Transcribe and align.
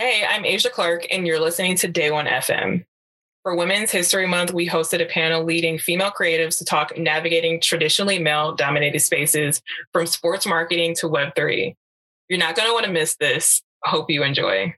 Hey, 0.00 0.24
I'm 0.24 0.44
Asia 0.44 0.70
Clark, 0.70 1.08
and 1.10 1.26
you're 1.26 1.40
listening 1.40 1.74
to 1.78 1.88
Day 1.88 2.12
One 2.12 2.26
FM. 2.26 2.84
For 3.42 3.56
Women's 3.56 3.90
History 3.90 4.28
Month, 4.28 4.52
we 4.52 4.68
hosted 4.68 5.02
a 5.02 5.06
panel 5.06 5.42
leading 5.42 5.76
female 5.76 6.12
creatives 6.12 6.56
to 6.58 6.64
talk 6.64 6.96
navigating 6.96 7.60
traditionally 7.60 8.20
male 8.20 8.54
dominated 8.54 9.00
spaces 9.00 9.60
from 9.92 10.06
sports 10.06 10.46
marketing 10.46 10.94
to 11.00 11.08
Web3. 11.08 11.74
You're 12.28 12.38
not 12.38 12.54
going 12.54 12.68
to 12.68 12.72
want 12.72 12.86
to 12.86 12.92
miss 12.92 13.16
this. 13.16 13.60
Hope 13.82 14.08
you 14.08 14.22
enjoy. 14.22 14.72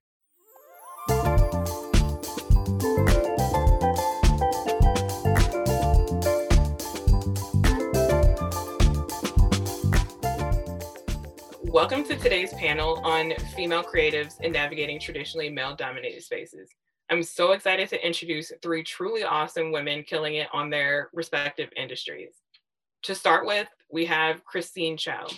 Welcome 11.72 12.02
to 12.06 12.16
today's 12.16 12.52
panel 12.54 13.00
on 13.04 13.32
female 13.54 13.84
creatives 13.84 14.40
and 14.42 14.52
navigating 14.52 14.98
traditionally 14.98 15.50
male 15.50 15.76
dominated 15.76 16.20
spaces. 16.24 16.68
I'm 17.08 17.22
so 17.22 17.52
excited 17.52 17.88
to 17.90 18.04
introduce 18.04 18.50
three 18.60 18.82
truly 18.82 19.22
awesome 19.22 19.70
women 19.70 20.02
killing 20.02 20.34
it 20.34 20.48
on 20.52 20.68
their 20.68 21.10
respective 21.12 21.68
industries. 21.76 22.34
To 23.04 23.14
start 23.14 23.46
with, 23.46 23.68
we 23.88 24.04
have 24.06 24.44
Christine 24.44 24.96
Chow. 24.96 25.28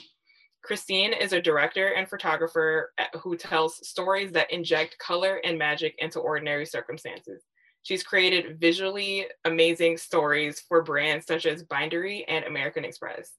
Christine 0.64 1.12
is 1.12 1.34
a 1.34 1.42
director 1.42 1.88
and 1.88 2.08
photographer 2.08 2.94
who 3.20 3.36
tells 3.36 3.86
stories 3.86 4.32
that 4.32 4.50
inject 4.50 4.96
color 4.98 5.38
and 5.44 5.58
magic 5.58 5.96
into 5.98 6.18
ordinary 6.18 6.64
circumstances. 6.64 7.42
She's 7.82 8.02
created 8.02 8.58
visually 8.58 9.26
amazing 9.44 9.98
stories 9.98 10.60
for 10.66 10.82
brands 10.82 11.26
such 11.26 11.44
as 11.44 11.62
Bindery 11.62 12.24
and 12.26 12.46
American 12.46 12.86
Express. 12.86 13.32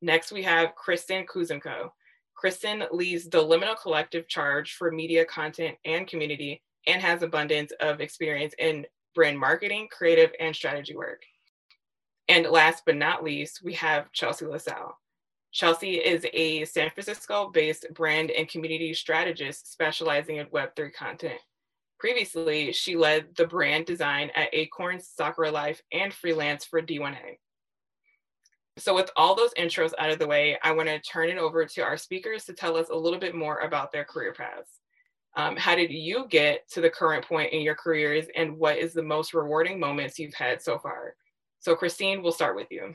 Next, 0.00 0.32
we 0.32 0.42
have 0.44 0.74
Kristen 0.74 1.26
Kuzemko. 1.26 1.90
Kristen 2.40 2.84
leads 2.90 3.28
the 3.28 3.36
Liminal 3.36 3.78
Collective 3.78 4.26
charge 4.26 4.72
for 4.72 4.90
media 4.90 5.26
content 5.26 5.76
and 5.84 6.08
community 6.08 6.62
and 6.86 7.02
has 7.02 7.22
abundance 7.22 7.70
of 7.80 8.00
experience 8.00 8.54
in 8.58 8.86
brand 9.14 9.38
marketing, 9.38 9.88
creative, 9.90 10.30
and 10.40 10.56
strategy 10.56 10.96
work. 10.96 11.20
And 12.28 12.46
last 12.46 12.84
but 12.86 12.96
not 12.96 13.22
least, 13.22 13.60
we 13.62 13.74
have 13.74 14.10
Chelsea 14.12 14.46
LaSalle. 14.46 14.96
Chelsea 15.52 15.96
is 15.96 16.24
a 16.32 16.64
San 16.64 16.88
Francisco 16.88 17.50
based 17.52 17.84
brand 17.92 18.30
and 18.30 18.48
community 18.48 18.94
strategist 18.94 19.70
specializing 19.70 20.36
in 20.36 20.46
Web3 20.46 20.94
content. 20.94 21.40
Previously, 21.98 22.72
she 22.72 22.96
led 22.96 23.36
the 23.36 23.46
brand 23.46 23.84
design 23.84 24.30
at 24.34 24.48
Acorns, 24.54 25.12
Sakara 25.14 25.52
Life, 25.52 25.82
and 25.92 26.14
freelance 26.14 26.64
for 26.64 26.80
D1A. 26.80 27.36
So, 28.80 28.94
with 28.94 29.10
all 29.14 29.34
those 29.34 29.52
intros 29.54 29.92
out 29.98 30.10
of 30.10 30.18
the 30.18 30.26
way, 30.26 30.58
I 30.62 30.72
want 30.72 30.88
to 30.88 30.98
turn 31.00 31.28
it 31.28 31.36
over 31.36 31.66
to 31.66 31.80
our 31.82 31.98
speakers 31.98 32.46
to 32.46 32.54
tell 32.54 32.76
us 32.76 32.88
a 32.88 32.96
little 32.96 33.18
bit 33.18 33.34
more 33.34 33.58
about 33.58 33.92
their 33.92 34.04
career 34.04 34.32
paths. 34.32 34.80
Um, 35.36 35.56
how 35.56 35.76
did 35.76 35.92
you 35.92 36.26
get 36.28 36.68
to 36.70 36.80
the 36.80 36.88
current 36.88 37.26
point 37.26 37.52
in 37.52 37.60
your 37.60 37.74
careers, 37.74 38.26
and 38.34 38.56
what 38.56 38.78
is 38.78 38.94
the 38.94 39.02
most 39.02 39.34
rewarding 39.34 39.78
moments 39.78 40.18
you've 40.18 40.34
had 40.34 40.62
so 40.62 40.78
far? 40.78 41.14
So, 41.58 41.76
Christine, 41.76 42.22
we'll 42.22 42.32
start 42.32 42.56
with 42.56 42.68
you. 42.70 42.94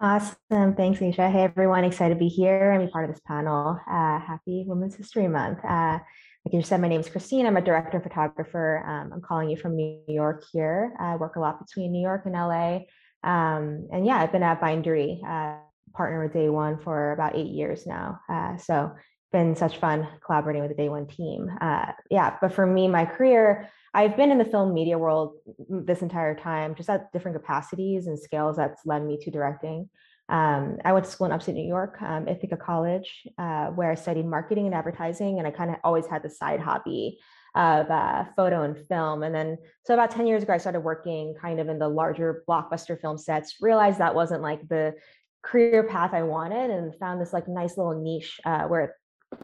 Awesome. 0.00 0.74
Thanks, 0.76 1.00
Nisha. 1.00 1.30
Hey, 1.30 1.42
everyone. 1.42 1.84
Excited 1.84 2.14
to 2.14 2.18
be 2.18 2.28
here 2.28 2.72
and 2.72 2.86
be 2.86 2.90
part 2.90 3.08
of 3.08 3.14
this 3.14 3.22
panel. 3.26 3.78
Uh, 3.88 4.20
happy 4.20 4.64
Women's 4.66 4.94
History 4.94 5.26
Month. 5.26 5.64
Uh, 5.64 5.98
like 6.44 6.54
you 6.54 6.62
said, 6.62 6.80
my 6.80 6.88
name 6.88 7.00
is 7.00 7.08
Christine. 7.08 7.46
I'm 7.46 7.56
a 7.56 7.60
director 7.60 8.00
photographer. 8.00 8.84
Um, 8.86 9.12
I'm 9.12 9.20
calling 9.20 9.50
you 9.50 9.56
from 9.56 9.76
New 9.76 10.00
York 10.08 10.44
here. 10.52 10.92
I 10.98 11.16
work 11.16 11.36
a 11.36 11.40
lot 11.40 11.64
between 11.64 11.92
New 11.92 12.02
York 12.02 12.22
and 12.26 12.34
LA. 12.34 12.80
Um, 13.24 13.88
and 13.92 14.06
yeah, 14.06 14.16
I've 14.16 14.32
been 14.32 14.42
at 14.42 14.60
Bindery, 14.60 15.20
uh, 15.26 15.58
partner 15.94 16.22
with 16.22 16.32
Day 16.32 16.48
One 16.48 16.78
for 16.78 17.12
about 17.12 17.36
eight 17.36 17.50
years 17.50 17.86
now. 17.86 18.20
Uh, 18.28 18.56
so 18.56 18.92
been 19.32 19.56
such 19.56 19.78
fun 19.78 20.06
collaborating 20.24 20.62
with 20.62 20.70
the 20.70 20.82
Day 20.82 20.88
One 20.88 21.06
team. 21.06 21.50
Uh, 21.60 21.92
yeah, 22.10 22.36
but 22.40 22.52
for 22.52 22.66
me, 22.66 22.88
my 22.88 23.04
career, 23.04 23.68
I've 23.94 24.16
been 24.16 24.30
in 24.30 24.38
the 24.38 24.44
film 24.44 24.72
media 24.74 24.98
world 24.98 25.34
this 25.68 26.02
entire 26.02 26.34
time, 26.34 26.74
just 26.74 26.90
at 26.90 27.12
different 27.12 27.36
capacities 27.36 28.06
and 28.06 28.18
scales 28.18 28.56
that's 28.56 28.84
led 28.86 29.04
me 29.04 29.18
to 29.22 29.30
directing. 29.30 29.88
Um, 30.28 30.78
I 30.84 30.92
went 30.92 31.04
to 31.04 31.10
school 31.10 31.26
in 31.26 31.32
upstate 31.32 31.54
New 31.54 31.66
York, 31.66 32.00
um, 32.00 32.26
Ithaca 32.28 32.56
College, 32.56 33.26
uh, 33.38 33.66
where 33.66 33.90
I 33.90 33.94
studied 33.94 34.24
marketing 34.24 34.66
and 34.66 34.74
advertising, 34.74 35.38
and 35.38 35.46
I 35.46 35.50
kind 35.50 35.70
of 35.70 35.76
always 35.84 36.06
had 36.06 36.22
the 36.22 36.30
side 36.30 36.60
hobby 36.60 37.18
of 37.54 37.90
uh, 37.90 38.24
photo 38.34 38.62
and 38.62 38.78
film. 38.86 39.22
And 39.22 39.34
then, 39.34 39.58
so 39.84 39.94
about 39.94 40.10
10 40.10 40.26
years 40.26 40.42
ago, 40.42 40.54
I 40.54 40.58
started 40.58 40.80
working 40.80 41.34
kind 41.40 41.60
of 41.60 41.68
in 41.68 41.78
the 41.78 41.88
larger 41.88 42.42
blockbuster 42.48 43.00
film 43.00 43.18
sets, 43.18 43.56
realized 43.60 43.98
that 43.98 44.14
wasn't 44.14 44.42
like 44.42 44.66
the 44.68 44.94
career 45.42 45.84
path 45.84 46.14
I 46.14 46.22
wanted, 46.22 46.70
and 46.70 46.94
found 46.98 47.20
this 47.20 47.32
like 47.32 47.48
nice 47.48 47.76
little 47.76 48.00
niche 48.00 48.40
uh, 48.44 48.62
where 48.64 48.96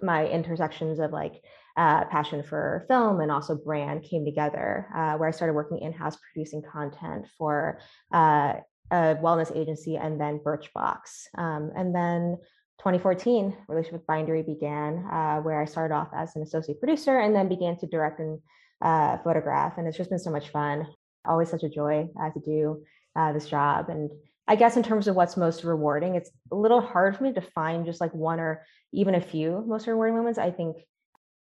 my 0.03 0.27
intersections 0.27 0.99
of 0.99 1.13
like 1.13 1.43
uh, 1.77 2.05
passion 2.07 2.43
for 2.43 2.85
film 2.89 3.21
and 3.21 3.31
also 3.31 3.55
brand 3.55 4.03
came 4.03 4.25
together, 4.25 4.89
uh, 4.95 5.15
where 5.15 5.29
I 5.29 5.33
started 5.33 5.55
working 5.55 5.79
in 5.79 5.93
house 5.93 6.17
producing 6.17 6.63
content 6.63 7.27
for 7.37 7.79
uh, 8.13 8.55
a 8.91 9.17
wellness 9.23 9.55
agency 9.55 9.97
and 9.97 10.21
then 10.21 10.41
Birchbox. 10.41 11.27
Um, 11.37 11.71
and 11.77 11.95
then 11.95 12.39
2014, 12.79 13.57
relationship 13.69 14.01
with 14.01 14.07
Bindery 14.07 14.43
began, 14.43 15.05
uh, 15.11 15.39
where 15.41 15.61
I 15.61 15.65
started 15.65 15.95
off 15.95 16.09
as 16.15 16.37
an 16.37 16.43
associate 16.43 16.79
producer 16.79 17.19
and 17.19 17.35
then 17.35 17.49
began 17.49 17.77
to 17.79 17.87
direct 17.87 18.21
and 18.21 18.39
uh, 18.81 19.19
photograph. 19.19 19.79
And 19.79 19.89
it's 19.89 19.97
just 19.97 20.11
been 20.11 20.19
so 20.19 20.31
much 20.31 20.51
fun. 20.51 20.87
Always 21.27 21.51
such 21.51 21.65
a 21.65 21.69
joy 21.69 22.09
uh, 22.21 22.31
to 22.31 22.41
do 22.41 22.85
uh, 23.17 23.33
this 23.33 23.49
job. 23.49 23.89
And 23.89 24.11
I 24.47 24.55
guess 24.55 24.77
in 24.77 24.83
terms 24.83 25.09
of 25.09 25.17
what's 25.17 25.37
most 25.37 25.65
rewarding, 25.65 26.15
it's 26.15 26.31
a 26.53 26.55
little 26.55 26.81
hard 26.81 27.17
for 27.17 27.25
me 27.25 27.33
to 27.33 27.41
find 27.41 27.85
just 27.85 28.01
like 28.01 28.15
one 28.15 28.39
or 28.39 28.65
even 28.93 29.15
a 29.15 29.21
few 29.21 29.65
most 29.67 29.87
rewarding 29.87 30.17
moments. 30.17 30.39
I 30.39 30.51
think 30.51 30.77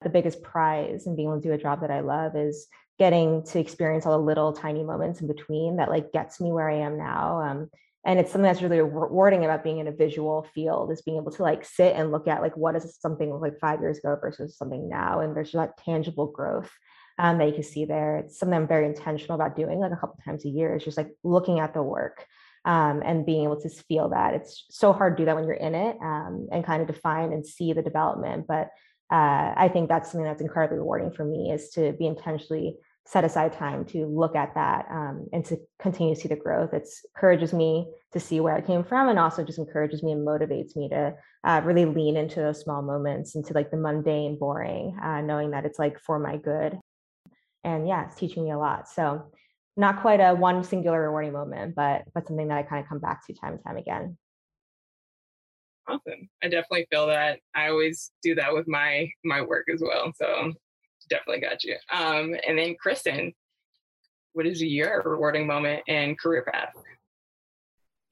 the 0.02 0.10
biggest 0.10 0.42
prize 0.42 1.06
in 1.06 1.14
being 1.14 1.28
able 1.28 1.40
to 1.40 1.48
do 1.48 1.54
a 1.54 1.58
job 1.58 1.82
that 1.82 1.90
I 1.90 2.00
love 2.00 2.34
is 2.34 2.66
getting 2.98 3.42
to 3.44 3.58
experience 3.58 4.04
all 4.04 4.18
the 4.18 4.24
little 4.24 4.52
tiny 4.52 4.82
moments 4.82 5.20
in 5.20 5.26
between 5.26 5.76
that 5.76 5.88
like 5.88 6.12
gets 6.12 6.40
me 6.40 6.52
where 6.52 6.68
I 6.68 6.80
am 6.80 6.98
now. 6.98 7.40
Um, 7.40 7.70
and 8.04 8.18
it's 8.18 8.32
something 8.32 8.50
that's 8.50 8.62
really 8.62 8.80
rewarding 8.80 9.44
about 9.44 9.62
being 9.62 9.78
in 9.78 9.86
a 9.86 9.92
visual 9.92 10.46
field 10.54 10.90
is 10.90 11.02
being 11.02 11.18
able 11.18 11.32
to 11.32 11.42
like 11.42 11.64
sit 11.64 11.94
and 11.94 12.10
look 12.10 12.26
at 12.26 12.40
like 12.40 12.56
what 12.56 12.76
is 12.76 12.96
something 12.98 13.30
like 13.40 13.58
five 13.58 13.80
years 13.80 13.98
ago 13.98 14.16
versus 14.20 14.56
something 14.56 14.88
now 14.88 15.20
and 15.20 15.36
there's 15.36 15.52
that 15.52 15.76
tangible 15.84 16.26
growth 16.26 16.70
um, 17.18 17.36
that 17.36 17.48
you 17.48 17.52
can 17.52 17.62
see 17.62 17.84
there. 17.84 18.18
It's 18.18 18.38
something 18.38 18.56
i'm 18.56 18.66
very 18.66 18.86
intentional 18.86 19.34
about 19.34 19.56
doing 19.56 19.80
like 19.80 19.92
a 19.92 19.96
couple 19.96 20.18
times 20.24 20.44
a 20.44 20.48
year 20.48 20.74
it's 20.74 20.84
just 20.84 20.96
like 20.96 21.14
looking 21.22 21.60
at 21.60 21.74
the 21.74 21.82
work 21.82 22.26
um, 22.64 23.02
and 23.04 23.26
being 23.26 23.44
able 23.44 23.60
to 23.60 23.68
feel 23.68 24.10
that. 24.10 24.34
It's 24.34 24.64
so 24.70 24.92
hard 24.92 25.16
to 25.16 25.22
do 25.22 25.26
that 25.26 25.36
when 25.36 25.44
you're 25.44 25.54
in 25.54 25.74
it 25.74 25.96
um, 26.02 26.48
and 26.52 26.64
kind 26.64 26.82
of 26.82 26.88
define 26.88 27.32
and 27.32 27.46
see 27.46 27.72
the 27.72 27.82
development 27.82 28.46
but 28.46 28.70
uh, 29.12 29.52
i 29.56 29.68
think 29.72 29.88
that's 29.88 30.12
something 30.12 30.24
that's 30.24 30.40
incredibly 30.40 30.78
rewarding 30.78 31.10
for 31.10 31.24
me 31.24 31.50
is 31.50 31.70
to 31.70 31.92
be 31.92 32.06
intentionally 32.06 32.76
set 33.10 33.24
aside 33.24 33.52
time 33.52 33.84
to 33.84 34.06
look 34.06 34.36
at 34.36 34.54
that 34.54 34.86
um, 34.88 35.26
and 35.32 35.44
to 35.44 35.56
continue 35.80 36.14
to 36.14 36.20
see 36.20 36.28
the 36.28 36.36
growth. 36.36 36.72
It 36.72 36.88
encourages 37.16 37.52
me 37.52 37.90
to 38.12 38.20
see 38.20 38.38
where 38.38 38.54
I 38.54 38.60
came 38.60 38.84
from 38.84 39.08
and 39.08 39.18
also 39.18 39.42
just 39.42 39.58
encourages 39.58 40.04
me 40.04 40.12
and 40.12 40.24
motivates 40.24 40.76
me 40.76 40.88
to 40.90 41.14
uh, 41.42 41.60
really 41.64 41.86
lean 41.86 42.16
into 42.16 42.36
those 42.36 42.60
small 42.60 42.82
moments, 42.82 43.34
into 43.34 43.52
like 43.52 43.72
the 43.72 43.76
mundane, 43.76 44.38
boring, 44.38 44.96
uh, 45.02 45.22
knowing 45.22 45.50
that 45.50 45.64
it's 45.64 45.78
like 45.78 45.98
for 45.98 46.20
my 46.20 46.36
good. 46.36 46.78
And 47.64 47.88
yeah, 47.88 48.06
it's 48.06 48.14
teaching 48.14 48.44
me 48.44 48.52
a 48.52 48.58
lot. 48.58 48.88
So 48.88 49.32
not 49.76 50.02
quite 50.02 50.20
a 50.20 50.34
one 50.34 50.62
singular 50.62 51.02
rewarding 51.02 51.32
moment, 51.32 51.74
but 51.74 52.02
but 52.14 52.28
something 52.28 52.46
that 52.46 52.58
I 52.58 52.62
kind 52.62 52.82
of 52.82 52.88
come 52.88 53.00
back 53.00 53.26
to 53.26 53.34
time 53.34 53.54
and 53.54 53.64
time 53.64 53.76
again. 53.76 54.18
Awesome. 55.88 56.28
I 56.44 56.48
definitely 56.48 56.86
feel 56.92 57.08
that. 57.08 57.40
I 57.56 57.70
always 57.70 58.12
do 58.22 58.36
that 58.36 58.54
with 58.54 58.68
my 58.68 59.10
my 59.24 59.42
work 59.42 59.66
as 59.72 59.82
well. 59.84 60.12
So 60.14 60.52
definitely 61.10 61.40
got 61.40 61.64
you. 61.64 61.76
Um, 61.92 62.34
and 62.46 62.58
then 62.58 62.76
Kristen, 62.80 63.34
what 64.32 64.46
is 64.46 64.62
your 64.62 65.02
rewarding 65.04 65.46
moment 65.46 65.82
and 65.88 66.18
career 66.18 66.46
path? 66.50 66.72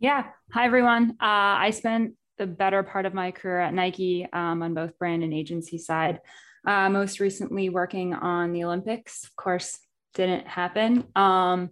Yeah. 0.01 0.25
Hi, 0.53 0.67
everyone. 0.67 1.13
Uh, 1.13 1.59
I 1.59 1.71
spent 1.71 2.15
the 2.37 2.47
better 2.47 2.83
part 2.83 3.07
of 3.07 3.15
my 3.15 3.31
career 3.31 3.61
at 3.61 3.75
Nike 3.75 4.27
um, 4.33 4.63
on 4.63 4.75
both 4.75 4.99
brand 4.99 5.25
and 5.25 5.33
agency 5.33 5.79
side. 5.79 6.21
Uh, 6.67 6.89
most 6.89 7.21
recently, 7.21 7.69
working 7.69 8.15
on 8.15 8.53
the 8.53 8.65
Olympics. 8.65 9.25
Of 9.25 9.35
course, 9.37 9.79
didn't 10.15 10.47
happen. 10.47 11.05
Um, 11.17 11.71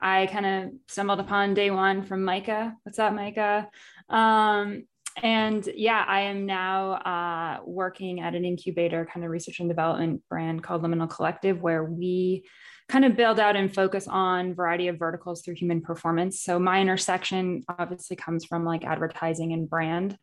I 0.00 0.26
kind 0.26 0.46
of 0.46 0.72
stumbled 0.88 1.20
upon 1.20 1.54
day 1.54 1.70
one 1.70 2.02
from 2.02 2.24
Micah. 2.24 2.74
What's 2.82 2.98
up, 2.98 3.12
Micah? 3.12 3.68
Um, 4.08 4.84
and 5.20 5.68
yeah, 5.74 6.04
I 6.06 6.22
am 6.22 6.46
now 6.46 6.92
uh, 6.92 7.60
working 7.64 8.20
at 8.20 8.34
an 8.34 8.44
incubator 8.44 9.06
kind 9.12 9.24
of 9.24 9.30
research 9.30 9.60
and 9.60 9.68
development 9.68 10.22
brand 10.28 10.62
called 10.62 10.82
Liminal 10.82 11.10
Collective, 11.10 11.60
where 11.60 11.84
we 11.84 12.44
kind 12.88 13.04
of 13.04 13.16
build 13.16 13.38
out 13.38 13.56
and 13.56 13.74
focus 13.74 14.06
on 14.08 14.54
variety 14.54 14.88
of 14.88 14.98
verticals 14.98 15.42
through 15.42 15.54
human 15.54 15.80
performance. 15.80 16.42
So 16.42 16.58
my 16.58 16.80
intersection 16.80 17.62
obviously 17.68 18.16
comes 18.16 18.44
from 18.44 18.64
like 18.64 18.84
advertising 18.84 19.52
and 19.52 19.68
brand 19.68 20.16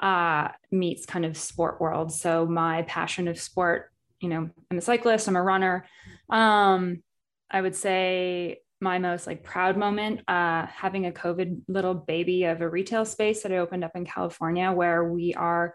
uh, 0.00 0.48
meets 0.70 1.06
kind 1.06 1.24
of 1.24 1.36
sport 1.36 1.80
world. 1.80 2.12
So 2.12 2.46
my 2.46 2.82
passion 2.82 3.28
of 3.28 3.38
sport, 3.38 3.92
you 4.20 4.28
know, 4.28 4.50
I'm 4.70 4.78
a 4.78 4.80
cyclist, 4.80 5.28
I'm 5.28 5.36
a 5.36 5.42
runner. 5.42 5.86
Um, 6.28 7.02
I 7.50 7.60
would 7.60 7.74
say 7.74 8.60
my 8.80 8.98
most 8.98 9.26
like 9.26 9.42
proud 9.42 9.76
moment 9.76 10.20
uh, 10.28 10.66
having 10.66 11.06
a 11.06 11.12
covid 11.12 11.60
little 11.68 11.94
baby 11.94 12.44
of 12.44 12.60
a 12.60 12.68
retail 12.68 13.04
space 13.04 13.42
that 13.42 13.52
i 13.52 13.58
opened 13.58 13.84
up 13.84 13.92
in 13.94 14.04
california 14.04 14.70
where 14.72 15.04
we 15.04 15.34
are 15.34 15.74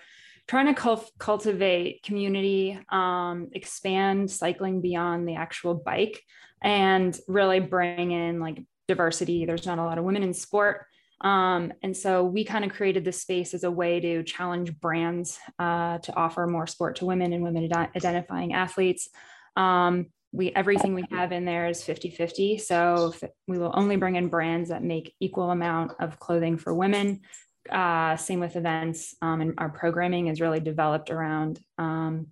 trying 0.52 0.74
to 0.74 1.02
cultivate 1.18 2.04
community, 2.04 2.78
um, 2.90 3.50
expand 3.54 4.30
cycling 4.30 4.82
beyond 4.82 5.26
the 5.26 5.36
actual 5.36 5.74
bike, 5.74 6.22
and 6.62 7.18
really 7.28 7.62
bring 7.62 8.12
in 8.12 8.42
like 8.42 8.62
diversity. 8.88 9.46
There's 9.46 9.66
not 9.66 9.80
a 9.80 9.84
lot 9.84 9.98
of 9.98 10.04
women 10.04 10.24
in 10.24 10.34
sport. 10.34 10.88
Um, 11.22 11.72
and 11.84 11.96
so 11.96 12.26
we 12.26 12.44
kind 12.44 12.66
of 12.66 12.72
created 12.72 13.06
this 13.06 13.22
space 13.22 13.54
as 13.54 13.64
a 13.64 13.72
way 13.72 14.02
to 14.02 14.24
challenge 14.24 14.78
brands 14.80 15.40
uh, 15.58 16.00
to 16.00 16.14
offer 16.16 16.46
more 16.48 16.68
sport 16.68 16.98
to 16.98 17.06
women 17.06 17.32
and 17.32 17.44
women 17.44 17.72
ad- 17.72 17.92
identifying 17.96 18.54
athletes. 18.54 19.08
Um, 19.56 20.08
we 20.32 20.52
everything 20.52 20.94
we 20.94 21.04
have 21.12 21.32
in 21.32 21.46
there 21.46 21.68
is 21.68 21.84
50 21.84 22.12
50 22.12 22.58
so 22.58 23.14
we 23.48 23.58
will 23.58 23.72
only 23.74 23.98
bring 23.98 24.16
in 24.16 24.30
brands 24.30 24.70
that 24.70 24.84
make 24.84 25.14
equal 25.20 25.52
amount 25.52 25.94
of 26.00 26.20
clothing 26.20 26.58
for 26.58 26.74
women 26.74 27.22
uh, 27.70 28.16
same 28.16 28.40
with 28.40 28.56
events 28.56 29.16
um, 29.22 29.42
and 29.42 29.54
our 29.58 29.70
programming 29.70 30.28
is 30.28 30.42
really 30.42 30.60
developed 30.60 31.10
around 31.10 31.60
um, 31.78 32.28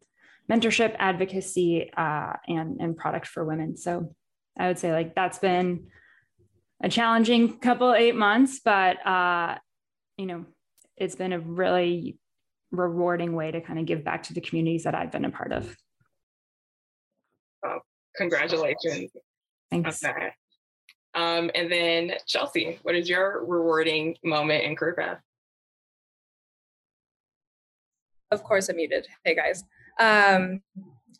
mentorship 0.49 0.95
advocacy 0.97 1.91
uh, 1.95 2.33
and 2.47 2.81
and 2.81 2.97
product 2.97 3.27
for 3.27 3.45
women. 3.45 3.77
So 3.77 4.15
i 4.57 4.67
would 4.67 4.79
say 4.79 4.91
like 4.91 5.13
that's 5.15 5.37
been 5.37 5.87
a 6.83 6.89
challenging 6.89 7.59
couple 7.59 7.93
eight 7.93 8.15
months 8.15 8.59
but 8.63 9.05
uh, 9.05 9.57
you 10.17 10.25
know 10.25 10.45
it's 10.97 11.15
been 11.15 11.33
a 11.33 11.39
really 11.39 12.17
rewarding 12.71 13.35
way 13.35 13.51
to 13.51 13.61
kind 13.61 13.79
of 13.79 13.85
give 13.85 14.03
back 14.03 14.23
to 14.23 14.33
the 14.33 14.41
communities 14.41 14.83
that 14.83 14.95
i've 14.95 15.11
been 15.11 15.25
a 15.25 15.31
part 15.31 15.51
of. 15.51 15.75
Oh, 17.63 17.79
congratulations 18.19 19.09
Thanks. 19.71 20.03
on 20.03 20.11
that 20.11 20.33
um, 21.15 21.49
and 21.55 21.71
then 21.71 22.13
Chelsea, 22.27 22.79
what 22.83 22.95
is 22.95 23.09
your 23.09 23.43
rewarding 23.45 24.15
moment 24.23 24.63
in 24.63 24.75
career 24.75 24.95
path? 24.95 25.19
Of 28.31 28.43
course, 28.43 28.69
I'm 28.69 28.75
muted. 28.75 29.07
Hey 29.23 29.35
guys, 29.35 29.63
um, 29.99 30.61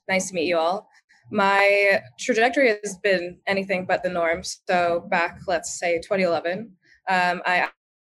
nice 0.07 0.30
to 0.30 0.36
meet 0.36 0.46
you 0.46 0.57
all. 0.57 0.88
My 1.31 2.01
trajectory 2.19 2.69
has 2.84 2.98
been 3.02 3.40
anything 3.48 3.86
but 3.86 4.04
the 4.04 4.10
norm. 4.10 4.44
So 4.44 5.07
back, 5.10 5.40
let's 5.48 5.80
say 5.80 5.98
2011, 5.98 6.72
um, 7.07 7.42
I 7.45 7.69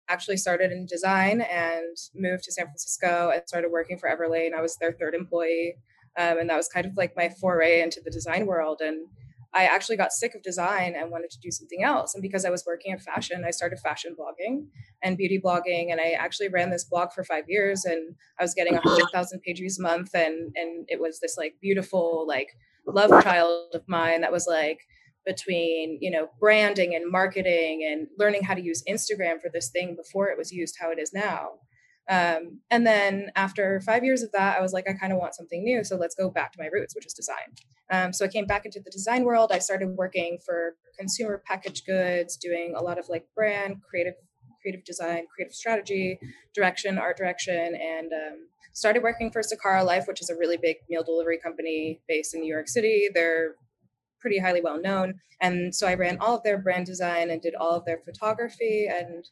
actually 0.09 0.37
started 0.39 0.73
in 0.73 0.87
design 0.87 1.43
and 1.43 1.97
moved 2.15 2.45
to 2.45 2.53
San 2.53 2.67
Francisco 2.67 3.31
and 3.35 3.43
started 3.47 3.71
working 3.71 3.99
for 3.99 4.09
Everlane. 4.09 4.55
I 4.55 4.63
was 4.63 4.77
their 4.77 4.93
third 4.93 5.15
employee, 5.15 5.77
um, 6.19 6.39
and 6.39 6.51
that 6.51 6.57
was 6.57 6.69
kind 6.69 6.87
of 6.87 6.93
like 6.97 7.15
my 7.17 7.29
foray 7.29 7.83
into 7.83 8.01
the 8.05 8.11
design 8.11 8.47
world 8.47 8.81
and 8.81 9.07
I 9.57 9.65
actually 9.65 9.97
got 9.97 10.13
sick 10.13 10.35
of 10.35 10.43
design 10.43 10.95
and 10.95 11.11
wanted 11.11 11.31
to 11.31 11.41
do 11.41 11.51
something 11.51 11.83
else. 11.83 12.15
And 12.15 12.21
because 12.21 12.45
I 12.45 12.51
was 12.51 12.65
working 12.67 12.93
in 12.93 12.99
fashion, 12.99 13.43
I 13.47 13.51
started 13.51 13.79
fashion 13.79 14.15
blogging 14.19 14.67
and 15.03 15.17
beauty 15.17 15.41
blogging. 15.43 15.91
And 15.91 15.99
I 15.99 16.11
actually 16.11 16.49
ran 16.49 16.69
this 16.69 16.85
blog 16.85 17.13
for 17.13 17.25
five 17.25 17.45
years 17.49 17.87
and 17.87 18.15
I 18.39 18.45
was 18.45 18.53
getting 18.53 18.75
100,000 18.75 19.41
page 19.41 19.59
views 19.59 19.79
a 19.79 19.83
month. 19.83 20.11
And, 20.15 20.53
and 20.57 20.85
it 20.89 21.01
was 21.01 21.21
this 21.21 21.37
like 21.39 21.55
beautiful, 21.63 22.27
like 22.29 22.49
love 22.87 23.23
child 23.23 23.71
of 23.73 23.83
mine 23.89 24.21
that 24.21 24.33
was 24.33 24.47
like, 24.47 24.81
between 25.25 25.99
you 26.01 26.09
know 26.09 26.29
branding 26.39 26.95
and 26.95 27.11
marketing 27.11 27.85
and 27.91 28.07
learning 28.17 28.45
how 28.45 28.55
to 28.55 28.63
use 28.63 28.85
instagram 28.89 29.41
for 29.41 29.51
this 29.53 29.71
thing 29.71 29.97
before 29.97 30.29
it 30.29 30.39
was 30.39 30.53
used 30.53 30.77
how 30.81 30.93
it 30.93 31.01
is 31.01 31.13
now 31.13 31.49
um, 32.09 32.61
and 32.71 32.87
then 32.87 33.31
after 33.35 33.81
five 33.81 34.05
years 34.05 34.23
of 34.23 34.31
that, 34.33 34.57
I 34.57 34.61
was 34.61 34.73
like, 34.73 34.89
I 34.89 34.93
kind 34.93 35.13
of 35.13 35.19
want 35.19 35.35
something 35.35 35.65
new. 35.65 35.83
So 35.83 35.97
let's 35.97 36.15
go 36.15 36.31
back 36.31 36.53
to 36.53 36.59
my 36.61 36.69
roots, 36.73 36.95
which 36.95 37.07
is 37.07 37.13
design. 37.13 37.55
Um, 37.91 38.13
so 38.13 38.25
I 38.25 38.29
came 38.29 38.47
back 38.47 38.65
into 38.65 38.81
the 38.81 38.91
design 38.91 39.25
world. 39.25 39.51
I 39.53 39.59
started 39.59 39.97
working 39.97 40.39
for 40.45 40.77
consumer 40.99 41.43
packaged 41.45 41.85
goods, 41.87 42.37
doing 42.37 42.75
a 42.77 42.83
lot 42.83 42.99
of 42.99 43.09
like 43.09 43.27
brand, 43.35 43.83
creative, 43.89 44.15
creative 44.63 44.85
design, 44.85 45.25
creative 45.35 45.55
strategy, 45.55 46.19
direction, 46.55 46.99
art 46.99 47.17
direction, 47.17 47.75
and 47.75 48.13
um, 48.13 48.49
started 48.73 49.03
working 49.03 49.31
for 49.31 49.43
Sakara 49.43 49.85
Life, 49.85 50.07
which 50.07 50.21
is 50.21 50.31
a 50.31 50.37
really 50.37 50.57
big 50.57 50.77
meal 50.89 51.03
delivery 51.03 51.39
company 51.43 52.01
based 52.07 52.35
in 52.35 52.41
New 52.41 52.53
York 52.53 52.69
City. 52.69 53.09
They're 53.13 53.57
pretty 54.21 54.39
highly 54.39 54.61
well 54.61 54.81
known. 54.81 55.15
And 55.41 55.75
so 55.75 55.87
I 55.87 55.95
ran 55.95 56.19
all 56.21 56.37
of 56.37 56.43
their 56.43 56.59
brand 56.59 56.87
design 56.87 57.31
and 57.31 57.41
did 57.41 57.55
all 57.55 57.73
of 57.73 57.85
their 57.85 57.99
photography 58.05 58.89
and 58.89 59.25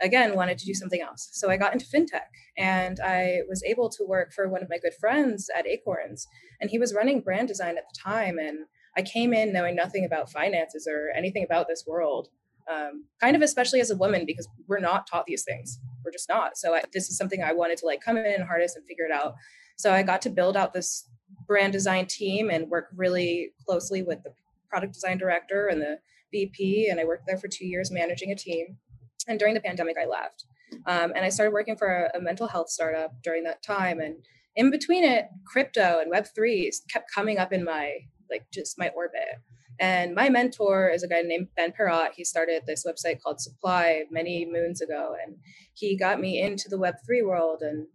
again 0.00 0.34
wanted 0.34 0.58
to 0.58 0.66
do 0.66 0.74
something 0.74 1.00
else. 1.00 1.28
So 1.32 1.50
I 1.50 1.56
got 1.56 1.72
into 1.72 1.86
fintech 1.86 2.28
and 2.56 2.98
I 3.00 3.40
was 3.48 3.62
able 3.64 3.88
to 3.90 4.04
work 4.04 4.32
for 4.32 4.48
one 4.48 4.62
of 4.62 4.70
my 4.70 4.78
good 4.78 4.94
friends 4.94 5.48
at 5.56 5.66
Acorns. 5.66 6.26
And 6.60 6.70
he 6.70 6.78
was 6.78 6.94
running 6.94 7.20
brand 7.20 7.48
design 7.48 7.76
at 7.78 7.84
the 7.92 7.98
time. 7.98 8.38
And 8.38 8.66
I 8.96 9.02
came 9.02 9.32
in 9.32 9.52
knowing 9.52 9.76
nothing 9.76 10.04
about 10.04 10.30
finances 10.30 10.88
or 10.90 11.10
anything 11.16 11.44
about 11.44 11.68
this 11.68 11.84
world. 11.86 12.28
Um, 12.68 13.04
kind 13.20 13.36
of 13.36 13.42
especially 13.42 13.80
as 13.80 13.92
a 13.92 13.96
woman 13.96 14.26
because 14.26 14.48
we're 14.66 14.80
not 14.80 15.06
taught 15.06 15.26
these 15.26 15.44
things 15.44 15.78
we're 16.04 16.10
just 16.10 16.28
not 16.28 16.56
so 16.56 16.74
I, 16.74 16.82
this 16.92 17.08
is 17.08 17.16
something 17.16 17.40
i 17.40 17.52
wanted 17.52 17.78
to 17.78 17.86
like 17.86 18.00
come 18.00 18.16
in 18.16 18.26
and 18.26 18.42
harness 18.42 18.74
and 18.74 18.84
figure 18.84 19.04
it 19.04 19.12
out 19.12 19.34
so 19.76 19.92
i 19.92 20.02
got 20.02 20.20
to 20.22 20.30
build 20.30 20.56
out 20.56 20.74
this 20.74 21.08
brand 21.46 21.72
design 21.72 22.06
team 22.06 22.50
and 22.50 22.68
work 22.68 22.88
really 22.96 23.52
closely 23.64 24.02
with 24.02 24.24
the 24.24 24.32
product 24.68 24.94
design 24.94 25.16
director 25.16 25.68
and 25.68 25.80
the 25.80 25.98
vp 26.32 26.88
and 26.90 26.98
i 26.98 27.04
worked 27.04 27.24
there 27.28 27.38
for 27.38 27.46
two 27.46 27.66
years 27.66 27.92
managing 27.92 28.32
a 28.32 28.36
team 28.36 28.78
and 29.26 29.38
during 29.38 29.54
the 29.54 29.60
pandemic, 29.60 29.96
I 30.00 30.06
left. 30.06 30.44
Um, 30.86 31.12
and 31.14 31.24
I 31.24 31.28
started 31.28 31.52
working 31.52 31.76
for 31.76 31.88
a, 31.88 32.18
a, 32.18 32.20
mental 32.20 32.48
health 32.48 32.70
startup 32.70 33.12
during 33.22 33.44
that 33.44 33.62
time. 33.62 34.00
And 34.00 34.16
in 34.56 34.70
between 34.70 35.04
it, 35.04 35.26
crypto 35.46 36.00
and 36.00 36.12
Web3 36.12 36.70
kept 36.90 37.12
coming 37.12 37.38
up 37.38 37.52
in 37.52 37.64
my, 37.64 37.98
like, 38.30 38.46
just 38.52 38.78
my 38.78 38.88
orbit. 38.88 39.40
And 39.78 40.14
my 40.14 40.28
mentor 40.28 40.88
is 40.88 41.02
a 41.02 41.08
guy 41.08 41.22
named 41.22 41.48
Ben 41.56 41.72
Pieratt. 41.72 42.14
He 42.16 42.24
started 42.24 42.62
this 42.66 42.84
website 42.86 43.20
called 43.20 43.40
Supply 43.40 44.04
many 44.10 44.46
moons 44.50 44.80
ago. 44.80 45.14
And 45.24 45.36
he 45.74 45.96
got 45.96 46.20
me 46.20 46.40
into 46.40 46.68
the 46.68 46.78
Web3 46.78 47.24
world. 47.24 47.62
And 47.62 47.86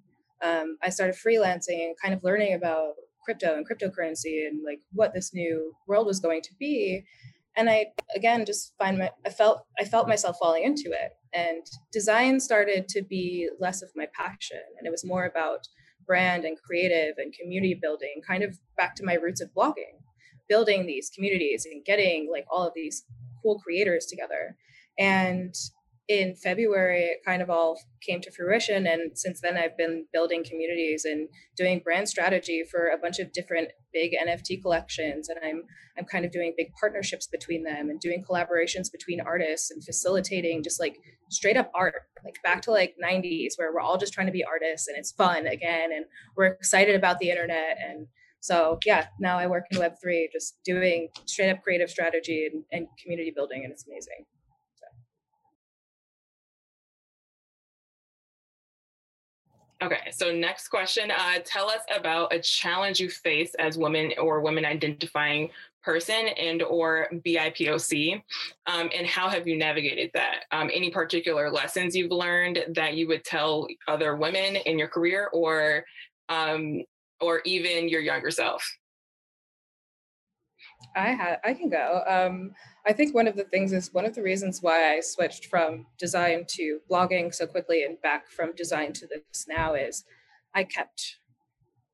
um, 0.42 0.78
I 0.84 0.90
started 0.90 1.16
freelancing 1.16 1.86
and 1.86 1.96
kind 2.02 2.14
of 2.14 2.24
learning 2.24 2.54
about 2.54 2.94
crypto 3.24 3.56
and 3.56 3.68
cryptocurrency 3.68 4.48
and 4.48 4.62
like 4.66 4.80
what 4.94 5.14
this 5.14 5.34
new 5.34 5.74
world 5.88 6.08
was 6.08 6.20
going 6.20 6.42
to 6.42 6.54
be 6.60 7.04
and 7.56 7.70
i 7.70 7.86
again 8.16 8.46
just 8.46 8.74
find 8.78 8.98
my 8.98 9.10
i 9.26 9.30
felt 9.30 9.64
i 9.80 9.86
felt 9.86 10.08
myself 10.08 10.38
falling 10.40 10.64
into 10.64 10.90
it 10.90 11.12
and 11.34 11.66
design 11.92 12.40
started 12.40 12.88
to 12.88 13.02
be 13.02 13.50
less 13.60 13.82
of 13.82 13.90
my 13.96 14.08
passion 14.14 14.62
and 14.78 14.88
it 14.88 14.92
was 14.92 15.06
more 15.06 15.26
about 15.26 15.68
brand 16.06 16.44
and 16.46 16.58
creative 16.62 17.16
and 17.18 17.34
community 17.34 17.78
building 17.80 18.22
kind 18.26 18.44
of 18.44 18.58
back 18.76 18.96
to 18.96 19.06
my 19.06 19.14
roots 19.14 19.42
of 19.42 19.50
blogging 19.54 20.02
building 20.52 20.86
these 20.86 21.10
communities 21.10 21.66
and 21.66 21.86
getting 21.86 22.30
like 22.30 22.46
all 22.52 22.68
of 22.68 22.74
these 22.76 23.06
cool 23.42 23.58
creators 23.60 24.06
together. 24.06 24.58
And 25.00 25.56
in 26.12 26.36
February, 26.36 27.04
it 27.04 27.18
kind 27.26 27.42
of 27.42 27.50
all 27.50 27.80
came 28.02 28.20
to 28.20 28.32
fruition. 28.32 28.86
And 28.86 29.18
since 29.18 29.40
then, 29.40 29.56
I've 29.56 29.78
been 29.78 30.06
building 30.12 30.44
communities 30.44 31.06
and 31.06 31.30
doing 31.56 31.80
brand 31.80 32.10
strategy 32.10 32.64
for 32.70 32.90
a 32.90 32.98
bunch 32.98 33.20
of 33.20 33.32
different 33.32 33.70
big 33.94 34.12
NFT 34.12 34.62
collections. 34.62 35.30
And 35.30 35.40
I'm 35.42 35.64
I'm 35.98 36.06
kind 36.06 36.26
of 36.26 36.32
doing 36.32 36.54
big 36.58 36.74
partnerships 36.80 37.28
between 37.28 37.64
them 37.64 37.90
and 37.90 38.00
doing 38.00 38.26
collaborations 38.30 38.92
between 38.92 39.22
artists 39.22 39.72
and 39.72 39.84
facilitating 39.84 40.64
just 40.64 40.82
like 40.82 40.98
straight 41.30 41.58
up 41.58 41.72
art, 41.74 41.94
like 42.26 42.36
back 42.44 42.62
to 42.64 42.72
like 42.72 42.96
90s, 43.02 43.54
where 43.56 43.74
we're 43.74 43.80
all 43.80 43.98
just 43.98 44.12
trying 44.12 44.28
to 44.28 44.34
be 44.34 44.44
artists 44.44 44.90
and 44.90 44.98
it's 44.98 45.12
fun 45.12 45.48
again. 45.48 45.92
And 45.94 46.06
we're 46.36 46.48
excited 46.48 46.96
about 46.96 47.20
the 47.20 47.30
internet. 47.30 47.78
And 47.88 48.08
so 48.42 48.80
yeah, 48.86 49.08
now 49.18 49.38
I 49.38 49.48
work 49.48 49.66
in 49.72 49.80
Web3, 49.80 50.26
just 50.34 50.58
doing 50.66 51.08
straight 51.26 51.52
up 51.52 51.62
creative 51.62 51.90
strategy 51.90 52.50
and, 52.52 52.64
and 52.72 52.88
community 53.02 53.32
building, 53.34 53.64
and 53.64 53.72
it's 53.72 53.86
amazing. 53.88 54.26
Okay, 59.82 60.12
so 60.12 60.32
next 60.32 60.68
question. 60.68 61.10
Uh, 61.10 61.40
tell 61.44 61.68
us 61.68 61.82
about 61.96 62.32
a 62.32 62.40
challenge 62.40 63.00
you 63.00 63.10
face 63.10 63.56
as 63.56 63.80
women 63.80 64.12
or 64.22 64.40
women 64.42 64.64
identifying 64.64 65.50
person 65.82 66.28
and 66.38 66.62
or 66.62 67.08
BIPOC, 67.26 68.22
um, 68.68 68.90
and 68.96 69.08
how 69.08 69.28
have 69.28 69.48
you 69.48 69.58
navigated 69.58 70.12
that? 70.14 70.44
Um, 70.52 70.70
any 70.72 70.92
particular 70.92 71.50
lessons 71.50 71.96
you've 71.96 72.12
learned 72.12 72.64
that 72.76 72.94
you 72.94 73.08
would 73.08 73.24
tell 73.24 73.68
other 73.88 74.16
women 74.16 74.56
in 74.56 74.78
your 74.78 74.88
career 74.88 75.30
or 75.34 75.84
um, 76.30 76.84
or 77.20 77.42
even 77.46 77.90
your 77.90 78.02
younger 78.02 78.30
self? 78.30 78.64
I 80.96 81.10
had 81.10 81.40
I 81.44 81.56
can 81.56 81.70
go. 81.70 82.04
Um, 82.08 82.52
I 82.86 82.94
think 82.94 83.14
one 83.14 83.28
of 83.28 83.36
the 83.36 83.44
things 83.44 83.74
is 83.74 83.94
one 83.94 84.06
of 84.06 84.16
the 84.16 84.24
reasons 84.24 84.60
why 84.62 84.96
I 84.96 85.02
switched 85.02 85.46
from 85.46 85.86
design 86.00 86.46
to 86.56 86.80
blogging 86.90 87.34
so 87.34 87.46
quickly 87.46 87.84
and 87.84 88.02
back 88.02 88.30
from 88.30 88.56
design 88.56 88.94
to 88.94 89.08
this 89.08 89.46
now 89.48 89.76
is 89.76 90.04
I 90.56 90.64
kept 90.64 91.18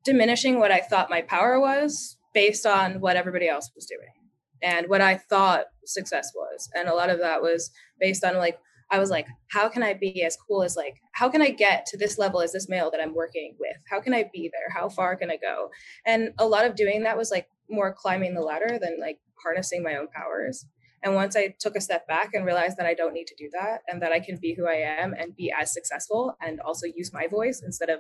diminishing 0.06 0.60
what 0.60 0.72
I 0.72 0.80
thought 0.80 1.10
my 1.10 1.22
power 1.22 1.60
was 1.60 2.18
based 2.34 2.66
on 2.66 3.02
what 3.02 3.18
everybody 3.18 3.50
else 3.50 3.70
was 3.76 3.86
doing 3.86 4.14
and 4.62 4.88
what 4.88 5.02
I 5.02 5.18
thought 5.18 5.66
success 5.86 6.32
was. 6.34 6.70
And 6.74 6.88
a 6.88 6.96
lot 6.96 7.10
of 7.10 7.20
that 7.20 7.42
was 7.42 7.70
based 8.00 8.24
on 8.24 8.38
like 8.38 8.58
I 8.90 9.00
was 9.00 9.10
like, 9.10 9.28
how 9.52 9.68
can 9.68 9.84
I 9.84 9.94
be 9.94 10.24
as 10.24 10.38
cool 10.48 10.64
as 10.64 10.78
like, 10.78 10.96
how 11.12 11.28
can 11.28 11.42
I 11.42 11.50
get 11.50 11.86
to 11.88 11.98
this 11.98 12.18
level 12.18 12.40
as 12.40 12.54
this 12.54 12.70
male 12.70 12.90
that 12.92 13.02
I'm 13.02 13.14
working 13.14 13.56
with? 13.60 13.76
How 13.90 14.00
can 14.00 14.14
I 14.14 14.30
be 14.32 14.50
there? 14.54 14.70
How 14.74 14.88
far 14.88 15.18
can 15.18 15.30
I 15.30 15.36
go? 15.36 15.70
And 16.06 16.30
a 16.40 16.48
lot 16.48 16.66
of 16.66 16.76
doing 16.76 17.04
that 17.04 17.18
was 17.18 17.30
like 17.30 17.50
more 17.70 17.94
climbing 17.94 18.34
the 18.34 18.42
ladder 18.42 18.80
than 18.82 18.98
like 19.00 19.20
harnessing 19.44 19.84
my 19.84 19.98
own 19.98 20.08
powers. 20.08 20.66
And 21.04 21.14
once 21.16 21.36
I 21.36 21.54
took 21.60 21.76
a 21.76 21.82
step 21.82 22.08
back 22.08 22.32
and 22.34 22.46
realized 22.46 22.78
that 22.78 22.86
I 22.86 22.94
don't 22.94 23.14
need 23.14 23.28
to 23.28 23.36
do 23.36 23.50
that 23.54 23.82
and 23.88 24.02
that 24.02 24.12
I 24.12 24.20
can 24.20 24.38
be 24.38 24.56
who 24.56 24.68
I 24.68 24.76
am 24.76 25.14
and 25.14 25.36
be 25.36 25.52
as 25.52 25.72
successful 25.72 26.36
and 26.42 26.60
also 26.60 26.88
use 26.88 27.14
my 27.14 27.28
voice 27.28 27.62
instead 27.64 27.90
of 27.90 28.00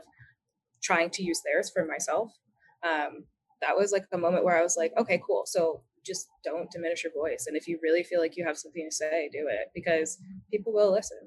trying 0.81 1.09
to 1.11 1.23
use 1.23 1.41
theirs 1.45 1.69
for 1.73 1.85
myself. 1.85 2.31
Um, 2.83 3.25
that 3.61 3.75
was 3.75 3.91
like 3.91 4.05
a 4.11 4.17
moment 4.17 4.43
where 4.43 4.57
I 4.57 4.63
was 4.63 4.75
like, 4.77 4.93
okay, 4.97 5.21
cool. 5.25 5.43
So 5.45 5.81
just 6.05 6.27
don't 6.43 6.71
diminish 6.71 7.03
your 7.03 7.13
voice. 7.13 7.45
And 7.47 7.55
if 7.57 7.67
you 7.67 7.79
really 7.83 8.03
feel 8.03 8.19
like 8.19 8.37
you 8.37 8.45
have 8.45 8.57
something 8.57 8.87
to 8.89 8.95
say, 8.95 9.29
do 9.31 9.47
it 9.49 9.69
because 9.75 10.17
people 10.51 10.73
will 10.73 10.91
listen. 10.91 11.17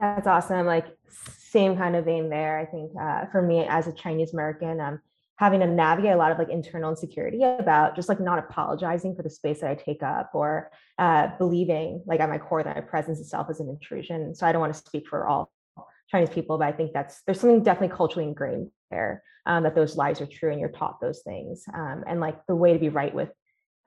That's 0.00 0.26
awesome. 0.26 0.66
Like 0.66 0.86
same 1.08 1.76
kind 1.76 1.96
of 1.96 2.04
vein 2.04 2.28
there. 2.28 2.58
I 2.58 2.66
think 2.66 2.92
uh, 3.00 3.26
for 3.32 3.42
me 3.42 3.66
as 3.68 3.86
a 3.86 3.92
Chinese 3.92 4.32
American, 4.32 4.80
um, 4.80 5.00
having 5.38 5.60
to 5.60 5.66
navigate 5.66 6.12
a 6.12 6.16
lot 6.16 6.32
of 6.32 6.38
like 6.38 6.48
internal 6.48 6.90
insecurity 6.90 7.42
about 7.42 7.94
just 7.94 8.08
like 8.08 8.20
not 8.20 8.38
apologizing 8.38 9.14
for 9.14 9.22
the 9.22 9.30
space 9.30 9.60
that 9.60 9.70
I 9.70 9.74
take 9.76 10.02
up 10.02 10.30
or 10.34 10.70
uh, 10.98 11.28
believing 11.38 12.02
like 12.06 12.18
at 12.20 12.28
my 12.28 12.38
core 12.38 12.62
that 12.62 12.74
my 12.74 12.82
presence 12.82 13.20
itself 13.20 13.48
is 13.48 13.60
an 13.60 13.68
intrusion. 13.68 14.34
So 14.34 14.46
I 14.46 14.52
don't 14.52 14.60
want 14.60 14.74
to 14.74 14.78
speak 14.78 15.06
for 15.08 15.28
all 15.28 15.50
Chinese 16.10 16.30
people, 16.30 16.58
but 16.58 16.66
I 16.66 16.72
think 16.72 16.92
that's 16.92 17.22
there's 17.22 17.40
something 17.40 17.62
definitely 17.62 17.96
culturally 17.96 18.28
ingrained 18.28 18.70
there 18.90 19.22
um, 19.46 19.62
that 19.62 19.76
those 19.76 19.96
lies 19.96 20.20
are 20.20 20.26
true 20.26 20.50
and 20.50 20.58
you're 20.58 20.70
taught 20.70 21.00
those 21.00 21.20
things. 21.20 21.64
Um, 21.72 22.02
and 22.06 22.18
like 22.18 22.44
the 22.46 22.56
way 22.56 22.72
to 22.72 22.78
be 22.78 22.88
right 22.88 23.14
with 23.14 23.30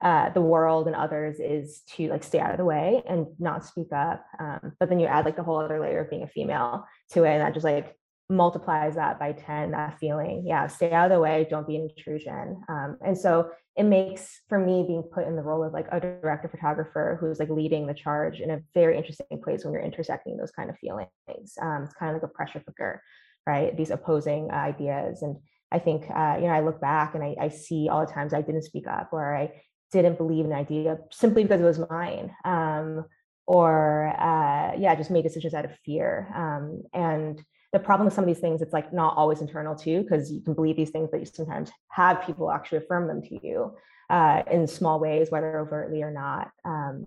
uh, 0.00 0.30
the 0.30 0.40
world 0.40 0.86
and 0.86 0.96
others 0.96 1.38
is 1.38 1.82
to 1.96 2.08
like 2.08 2.24
stay 2.24 2.40
out 2.40 2.50
of 2.50 2.56
the 2.56 2.64
way 2.64 3.02
and 3.06 3.26
not 3.38 3.64
speak 3.64 3.92
up. 3.92 4.24
Um, 4.40 4.72
but 4.80 4.88
then 4.88 4.98
you 4.98 5.06
add 5.06 5.26
like 5.26 5.36
the 5.36 5.42
whole 5.42 5.60
other 5.60 5.80
layer 5.80 6.00
of 6.00 6.10
being 6.10 6.22
a 6.22 6.28
female 6.28 6.86
to 7.12 7.24
it, 7.24 7.30
and 7.30 7.42
that 7.42 7.54
just 7.54 7.64
like 7.64 7.94
multiplies 8.32 8.94
that 8.94 9.18
by 9.18 9.32
10 9.32 9.70
that 9.72 9.98
feeling. 9.98 10.44
Yeah 10.46 10.66
stay 10.66 10.90
out 10.92 11.10
of 11.10 11.16
the 11.16 11.20
way 11.20 11.46
don't 11.50 11.66
be 11.66 11.76
an 11.76 11.88
intrusion. 11.96 12.62
Um, 12.68 12.98
and 13.04 13.16
so 13.16 13.50
it 13.76 13.84
makes 13.84 14.40
for 14.48 14.58
me 14.58 14.84
being 14.86 15.02
put 15.02 15.26
in 15.26 15.36
the 15.36 15.42
role 15.42 15.64
of 15.64 15.72
like 15.72 15.86
a 15.92 16.00
director 16.00 16.48
photographer 16.48 17.16
who's 17.20 17.38
like 17.38 17.48
leading 17.48 17.86
the 17.86 17.94
charge 17.94 18.40
in 18.40 18.50
a 18.50 18.60
very 18.74 18.96
interesting 18.96 19.40
place 19.42 19.64
when 19.64 19.72
you're 19.72 19.82
intersecting 19.82 20.36
those 20.36 20.50
kind 20.50 20.68
of 20.68 20.78
feelings. 20.78 21.54
Um, 21.60 21.84
it's 21.84 21.94
kind 21.94 22.14
of 22.14 22.22
like 22.22 22.30
a 22.30 22.34
pressure 22.34 22.62
cooker 22.66 23.02
right? 23.44 23.76
These 23.76 23.90
opposing 23.90 24.50
ideas. 24.50 25.22
And 25.22 25.36
i 25.72 25.78
think 25.78 26.04
uh, 26.14 26.36
you 26.38 26.46
know 26.46 26.52
i 26.52 26.60
look 26.60 26.82
back 26.82 27.14
and 27.14 27.24
I, 27.24 27.34
I 27.40 27.48
see 27.48 27.88
all 27.88 28.04
the 28.04 28.12
times 28.12 28.34
i 28.34 28.42
didn't 28.42 28.64
speak 28.70 28.86
up 28.86 29.08
or 29.10 29.34
i 29.34 29.50
didn't 29.92 30.18
believe 30.18 30.44
an 30.44 30.52
idea 30.52 30.98
simply 31.10 31.42
because 31.42 31.60
it 31.60 31.64
was 31.64 31.86
mine. 31.90 32.34
Um, 32.44 33.04
or 33.46 34.08
uh, 34.18 34.76
yeah 34.78 34.94
just 34.94 35.10
made 35.10 35.22
decisions 35.22 35.54
out 35.54 35.64
of 35.64 35.76
fear. 35.84 36.28
Um, 36.34 36.82
and 36.94 37.42
the 37.72 37.78
problem 37.78 38.04
with 38.04 38.14
some 38.14 38.24
of 38.24 38.28
these 38.28 38.38
things 38.38 38.62
it's 38.62 38.72
like 38.72 38.92
not 38.92 39.16
always 39.16 39.40
internal 39.40 39.74
too 39.74 40.02
because 40.02 40.30
you 40.30 40.40
can 40.40 40.54
believe 40.54 40.76
these 40.76 40.90
things 40.90 41.08
but 41.10 41.20
you 41.20 41.26
sometimes 41.26 41.70
have 41.88 42.24
people 42.24 42.50
actually 42.50 42.78
affirm 42.78 43.06
them 43.08 43.22
to 43.22 43.46
you 43.46 43.74
uh, 44.10 44.42
in 44.50 44.66
small 44.66 45.00
ways 45.00 45.30
whether 45.30 45.58
overtly 45.58 46.02
or 46.02 46.10
not 46.10 46.50
um, 46.64 47.06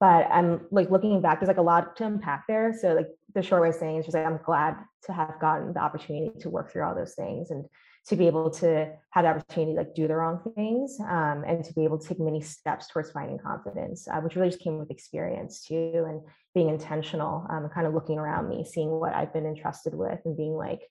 but 0.00 0.26
i'm 0.30 0.60
like 0.70 0.90
looking 0.90 1.20
back 1.20 1.40
there's 1.40 1.48
like 1.48 1.56
a 1.58 1.62
lot 1.62 1.96
to 1.96 2.06
unpack 2.06 2.44
there. 2.48 2.74
So 2.78 2.94
like 2.94 3.08
the 3.34 3.42
short 3.42 3.62
way 3.62 3.68
of 3.68 3.74
saying 3.74 3.98
is 3.98 4.06
just 4.06 4.14
like 4.14 4.26
i'm 4.26 4.40
glad 4.44 4.76
to 5.04 5.12
have 5.12 5.38
gotten 5.40 5.72
the 5.72 5.80
opportunity 5.80 6.38
to 6.40 6.50
work 6.50 6.72
through 6.72 6.84
all 6.84 6.94
those 6.94 7.14
things 7.14 7.50
and 7.50 7.64
to 8.08 8.16
be 8.16 8.26
able 8.26 8.50
to 8.50 8.88
have 9.10 9.24
the 9.24 9.28
opportunity 9.28 9.72
to 9.72 9.78
like 9.78 9.94
do 9.94 10.06
the 10.06 10.14
wrong 10.14 10.40
things 10.54 10.98
um, 11.00 11.42
and 11.46 11.64
to 11.64 11.72
be 11.74 11.82
able 11.82 11.98
to 11.98 12.06
take 12.06 12.20
many 12.20 12.40
steps 12.40 12.86
towards 12.86 13.10
finding 13.10 13.38
confidence, 13.38 14.06
uh, 14.06 14.20
which 14.20 14.36
really 14.36 14.48
just 14.48 14.62
came 14.62 14.78
with 14.78 14.90
experience 14.90 15.62
too, 15.62 16.04
and 16.06 16.20
being 16.54 16.68
intentional, 16.68 17.44
um, 17.50 17.68
kind 17.74 17.86
of 17.86 17.94
looking 17.94 18.18
around 18.18 18.48
me, 18.48 18.64
seeing 18.64 18.90
what 18.90 19.12
I've 19.12 19.32
been 19.32 19.46
entrusted 19.46 19.94
with, 19.94 20.20
and 20.24 20.36
being 20.36 20.54
like, 20.54 20.82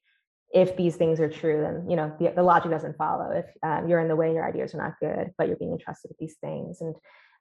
if 0.53 0.75
these 0.75 0.95
things 0.95 1.19
are 1.19 1.29
true, 1.29 1.62
then 1.62 1.89
you 1.89 1.95
know 1.95 2.13
the, 2.19 2.34
the 2.36 2.43
logic 2.43 2.72
doesn't 2.72 2.98
follow. 2.98 3.31
If 3.31 3.45
um, 3.63 3.88
you're 3.88 4.00
in 4.00 4.07
the 4.10 4.15
way 4.15 4.27
and 4.27 4.36
your 4.36 4.48
ideas 4.48 4.74
are 4.74 4.77
not 4.77 5.00
good, 5.00 5.31
but 5.38 5.48
you're 5.48 5.57
being 5.57 5.72
entrusted 5.72 6.10
with 6.10 6.17
these 6.17 6.36
things, 6.41 6.81
and 6.81 6.95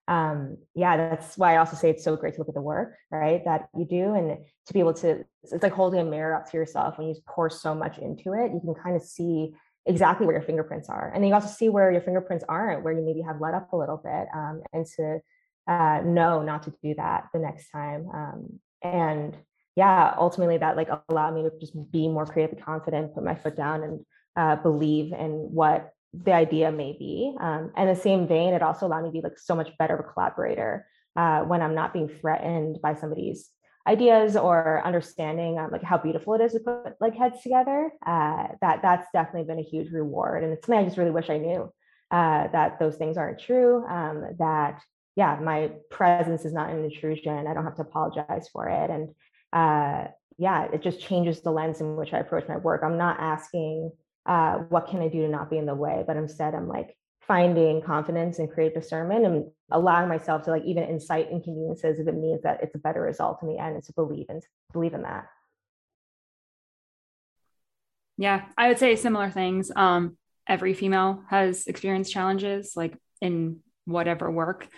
um, 0.06 0.58
yeah, 0.74 0.96
that's 0.96 1.38
why 1.38 1.54
I 1.54 1.56
also 1.58 1.76
say 1.76 1.90
it's 1.90 2.04
so 2.04 2.16
great 2.16 2.34
to 2.34 2.40
look 2.40 2.48
at 2.48 2.54
the 2.54 2.60
work, 2.60 2.94
right, 3.10 3.42
that 3.44 3.68
you 3.74 3.86
do, 3.86 4.14
and 4.14 4.38
to 4.66 4.72
be 4.72 4.80
able 4.80 4.94
to, 4.94 5.24
it's 5.42 5.62
like 5.62 5.72
holding 5.72 6.00
a 6.00 6.04
mirror 6.04 6.34
up 6.34 6.50
to 6.50 6.56
yourself 6.56 6.98
when 6.98 7.08
you 7.08 7.14
pour 7.26 7.48
so 7.48 7.74
much 7.74 7.98
into 7.98 8.34
it, 8.34 8.52
you 8.52 8.60
can 8.60 8.74
kind 8.74 8.96
of 8.96 9.02
see 9.02 9.52
exactly 9.86 10.26
where 10.26 10.36
your 10.36 10.44
fingerprints 10.44 10.88
are. 10.88 11.10
And 11.12 11.22
then 11.22 11.28
you 11.28 11.34
also 11.34 11.48
see 11.48 11.68
where 11.68 11.92
your 11.92 12.00
fingerprints 12.00 12.44
aren't, 12.48 12.84
where 12.84 12.92
you 12.92 13.04
maybe 13.04 13.22
have 13.22 13.40
let 13.40 13.54
up 13.54 13.72
a 13.72 13.76
little 13.76 13.98
bit, 13.98 14.26
um, 14.34 14.62
and 14.72 14.86
to 14.96 15.20
uh, 15.66 16.00
know 16.04 16.42
not 16.42 16.62
to 16.64 16.74
do 16.82 16.94
that 16.96 17.28
the 17.32 17.38
next 17.38 17.70
time. 17.70 18.08
Um, 18.12 18.60
and 18.82 19.36
yeah, 19.76 20.14
ultimately 20.16 20.58
that 20.58 20.76
like 20.76 20.88
allowed 21.08 21.34
me 21.34 21.42
to 21.42 21.50
just 21.58 21.74
be 21.90 22.08
more 22.08 22.26
creatively 22.26 22.62
confident, 22.62 23.14
put 23.14 23.24
my 23.24 23.34
foot 23.34 23.56
down, 23.56 23.82
and 23.82 24.06
uh, 24.36 24.56
believe 24.56 25.12
in 25.12 25.30
what 25.52 25.90
the 26.12 26.32
idea 26.32 26.70
may 26.70 26.92
be. 26.92 27.34
Um, 27.40 27.72
and 27.76 27.88
the 27.88 28.00
same 28.00 28.28
vein, 28.28 28.54
it 28.54 28.62
also 28.62 28.86
allowed 28.86 29.02
me 29.02 29.08
to 29.08 29.12
be 29.12 29.20
like 29.20 29.38
so 29.38 29.54
much 29.54 29.76
better 29.78 29.94
of 29.94 30.00
a 30.00 30.12
collaborator 30.12 30.86
uh, 31.16 31.40
when 31.40 31.60
I'm 31.60 31.74
not 31.74 31.92
being 31.92 32.08
threatened 32.08 32.80
by 32.82 32.94
somebody's 32.94 33.50
ideas 33.86 34.36
or 34.36 34.82
understanding 34.84 35.58
um, 35.58 35.70
like 35.70 35.82
how 35.82 35.98
beautiful 35.98 36.34
it 36.34 36.40
is 36.40 36.52
to 36.52 36.60
put 36.60 36.94
like 37.00 37.14
heads 37.14 37.42
together 37.42 37.90
uh, 38.06 38.46
that 38.60 38.80
that's 38.82 39.06
definitely 39.12 39.46
been 39.46 39.58
a 39.58 39.68
huge 39.68 39.92
reward. 39.92 40.42
And 40.42 40.52
it's 40.52 40.66
something 40.66 40.80
i 40.80 40.84
just 40.84 40.96
really 40.96 41.10
wish 41.10 41.30
i 41.30 41.38
knew 41.38 41.72
uh, 42.10 42.48
that 42.48 42.78
those 42.78 42.96
things 42.96 43.16
aren't 43.16 43.40
true 43.40 43.84
um, 43.86 44.24
that 44.38 44.80
yeah 45.16 45.38
my 45.42 45.70
presence 45.90 46.44
is 46.44 46.52
not 46.52 46.70
an 46.70 46.84
intrusion. 46.84 47.46
I 47.46 47.54
don't 47.54 47.64
have 47.64 47.76
to 47.76 47.82
apologize 47.82 48.48
for 48.52 48.68
it. 48.68 48.90
And 48.90 49.08
uh, 49.52 50.08
yeah 50.38 50.64
it 50.72 50.82
just 50.82 51.00
changes 51.00 51.42
the 51.42 51.50
lens 51.50 51.80
in 51.80 51.96
which 51.96 52.12
i 52.12 52.18
approach 52.18 52.48
my 52.48 52.56
work. 52.56 52.82
I'm 52.82 52.98
not 52.98 53.20
asking 53.20 53.92
uh, 54.26 54.54
what 54.70 54.88
can 54.88 55.02
i 55.02 55.08
do 55.08 55.20
to 55.22 55.28
not 55.28 55.50
be 55.50 55.58
in 55.58 55.66
the 55.66 55.74
way 55.74 56.02
but 56.06 56.16
instead 56.16 56.54
i'm 56.54 56.66
like 56.66 56.96
finding 57.26 57.80
confidence 57.82 58.38
and 58.38 58.50
creative 58.50 58.82
discernment 58.82 59.24
and 59.24 59.50
allowing 59.70 60.08
myself 60.08 60.42
to 60.42 60.50
like 60.50 60.64
even 60.64 60.84
incite 60.84 61.30
inconveniences 61.30 61.98
if 61.98 62.06
it 62.06 62.14
means 62.14 62.42
that 62.42 62.62
it's 62.62 62.74
a 62.74 62.78
better 62.78 63.00
result 63.00 63.38
in 63.42 63.48
the 63.48 63.58
end 63.58 63.74
and 63.74 63.84
to 63.84 63.92
believe 63.94 64.26
and 64.28 64.42
believe 64.72 64.94
in 64.94 65.02
that. 65.02 65.26
Yeah 68.16 68.44
i 68.56 68.68
would 68.68 68.78
say 68.78 68.96
similar 68.96 69.30
things. 69.30 69.70
Um 69.74 70.16
every 70.46 70.74
female 70.74 71.22
has 71.30 71.66
experienced 71.66 72.12
challenges 72.12 72.74
like 72.76 72.96
in 73.20 73.60
whatever 73.86 74.30
work 74.30 74.68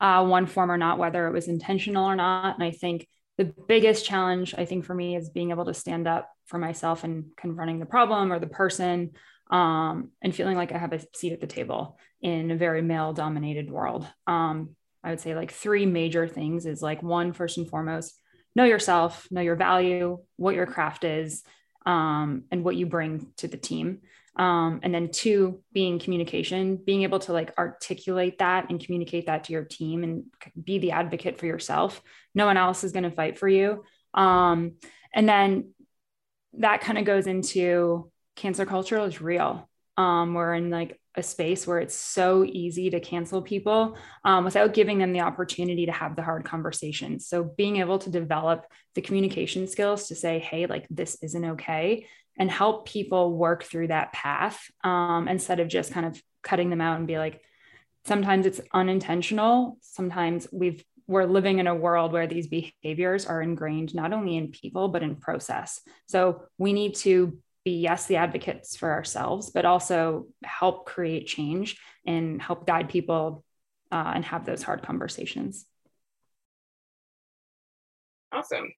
uh, 0.00 0.24
one 0.26 0.46
form 0.46 0.70
or 0.70 0.76
not 0.76 0.98
whether 0.98 1.26
it 1.28 1.32
was 1.32 1.48
intentional 1.48 2.04
or 2.06 2.16
not. 2.16 2.54
And 2.54 2.64
i 2.64 2.70
think 2.70 3.08
the 3.38 3.52
biggest 3.68 4.04
challenge 4.04 4.54
i 4.56 4.64
think 4.64 4.84
for 4.84 4.94
me 4.94 5.16
is 5.16 5.30
being 5.30 5.50
able 5.50 5.64
to 5.64 5.74
stand 5.74 6.06
up 6.06 6.30
for 6.46 6.58
myself 6.58 7.04
and 7.04 7.26
confronting 7.36 7.78
the 7.78 7.86
problem 7.86 8.32
or 8.32 8.38
the 8.38 8.46
person 8.46 9.12
um, 9.50 10.10
and 10.22 10.34
feeling 10.34 10.56
like 10.56 10.72
I 10.72 10.78
have 10.78 10.92
a 10.92 11.00
seat 11.14 11.32
at 11.32 11.40
the 11.40 11.46
table 11.46 11.98
in 12.20 12.50
a 12.50 12.56
very 12.56 12.82
male 12.82 13.12
dominated 13.12 13.70
world. 13.70 14.06
Um, 14.26 14.70
I 15.02 15.10
would 15.10 15.20
say 15.20 15.34
like 15.34 15.52
three 15.52 15.86
major 15.86 16.26
things 16.26 16.66
is 16.66 16.80
like 16.80 17.02
one, 17.02 17.32
first 17.32 17.58
and 17.58 17.68
foremost, 17.68 18.18
know 18.56 18.64
yourself, 18.64 19.28
know 19.30 19.42
your 19.42 19.56
value, 19.56 20.18
what 20.36 20.54
your 20.54 20.66
craft 20.66 21.04
is, 21.04 21.42
um, 21.84 22.44
and 22.50 22.64
what 22.64 22.76
you 22.76 22.86
bring 22.86 23.28
to 23.38 23.48
the 23.48 23.58
team. 23.58 24.00
Um, 24.36 24.80
and 24.82 24.92
then 24.92 25.10
two, 25.12 25.62
being 25.72 25.98
communication, 25.98 26.76
being 26.76 27.02
able 27.02 27.20
to 27.20 27.32
like 27.32 27.54
articulate 27.56 28.38
that 28.38 28.68
and 28.68 28.84
communicate 28.84 29.26
that 29.26 29.44
to 29.44 29.52
your 29.52 29.64
team 29.64 30.02
and 30.02 30.24
be 30.60 30.78
the 30.78 30.90
advocate 30.90 31.38
for 31.38 31.46
yourself. 31.46 32.02
No 32.34 32.46
one 32.46 32.56
else 32.56 32.82
is 32.82 32.92
going 32.92 33.04
to 33.04 33.10
fight 33.10 33.38
for 33.38 33.48
you. 33.48 33.84
Um, 34.12 34.72
and 35.14 35.28
then 35.28 35.74
that 36.54 36.80
kind 36.80 36.98
of 36.98 37.04
goes 37.04 37.26
into 37.26 38.10
cancel 38.36 38.66
culture 38.66 38.98
is 39.00 39.20
real. 39.20 39.68
Um, 39.96 40.34
we're 40.34 40.54
in 40.54 40.70
like 40.70 40.98
a 41.14 41.22
space 41.22 41.66
where 41.66 41.78
it's 41.78 41.94
so 41.94 42.44
easy 42.44 42.90
to 42.90 43.00
cancel 43.00 43.40
people 43.42 43.96
um, 44.24 44.44
without 44.44 44.74
giving 44.74 44.98
them 44.98 45.12
the 45.12 45.20
opportunity 45.20 45.86
to 45.86 45.92
have 45.92 46.16
the 46.16 46.22
hard 46.22 46.44
conversations. 46.44 47.28
So 47.28 47.44
being 47.44 47.76
able 47.76 47.98
to 48.00 48.10
develop 48.10 48.66
the 48.94 49.02
communication 49.02 49.68
skills 49.68 50.08
to 50.08 50.16
say, 50.16 50.40
hey, 50.40 50.66
like 50.66 50.86
this 50.90 51.16
isn't 51.22 51.44
okay, 51.44 52.06
and 52.36 52.50
help 52.50 52.88
people 52.88 53.32
work 53.36 53.62
through 53.62 53.88
that 53.88 54.12
path 54.12 54.60
um, 54.82 55.28
instead 55.28 55.60
of 55.60 55.68
just 55.68 55.92
kind 55.92 56.06
of 56.06 56.20
cutting 56.42 56.70
them 56.70 56.80
out 56.80 56.98
and 56.98 57.06
be 57.06 57.18
like, 57.18 57.40
sometimes 58.06 58.46
it's 58.46 58.60
unintentional. 58.72 59.78
Sometimes 59.80 60.48
we've 60.52 60.84
we're 61.06 61.26
living 61.26 61.58
in 61.58 61.66
a 61.66 61.74
world 61.74 62.12
where 62.12 62.26
these 62.26 62.46
behaviors 62.46 63.26
are 63.26 63.42
ingrained 63.42 63.94
not 63.94 64.14
only 64.14 64.38
in 64.38 64.50
people 64.50 64.88
but 64.88 65.02
in 65.02 65.16
process. 65.16 65.80
So 66.06 66.44
we 66.56 66.72
need 66.72 66.94
to 66.96 67.38
be 67.64 67.72
yes 67.72 68.06
the 68.06 68.16
advocates 68.16 68.76
for 68.76 68.92
ourselves 68.92 69.50
but 69.50 69.64
also 69.64 70.26
help 70.44 70.86
create 70.86 71.26
change 71.26 71.78
and 72.06 72.40
help 72.40 72.66
guide 72.66 72.88
people 72.88 73.44
uh, 73.90 74.12
and 74.14 74.24
have 74.24 74.44
those 74.44 74.62
hard 74.62 74.82
conversations. 74.82 75.66
Awesome. 78.32 78.72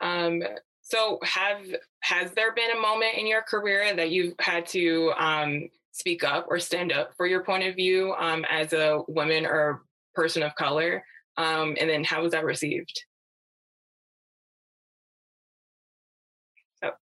Um, 0.00 0.42
so 0.82 1.18
have 1.24 1.62
has 2.00 2.30
there 2.32 2.54
been 2.54 2.70
a 2.70 2.80
moment 2.80 3.18
in 3.18 3.26
your 3.26 3.42
career 3.42 3.94
that 3.94 4.10
you've 4.10 4.34
had 4.40 4.66
to 4.66 5.12
um, 5.18 5.68
speak 5.92 6.24
up 6.24 6.46
or 6.48 6.58
stand 6.58 6.92
up 6.92 7.12
for 7.16 7.26
your 7.26 7.42
point 7.42 7.64
of 7.64 7.74
view 7.74 8.14
um, 8.18 8.44
as 8.48 8.72
a 8.72 9.02
woman 9.08 9.44
or 9.44 9.82
person 10.14 10.42
of 10.42 10.54
color 10.54 11.04
um, 11.36 11.76
and 11.80 11.90
then 11.90 12.04
how 12.04 12.22
was 12.22 12.32
that 12.32 12.44
received 12.44 13.04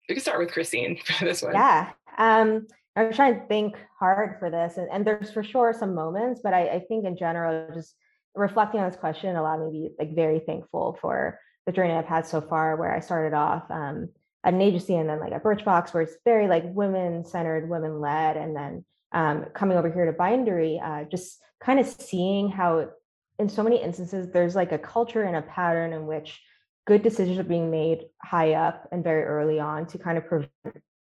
we 0.09 0.15
can 0.15 0.23
start 0.23 0.39
with 0.39 0.53
Christine 0.53 0.99
for 1.05 1.25
this 1.25 1.43
one. 1.43 1.53
Yeah. 1.53 1.91
Um, 2.19 2.67
I'm 2.97 3.13
trying 3.13 3.41
to 3.41 3.47
think 3.47 3.77
hard 3.99 4.37
for 4.39 4.51
this, 4.51 4.77
and, 4.77 4.89
and 4.93 5.05
there's 5.05 5.31
for 5.31 5.43
sure 5.43 5.75
some 5.77 5.95
moments, 5.95 6.41
but 6.45 6.55
I, 6.55 6.69
I, 6.69 6.81
think 6.81 7.05
in 7.05 7.17
general, 7.17 7.69
just 7.75 7.97
reflecting 8.37 8.81
on 8.81 8.89
this 8.89 8.99
question 8.99 9.35
allowed 9.35 9.61
me 9.61 9.67
to 9.67 9.73
be 9.73 9.95
like 9.99 10.15
very 10.15 10.39
thankful 10.39 10.97
for 11.01 11.41
the 11.67 11.73
journey 11.73 11.93
I've 11.93 12.07
had 12.07 12.25
so 12.25 12.41
far. 12.41 12.77
Where 12.77 12.95
I 12.95 13.01
started 13.01 13.35
off 13.35 13.65
um, 13.69 14.11
at 14.45 14.55
an 14.55 14.63
agency 14.63 14.95
and 14.95 15.09
then 15.09 15.19
like 15.19 15.33
at 15.33 15.43
Birchbox, 15.43 15.93
where 15.93 16.05
it's 16.05 16.15
very 16.25 16.47
like 16.47 16.63
women 16.67 17.25
centered, 17.25 17.69
women 17.69 18.01
led, 18.01 18.37
and 18.37 18.55
then 18.55 18.85
um, 19.11 19.47
coming 19.55 19.77
over 19.77 19.91
here 19.91 20.07
to 20.07 20.13
Bindery, 20.13 20.81
uh, 20.81 21.05
just 21.11 21.41
kind 21.61 21.81
of 21.81 21.87
seeing 21.87 22.49
how 22.49 22.91
in 23.39 23.49
so 23.49 23.63
many 23.65 23.83
instances 23.83 24.31
there's 24.33 24.55
like 24.55 24.71
a 24.71 24.79
culture 24.79 25.23
and 25.23 25.37
a 25.37 25.43
pattern 25.43 25.93
in 25.93 26.07
which 26.07 26.41
good 26.87 27.03
decisions 27.03 27.39
are 27.39 27.45
being 27.45 27.71
made 27.71 28.05
high 28.23 28.55
up 28.55 28.89
and 28.93 29.03
very 29.03 29.25
early 29.25 29.59
on 29.59 29.87
to 29.87 29.99
kind 29.99 30.19
of 30.19 30.27
prevent 30.27 30.51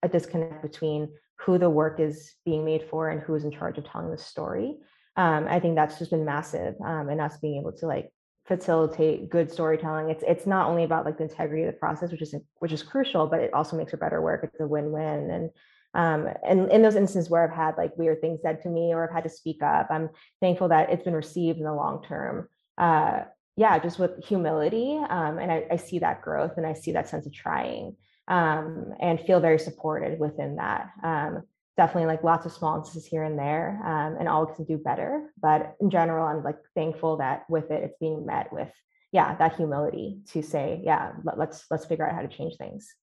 a 0.03 0.07
disconnect 0.07 0.61
between 0.61 1.09
who 1.39 1.57
the 1.57 1.69
work 1.69 1.99
is 1.99 2.35
being 2.45 2.63
made 2.63 2.83
for 2.89 3.09
and 3.09 3.21
who 3.21 3.33
is 3.35 3.43
in 3.43 3.51
charge 3.51 3.77
of 3.77 3.85
telling 3.89 4.11
the 4.11 4.17
story. 4.17 4.77
Um, 5.17 5.47
I 5.49 5.59
think 5.59 5.75
that's 5.75 5.99
just 5.99 6.11
been 6.11 6.25
massive, 6.25 6.75
um, 6.85 7.09
and 7.09 7.19
us 7.19 7.37
being 7.37 7.59
able 7.59 7.73
to 7.73 7.87
like 7.87 8.09
facilitate 8.45 9.29
good 9.29 9.51
storytelling. 9.51 10.09
It's 10.09 10.23
it's 10.27 10.45
not 10.45 10.69
only 10.69 10.83
about 10.83 11.05
like 11.05 11.17
the 11.17 11.23
integrity 11.23 11.63
of 11.63 11.73
the 11.73 11.79
process, 11.79 12.11
which 12.11 12.21
is 12.21 12.35
which 12.59 12.71
is 12.71 12.83
crucial, 12.83 13.27
but 13.27 13.41
it 13.41 13.53
also 13.53 13.75
makes 13.75 13.91
for 13.91 13.97
better 13.97 14.21
work. 14.21 14.41
It's 14.43 14.59
a 14.59 14.67
win-win. 14.67 15.29
And 15.31 15.49
um, 15.93 16.33
and 16.47 16.71
in 16.71 16.81
those 16.81 16.95
instances 16.95 17.29
where 17.29 17.43
I've 17.43 17.55
had 17.55 17.77
like 17.77 17.97
weird 17.97 18.21
things 18.21 18.39
said 18.41 18.61
to 18.61 18.69
me 18.69 18.93
or 18.93 19.03
I've 19.03 19.13
had 19.13 19.23
to 19.23 19.29
speak 19.29 19.61
up, 19.61 19.87
I'm 19.89 20.09
thankful 20.39 20.69
that 20.69 20.89
it's 20.89 21.03
been 21.03 21.13
received 21.13 21.57
in 21.57 21.65
the 21.65 21.73
long 21.73 22.03
term. 22.03 22.47
Uh, 22.77 23.23
yeah, 23.55 23.77
just 23.79 23.99
with 23.99 24.23
humility. 24.23 24.99
Um, 25.09 25.37
and 25.37 25.51
I, 25.51 25.65
I, 25.71 25.75
see 25.75 25.99
that 25.99 26.21
growth 26.21 26.53
and 26.57 26.65
I 26.65 26.73
see 26.73 26.93
that 26.93 27.09
sense 27.09 27.25
of 27.25 27.33
trying 27.33 27.95
um, 28.27 28.93
and 28.99 29.19
feel 29.19 29.39
very 29.39 29.59
supported 29.59 30.19
within 30.19 30.55
that. 30.55 30.89
Um, 31.03 31.43
definitely 31.77 32.07
like 32.07 32.23
lots 32.23 32.45
of 32.45 32.51
small 32.51 32.77
instances 32.77 33.09
here 33.09 33.23
and 33.23 33.37
there 33.37 33.81
um, 33.85 34.15
and 34.19 34.27
all 34.27 34.45
can 34.45 34.65
do 34.65 34.77
better. 34.77 35.31
But 35.41 35.75
in 35.81 35.89
general, 35.89 36.25
I'm 36.25 36.43
like 36.43 36.57
thankful 36.75 37.17
that 37.17 37.43
with 37.49 37.71
it, 37.71 37.83
it's 37.83 37.97
being 37.99 38.25
met 38.25 38.51
with, 38.53 38.71
yeah, 39.11 39.35
that 39.35 39.55
humility 39.55 40.21
to 40.31 40.41
say, 40.41 40.81
yeah, 40.83 41.13
let, 41.23 41.37
let's, 41.37 41.65
let's 41.69 41.85
figure 41.85 42.07
out 42.07 42.15
how 42.15 42.21
to 42.21 42.27
change 42.27 42.55
things. 42.57 42.93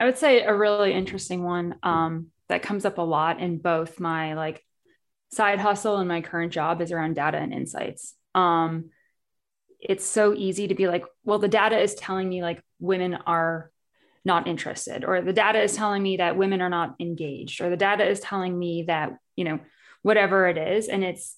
I 0.00 0.04
would 0.04 0.18
say 0.18 0.42
a 0.42 0.54
really 0.54 0.92
interesting 0.92 1.42
one 1.42 1.76
um, 1.82 2.28
that 2.48 2.62
comes 2.62 2.84
up 2.84 2.98
a 2.98 3.02
lot 3.02 3.40
in 3.40 3.58
both 3.58 3.98
my 3.98 4.34
like 4.34 4.64
side 5.30 5.58
hustle 5.58 5.98
and 5.98 6.08
my 6.08 6.20
current 6.20 6.52
job 6.52 6.80
is 6.80 6.92
around 6.92 7.14
data 7.14 7.38
and 7.38 7.52
insights. 7.52 8.14
Um, 8.34 8.90
it's 9.80 10.04
so 10.04 10.34
easy 10.34 10.68
to 10.68 10.74
be 10.74 10.88
like, 10.88 11.04
well, 11.24 11.38
the 11.38 11.48
data 11.48 11.78
is 11.78 11.94
telling 11.94 12.28
me 12.28 12.42
like 12.42 12.62
women 12.80 13.14
are 13.14 13.70
not 14.24 14.46
interested, 14.46 15.04
or 15.04 15.22
the 15.22 15.32
data 15.32 15.60
is 15.62 15.74
telling 15.74 16.02
me 16.02 16.16
that 16.16 16.36
women 16.36 16.60
are 16.60 16.68
not 16.68 16.96
engaged, 17.00 17.60
or 17.60 17.70
the 17.70 17.76
data 17.76 18.06
is 18.06 18.20
telling 18.20 18.58
me 18.58 18.84
that, 18.88 19.12
you 19.36 19.44
know, 19.44 19.60
whatever 20.02 20.48
it 20.48 20.58
is. 20.58 20.88
And 20.88 21.04
it's, 21.04 21.36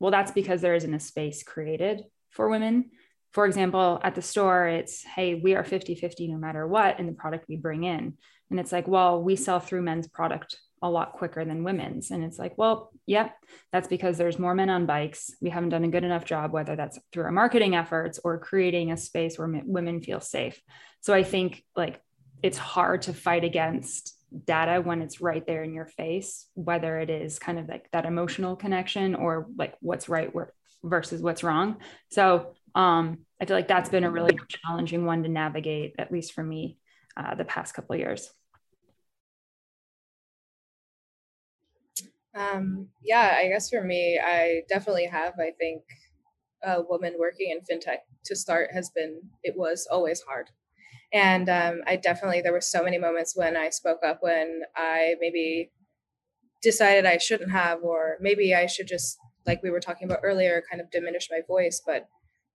well, 0.00 0.10
that's 0.10 0.32
because 0.32 0.60
there 0.60 0.74
isn't 0.74 0.92
a 0.92 1.00
space 1.00 1.42
created 1.42 2.02
for 2.30 2.48
women 2.48 2.90
for 3.32 3.46
example, 3.46 4.00
at 4.02 4.14
the 4.14 4.22
store, 4.22 4.66
it's, 4.66 5.04
hey, 5.04 5.34
we 5.34 5.54
are 5.54 5.64
50 5.64 5.94
50 5.94 6.28
no 6.28 6.38
matter 6.38 6.66
what 6.66 6.98
in 6.98 7.06
the 7.06 7.12
product 7.12 7.46
we 7.48 7.56
bring 7.56 7.84
in. 7.84 8.14
And 8.50 8.58
it's 8.58 8.72
like, 8.72 8.88
well, 8.88 9.22
we 9.22 9.36
sell 9.36 9.60
through 9.60 9.82
men's 9.82 10.08
product 10.08 10.58
a 10.82 10.90
lot 10.90 11.12
quicker 11.12 11.44
than 11.44 11.64
women's. 11.64 12.10
And 12.10 12.22
it's 12.24 12.38
like, 12.38 12.56
well, 12.56 12.90
yeah, 13.06 13.30
that's 13.72 13.88
because 13.88 14.18
there's 14.18 14.38
more 14.38 14.54
men 14.54 14.70
on 14.70 14.86
bikes. 14.86 15.30
We 15.40 15.50
haven't 15.50 15.70
done 15.70 15.84
a 15.84 15.88
good 15.88 16.04
enough 16.04 16.24
job, 16.24 16.52
whether 16.52 16.76
that's 16.76 16.98
through 17.12 17.24
our 17.24 17.32
marketing 17.32 17.74
efforts 17.74 18.20
or 18.22 18.38
creating 18.38 18.92
a 18.92 18.96
space 18.96 19.38
where 19.38 19.62
women 19.64 20.02
feel 20.02 20.20
safe. 20.20 20.60
So 21.00 21.14
I 21.14 21.22
think 21.22 21.64
like 21.76 22.00
it's 22.42 22.58
hard 22.58 23.02
to 23.02 23.12
fight 23.12 23.44
against 23.44 24.14
data 24.44 24.80
when 24.80 25.02
it's 25.02 25.20
right 25.20 25.46
there 25.46 25.62
in 25.62 25.74
your 25.74 25.86
face, 25.86 26.46
whether 26.54 26.98
it 26.98 27.10
is 27.10 27.38
kind 27.38 27.58
of 27.58 27.68
like 27.68 27.90
that 27.92 28.04
emotional 28.04 28.56
connection 28.56 29.14
or 29.14 29.46
like 29.56 29.74
what's 29.80 30.08
right 30.08 30.30
versus 30.84 31.22
what's 31.22 31.42
wrong. 31.42 31.78
So 32.10 32.54
um, 32.74 33.20
I 33.40 33.46
feel 33.46 33.56
like 33.56 33.68
that's 33.68 33.90
been 33.90 34.04
a 34.04 34.10
really 34.10 34.38
challenging 34.48 35.04
one 35.04 35.22
to 35.22 35.28
navigate, 35.28 35.94
at 35.98 36.12
least 36.12 36.32
for 36.32 36.42
me, 36.42 36.78
uh, 37.16 37.34
the 37.34 37.44
past 37.44 37.74
couple 37.74 37.96
years. 37.96 38.30
Um, 42.38 42.88
yeah, 43.02 43.36
I 43.38 43.48
guess 43.48 43.68
for 43.68 43.82
me, 43.82 44.20
I 44.22 44.62
definitely 44.68 45.06
have. 45.06 45.34
I 45.40 45.50
think 45.58 45.82
a 46.62 46.82
woman 46.82 47.14
working 47.18 47.50
in 47.50 47.58
fintech 47.60 47.98
to 48.26 48.36
start 48.36 48.70
has 48.72 48.90
been, 48.90 49.20
it 49.42 49.54
was 49.56 49.88
always 49.90 50.20
hard. 50.22 50.50
And 51.12 51.48
um, 51.48 51.80
I 51.86 51.96
definitely, 51.96 52.42
there 52.42 52.52
were 52.52 52.60
so 52.60 52.82
many 52.84 52.98
moments 52.98 53.36
when 53.36 53.56
I 53.56 53.70
spoke 53.70 54.00
up 54.04 54.18
when 54.20 54.62
I 54.76 55.14
maybe 55.20 55.70
decided 56.62 57.06
I 57.06 57.18
shouldn't 57.18 57.50
have, 57.50 57.82
or 57.82 58.18
maybe 58.20 58.54
I 58.54 58.66
should 58.66 58.86
just, 58.86 59.16
like 59.46 59.62
we 59.62 59.70
were 59.70 59.80
talking 59.80 60.06
about 60.06 60.20
earlier, 60.22 60.62
kind 60.70 60.80
of 60.80 60.90
diminish 60.90 61.28
my 61.30 61.40
voice. 61.46 61.82
But 61.84 62.06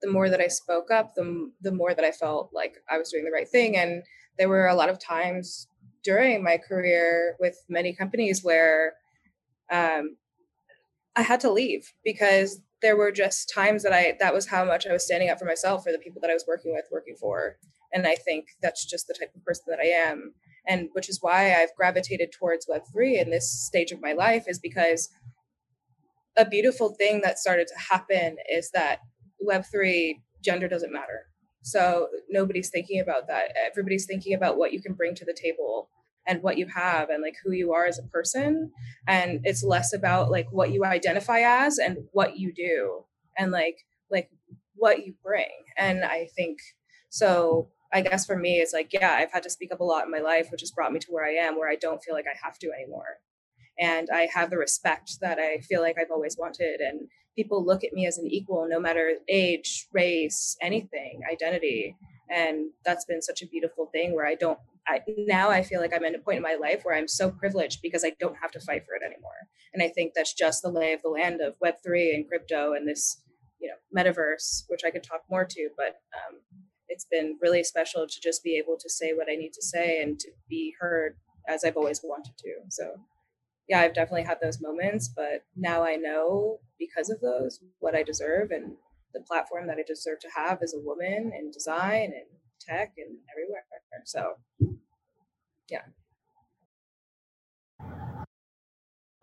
the 0.01 0.11
more 0.11 0.29
that 0.29 0.41
I 0.41 0.47
spoke 0.47 0.91
up, 0.91 1.15
the, 1.15 1.51
the 1.61 1.71
more 1.71 1.93
that 1.93 2.05
I 2.05 2.11
felt 2.11 2.51
like 2.53 2.75
I 2.89 2.97
was 2.97 3.09
doing 3.09 3.25
the 3.25 3.31
right 3.31 3.49
thing. 3.49 3.75
And 3.75 4.03
there 4.37 4.49
were 4.49 4.67
a 4.67 4.75
lot 4.75 4.89
of 4.89 4.99
times 4.99 5.67
during 6.03 6.43
my 6.43 6.57
career 6.57 7.35
with 7.39 7.57
many 7.69 7.93
companies 7.93 8.43
where 8.43 8.93
um, 9.71 10.17
I 11.15 11.21
had 11.21 11.39
to 11.41 11.51
leave 11.51 11.93
because 12.03 12.61
there 12.81 12.97
were 12.97 13.11
just 13.11 13.51
times 13.53 13.83
that 13.83 13.93
I 13.93 14.17
that 14.19 14.33
was 14.33 14.47
how 14.47 14.65
much 14.65 14.85
I 14.85 14.93
was 14.93 15.05
standing 15.05 15.29
up 15.29 15.39
for 15.39 15.45
myself 15.45 15.83
for 15.83 15.91
the 15.91 15.99
people 15.99 16.21
that 16.21 16.29
I 16.29 16.33
was 16.33 16.45
working 16.47 16.73
with, 16.73 16.85
working 16.91 17.15
for. 17.19 17.57
And 17.93 18.07
I 18.07 18.15
think 18.15 18.47
that's 18.61 18.85
just 18.85 19.07
the 19.07 19.15
type 19.17 19.31
of 19.35 19.45
person 19.45 19.65
that 19.67 19.79
I 19.79 19.87
am. 19.87 20.33
And 20.67 20.89
which 20.93 21.09
is 21.09 21.19
why 21.21 21.53
I've 21.53 21.75
gravitated 21.75 22.31
towards 22.31 22.67
Web3 22.67 23.21
in 23.21 23.29
this 23.29 23.49
stage 23.65 23.91
of 23.91 24.01
my 24.01 24.13
life, 24.13 24.45
is 24.47 24.59
because 24.59 25.09
a 26.37 26.45
beautiful 26.45 26.89
thing 26.89 27.21
that 27.21 27.37
started 27.37 27.67
to 27.67 27.93
happen 27.93 28.37
is 28.49 28.71
that 28.71 28.99
Web3, 29.47 30.15
gender 30.43 30.67
doesn't 30.67 30.91
matter. 30.91 31.27
So 31.61 32.07
nobody's 32.29 32.69
thinking 32.69 32.99
about 32.99 33.27
that. 33.27 33.53
Everybody's 33.65 34.05
thinking 34.05 34.33
about 34.33 34.57
what 34.57 34.73
you 34.73 34.81
can 34.81 34.93
bring 34.93 35.15
to 35.15 35.25
the 35.25 35.37
table 35.39 35.89
and 36.27 36.41
what 36.41 36.57
you 36.57 36.67
have 36.67 37.09
and 37.09 37.21
like 37.21 37.35
who 37.43 37.51
you 37.51 37.73
are 37.73 37.85
as 37.85 37.99
a 37.99 38.03
person. 38.03 38.71
And 39.07 39.41
it's 39.43 39.63
less 39.63 39.93
about 39.93 40.31
like 40.31 40.47
what 40.51 40.71
you 40.71 40.85
identify 40.85 41.39
as 41.39 41.77
and 41.77 41.97
what 42.11 42.37
you 42.37 42.53
do 42.53 43.05
and 43.37 43.51
like 43.51 43.85
like 44.11 44.29
what 44.75 45.05
you 45.05 45.15
bring. 45.23 45.51
And 45.77 46.03
I 46.03 46.27
think 46.35 46.59
so 47.09 47.69
I 47.91 48.01
guess 48.01 48.25
for 48.25 48.35
me, 48.35 48.55
it's 48.57 48.73
like, 48.73 48.91
yeah, 48.91 49.13
I've 49.13 49.31
had 49.31 49.43
to 49.43 49.51
speak 49.51 49.71
up 49.71 49.79
a 49.79 49.83
lot 49.83 50.05
in 50.05 50.09
my 50.11 50.17
life, 50.17 50.47
which 50.51 50.61
has 50.61 50.71
brought 50.71 50.91
me 50.91 50.99
to 50.99 51.11
where 51.11 51.25
I 51.25 51.33
am, 51.33 51.57
where 51.59 51.69
I 51.69 51.75
don't 51.75 52.01
feel 52.03 52.15
like 52.15 52.25
I 52.25 52.35
have 52.43 52.57
to 52.59 52.71
anymore. 52.71 53.19
And 53.79 54.09
I 54.11 54.27
have 54.33 54.49
the 54.49 54.57
respect 54.57 55.19
that 55.21 55.37
I 55.37 55.59
feel 55.59 55.81
like 55.81 55.97
I've 55.99 56.09
always 56.09 56.35
wanted. 56.35 56.79
And 56.79 57.07
people 57.35 57.65
look 57.65 57.83
at 57.83 57.93
me 57.93 58.05
as 58.05 58.17
an 58.17 58.27
equal 58.27 58.67
no 58.69 58.79
matter 58.79 59.13
age 59.27 59.87
race 59.91 60.55
anything 60.61 61.21
identity 61.31 61.95
and 62.29 62.71
that's 62.85 63.05
been 63.05 63.21
such 63.21 63.41
a 63.41 63.47
beautiful 63.47 63.87
thing 63.91 64.15
where 64.15 64.25
i 64.25 64.35
don't 64.35 64.59
I, 64.87 64.99
now 65.17 65.49
i 65.49 65.63
feel 65.63 65.81
like 65.81 65.93
i'm 65.93 66.03
at 66.03 66.15
a 66.15 66.19
point 66.19 66.37
in 66.37 66.43
my 66.43 66.57
life 66.59 66.81
where 66.83 66.95
i'm 66.95 67.07
so 67.07 67.31
privileged 67.31 67.79
because 67.81 68.03
i 68.03 68.13
don't 68.19 68.37
have 68.41 68.51
to 68.51 68.59
fight 68.59 68.83
for 68.85 68.95
it 68.95 69.05
anymore 69.05 69.47
and 69.73 69.81
i 69.81 69.87
think 69.87 70.13
that's 70.13 70.33
just 70.33 70.61
the 70.61 70.69
lay 70.69 70.93
of 70.93 71.01
the 71.01 71.09
land 71.09 71.41
of 71.41 71.55
web3 71.63 72.13
and 72.13 72.27
crypto 72.27 72.73
and 72.73 72.87
this 72.87 73.21
you 73.59 73.69
know 73.69 74.01
metaverse 74.01 74.63
which 74.67 74.81
i 74.85 74.91
could 74.91 75.03
talk 75.03 75.21
more 75.29 75.45
to 75.45 75.69
but 75.77 75.95
um, 76.15 76.39
it's 76.89 77.07
been 77.09 77.37
really 77.41 77.63
special 77.63 78.05
to 78.07 78.19
just 78.21 78.43
be 78.43 78.57
able 78.57 78.77
to 78.79 78.89
say 78.89 79.13
what 79.13 79.27
i 79.31 79.35
need 79.35 79.53
to 79.53 79.61
say 79.61 80.01
and 80.01 80.19
to 80.19 80.29
be 80.49 80.73
heard 80.79 81.15
as 81.47 81.63
i've 81.63 81.77
always 81.77 82.01
wanted 82.03 82.33
to 82.37 82.53
so 82.69 82.95
yeah, 83.67 83.79
I've 83.79 83.93
definitely 83.93 84.23
had 84.23 84.39
those 84.41 84.61
moments, 84.61 85.09
but 85.15 85.45
now 85.55 85.83
I 85.83 85.95
know 85.95 86.59
because 86.77 87.09
of 87.09 87.21
those 87.21 87.59
what 87.79 87.95
I 87.95 88.03
deserve 88.03 88.51
and 88.51 88.73
the 89.13 89.21
platform 89.21 89.67
that 89.67 89.77
I 89.77 89.83
deserve 89.87 90.19
to 90.19 90.29
have 90.35 90.59
as 90.61 90.73
a 90.73 90.83
woman 90.83 91.31
in 91.37 91.51
design 91.51 92.11
and 92.13 92.27
tech 92.59 92.93
and 92.97 93.17
everywhere. 93.31 93.63
So, 94.05 94.33
yeah. 95.69 95.83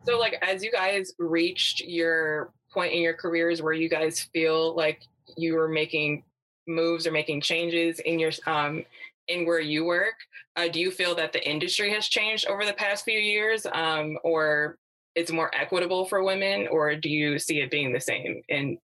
So, 0.05 0.19
like, 0.19 0.39
as 0.43 0.65
you 0.65 0.73
guys 0.73 1.13
reached 1.19 1.83
your 1.83 2.53
point 2.73 2.93
in 2.93 3.03
your 3.03 3.15
careers 3.15 3.61
where 3.61 3.73
you 3.73 3.89
guys 3.89 4.21
feel 4.33 4.75
like 4.75 5.03
you 5.37 5.55
were 5.55 5.69
making 5.69 6.25
moves 6.67 7.07
or 7.07 7.13
making 7.13 7.41
changes 7.41 7.99
in 8.01 8.19
your 8.19 8.31
um 8.47 8.85
in 9.29 9.47
where 9.47 9.61
you 9.61 9.85
work, 9.85 10.15
uh, 10.57 10.69
do 10.69 10.81
you 10.81 10.91
feel 10.91 11.15
that 11.15 11.33
the 11.33 11.49
industry 11.49 11.93
has 11.93 12.09
changed 12.09 12.47
over 12.49 12.65
the 12.65 12.73
past 12.73 13.05
few 13.05 13.19
years, 13.19 13.67
um, 13.73 14.19
or 14.25 14.77
it's 15.15 15.31
more 15.31 15.55
equitable 15.55 16.05
for 16.05 16.25
women, 16.25 16.67
or 16.71 16.97
do 16.97 17.09
you 17.09 17.39
see 17.39 17.61
it 17.61 17.71
being 17.71 17.93
the 17.93 18.01
same 18.01 18.43
in 18.49 18.79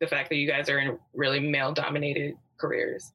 the 0.00 0.06
fact 0.06 0.28
that 0.30 0.36
you 0.36 0.48
guys 0.48 0.68
are 0.68 0.78
in 0.78 0.98
really 1.14 1.40
male-dominated 1.40 2.34
careers? 2.58 3.12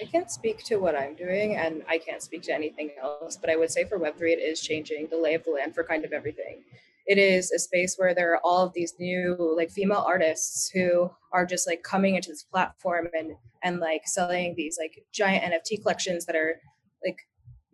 I 0.00 0.04
can't 0.06 0.30
speak 0.30 0.64
to 0.64 0.76
what 0.76 0.96
I'm 0.96 1.14
doing, 1.14 1.56
and 1.56 1.82
I 1.88 1.98
can't 1.98 2.22
speak 2.22 2.42
to 2.42 2.54
anything 2.54 2.90
else. 3.00 3.36
But 3.36 3.50
I 3.50 3.56
would 3.56 3.70
say 3.70 3.84
for 3.84 3.98
Web3, 3.98 4.32
it 4.32 4.40
is 4.40 4.60
changing 4.60 5.08
the 5.10 5.16
lay 5.16 5.34
of 5.34 5.44
the 5.44 5.50
land 5.50 5.74
for 5.74 5.84
kind 5.84 6.04
of 6.04 6.12
everything. 6.12 6.62
It 7.06 7.18
is 7.18 7.52
a 7.52 7.58
space 7.58 7.96
where 7.96 8.14
there 8.14 8.32
are 8.32 8.40
all 8.42 8.66
of 8.66 8.72
these 8.72 8.94
new 8.98 9.36
like 9.56 9.70
female 9.70 10.04
artists 10.06 10.70
who 10.70 11.10
are 11.32 11.44
just 11.44 11.66
like 11.66 11.82
coming 11.82 12.14
into 12.16 12.30
this 12.30 12.44
platform 12.44 13.08
and 13.12 13.32
and 13.62 13.78
like 13.78 14.02
selling 14.06 14.54
these 14.56 14.78
like 14.80 15.04
giant 15.12 15.44
NFT 15.44 15.82
collections 15.82 16.24
that 16.26 16.36
are 16.36 16.60
like 17.04 17.18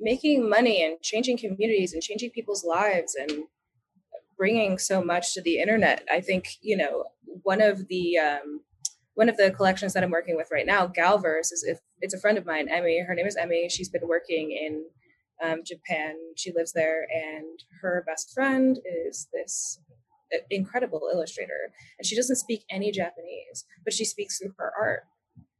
making 0.00 0.48
money 0.48 0.84
and 0.84 1.00
changing 1.00 1.38
communities 1.38 1.92
and 1.92 2.02
changing 2.02 2.30
people's 2.30 2.64
lives 2.64 3.14
and 3.14 3.44
bringing 4.36 4.78
so 4.78 5.04
much 5.04 5.34
to 5.34 5.42
the 5.42 5.58
internet. 5.58 6.02
I 6.10 6.20
think, 6.22 6.56
you 6.62 6.76
know, 6.76 7.04
one 7.42 7.60
of 7.60 7.86
the 7.88 8.18
um, 8.18 8.59
one 9.20 9.28
of 9.28 9.36
the 9.36 9.50
collections 9.50 9.92
that 9.92 10.02
I'm 10.02 10.10
working 10.10 10.34
with 10.34 10.48
right 10.50 10.64
now, 10.64 10.86
Galverse, 10.86 11.52
is 11.52 11.62
if 11.62 11.78
it's 12.00 12.14
a 12.14 12.18
friend 12.18 12.38
of 12.38 12.46
mine, 12.46 12.70
Emmy. 12.70 13.04
Her 13.06 13.14
name 13.14 13.26
is 13.26 13.36
Emmy. 13.36 13.68
She's 13.68 13.90
been 13.90 14.08
working 14.08 14.50
in 14.50 14.86
um, 15.46 15.60
Japan. 15.62 16.14
She 16.38 16.54
lives 16.54 16.72
there, 16.72 17.06
and 17.14 17.62
her 17.82 18.02
best 18.06 18.32
friend 18.32 18.78
is 19.06 19.28
this 19.30 19.78
incredible 20.48 21.10
illustrator. 21.12 21.70
And 21.98 22.06
she 22.06 22.16
doesn't 22.16 22.36
speak 22.36 22.64
any 22.70 22.90
Japanese, 22.92 23.66
but 23.84 23.92
she 23.92 24.06
speaks 24.06 24.38
through 24.38 24.54
her 24.56 24.72
art. 24.80 25.02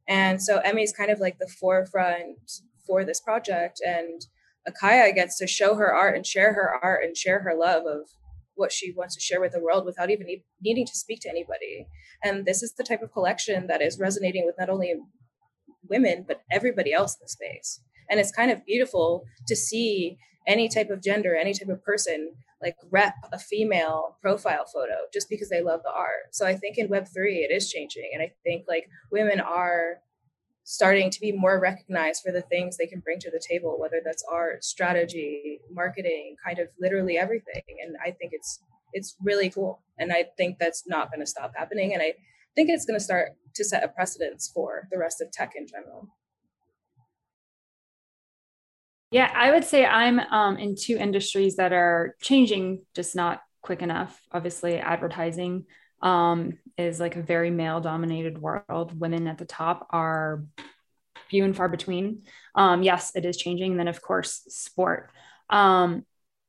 And 0.07 0.41
so 0.41 0.57
Emmy 0.57 0.81
is 0.81 0.91
kind 0.91 1.11
of 1.11 1.19
like 1.19 1.37
the 1.37 1.47
forefront 1.47 2.61
for 2.87 3.05
this 3.05 3.21
project. 3.21 3.79
And 3.85 4.25
Akaya 4.67 5.13
gets 5.13 5.37
to 5.37 5.45
show 5.45 5.75
her 5.75 5.93
art 5.93 6.15
and 6.15 6.25
share 6.25 6.53
her 6.53 6.79
art 6.81 7.03
and 7.03 7.15
share 7.15 7.41
her 7.41 7.53
love 7.53 7.83
of 7.85 8.09
what 8.61 8.71
she 8.71 8.93
wants 8.95 9.15
to 9.15 9.21
share 9.21 9.41
with 9.41 9.51
the 9.51 9.59
world 9.59 9.85
without 9.85 10.09
even 10.09 10.27
needing 10.61 10.85
to 10.85 10.95
speak 10.95 11.19
to 11.21 11.29
anybody. 11.29 11.87
And 12.23 12.45
this 12.45 12.63
is 12.63 12.73
the 12.73 12.83
type 12.83 13.01
of 13.01 13.11
collection 13.11 13.67
that 13.67 13.81
is 13.81 13.99
resonating 13.99 14.45
with 14.45 14.55
not 14.57 14.69
only 14.69 14.93
women, 15.89 16.23
but 16.25 16.41
everybody 16.49 16.93
else 16.93 17.15
in 17.15 17.19
the 17.23 17.29
space. 17.29 17.81
And 18.09 18.19
it's 18.19 18.31
kind 18.31 18.51
of 18.51 18.65
beautiful 18.65 19.23
to 19.47 19.55
see 19.55 20.17
any 20.47 20.69
type 20.69 20.89
of 20.89 21.03
gender, 21.03 21.35
any 21.35 21.53
type 21.53 21.69
of 21.69 21.83
person 21.83 22.33
like 22.61 22.75
rep 22.91 23.15
a 23.33 23.39
female 23.39 24.17
profile 24.21 24.65
photo 24.71 24.93
just 25.13 25.29
because 25.29 25.49
they 25.49 25.61
love 25.61 25.81
the 25.83 25.91
art. 25.91 26.31
So 26.31 26.45
I 26.45 26.55
think 26.55 26.77
in 26.77 26.89
Web3 26.89 27.07
it 27.15 27.51
is 27.51 27.69
changing. 27.69 28.09
And 28.13 28.21
I 28.21 28.31
think 28.43 28.65
like 28.67 28.87
women 29.11 29.39
are 29.39 29.97
starting 30.63 31.09
to 31.09 31.19
be 31.19 31.31
more 31.31 31.59
recognized 31.59 32.21
for 32.23 32.31
the 32.31 32.41
things 32.43 32.77
they 32.77 32.87
can 32.87 32.99
bring 32.99 33.19
to 33.19 33.31
the 33.31 33.41
table, 33.47 33.77
whether 33.79 34.01
that's 34.03 34.23
art, 34.31 34.63
strategy, 34.63 35.59
marketing, 35.71 36.35
kind 36.45 36.59
of 36.59 36.67
literally 36.79 37.17
everything. 37.17 37.63
And 37.83 37.95
I 38.03 38.11
think 38.11 38.31
it's 38.33 38.59
it's 38.93 39.15
really 39.21 39.49
cool. 39.49 39.81
And 39.99 40.11
I 40.11 40.25
think 40.37 40.59
that's 40.59 40.83
not 40.87 41.09
going 41.09 41.21
to 41.21 41.25
stop 41.25 41.53
happening. 41.55 41.93
And 41.93 42.01
I 42.01 42.13
think 42.55 42.69
it's 42.69 42.85
going 42.85 42.99
to 42.99 43.03
start 43.03 43.29
to 43.55 43.63
set 43.63 43.83
a 43.83 43.87
precedence 43.87 44.51
for 44.53 44.87
the 44.91 44.97
rest 44.97 45.21
of 45.21 45.31
tech 45.31 45.53
in 45.55 45.65
general. 45.67 46.09
Yeah, 49.11 49.29
I 49.33 49.51
would 49.51 49.65
say 49.65 49.85
I'm 49.85 50.19
um, 50.19 50.57
in 50.57 50.75
two 50.75 50.97
industries 50.97 51.57
that 51.57 51.73
are 51.73 52.15
changing, 52.21 52.83
just 52.95 53.15
not 53.15 53.41
quick 53.61 53.81
enough. 53.81 54.21
Obviously, 54.31 54.77
advertising 54.77 55.65
um, 56.01 56.57
is 56.77 56.99
like 56.99 57.15
a 57.15 57.21
very 57.21 57.51
male 57.51 57.79
dominated 57.79 58.39
world. 58.39 58.99
Women 58.99 59.27
at 59.27 59.37
the 59.37 59.45
top 59.45 59.87
are 59.91 60.43
few 61.29 61.45
and 61.45 61.55
far 61.55 61.69
between. 61.69 62.23
Um, 62.55 62.83
yes, 62.83 63.11
it 63.15 63.25
is 63.25 63.37
changing. 63.37 63.71
And 63.71 63.79
then, 63.79 63.87
of 63.87 64.01
course, 64.01 64.43
sport. 64.49 65.11
Um, 65.49 66.05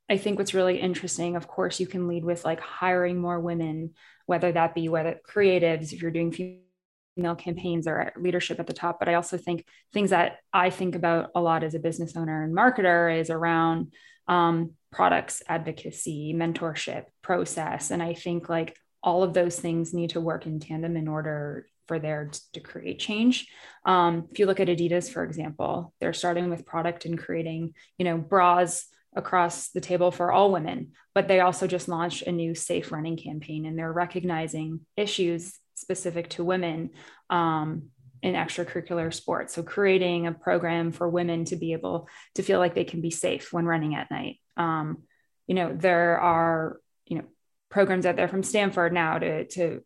I 0.09 0.19
think 0.19 0.38
what's 0.38 0.55
really 0.55 0.79
interesting, 0.79 1.37
of 1.37 1.49
course, 1.49 1.81
you 1.81 1.87
can 1.87 2.09
lead 2.09 2.25
with 2.25 2.45
like 2.45 2.61
hiring 2.61 3.19
more 3.19 3.41
women, 3.41 3.95
whether 4.27 4.53
that 4.53 4.75
be 4.75 4.88
whether 4.88 5.21
creatives, 5.27 5.93
if 5.93 6.03
you're 6.03 6.11
doing 6.11 6.33
female 6.33 7.37
campaigns 7.37 7.87
or 7.87 8.12
leadership 8.17 8.61
at 8.61 8.67
the 8.67 8.73
top. 8.73 8.99
But 8.99 9.09
I 9.09 9.15
also 9.15 9.38
think 9.38 9.65
things 9.93 10.11
that 10.11 10.38
I 10.53 10.71
think 10.71 10.97
about 10.97 11.31
a 11.35 11.41
lot 11.41 11.65
as 11.65 11.75
a 11.75 11.79
business 11.79 12.17
owner 12.17 12.43
and 12.43 12.55
marketer 12.55 13.19
is 13.19 13.31
around 13.31 13.93
um, 14.29 14.73
products 14.91 15.43
advocacy, 15.49 16.35
mentorship, 16.37 17.05
process. 17.23 17.91
And 17.91 18.03
I 18.03 18.15
think 18.15 18.49
like 18.49 18.77
all 19.03 19.23
of 19.23 19.35
those 19.35 19.59
things 19.59 19.93
need 19.93 20.11
to 20.11 20.21
work 20.21 20.47
in 20.47 20.61
tandem 20.61 20.97
in 20.97 21.09
order 21.09 21.67
for 21.88 21.99
there 21.99 22.31
to 22.53 22.61
create 22.61 22.99
change. 22.99 23.49
Um, 23.85 24.29
if 24.31 24.38
you 24.38 24.47
look 24.47 24.61
at 24.61 24.69
Adidas, 24.69 25.11
for 25.11 25.25
example, 25.25 25.93
they're 26.01 26.12
starting 26.12 26.49
with 26.49 26.67
product 26.67 27.05
and 27.05 27.19
creating, 27.19 27.75
you 27.99 28.05
know, 28.05 28.17
bras 28.17 28.87
across 29.15 29.69
the 29.71 29.81
table 29.81 30.11
for 30.11 30.33
all 30.33 30.53
women, 30.53 30.93
but 31.15 31.29
they 31.29 31.41
also 31.41 31.67
just 31.67 31.88
launched 31.88 32.23
a 32.23 32.33
new 32.33 32.55
safe 32.55 32.93
running 32.93 33.17
campaign 33.17 33.67
and 33.67 33.79
they're 33.79 33.93
recognizing 33.93 34.81
issues 34.97 35.59
specific 35.75 36.31
to 36.31 36.45
women 36.45 36.91
um, 37.29 37.91
in 38.23 38.35
extracurricular 38.35 39.12
sports. 39.12 39.53
So 39.55 39.62
creating 39.62 40.27
a 40.27 40.33
program 40.33 40.93
for 40.93 41.09
women 41.09 41.45
to 41.47 41.57
be 41.57 41.73
able 41.73 42.09
to 42.37 42.43
feel 42.43 42.59
like 42.59 42.75
they 42.75 42.85
can 42.85 43.01
be 43.01 43.11
safe 43.11 43.53
when 43.53 43.67
running 43.67 43.95
at 43.95 44.11
night. 44.11 44.38
Um, 44.57 45.03
you 45.47 45.55
know, 45.55 45.75
there 45.75 46.19
are, 46.21 46.81
you 47.07 47.19
know, 47.19 47.25
programs 47.73 48.07
out 48.07 48.15
there 48.15 48.29
from 48.29 48.45
Stanford 48.45 48.93
now 48.93 49.19
to, 49.19 49.45
to 49.49 49.83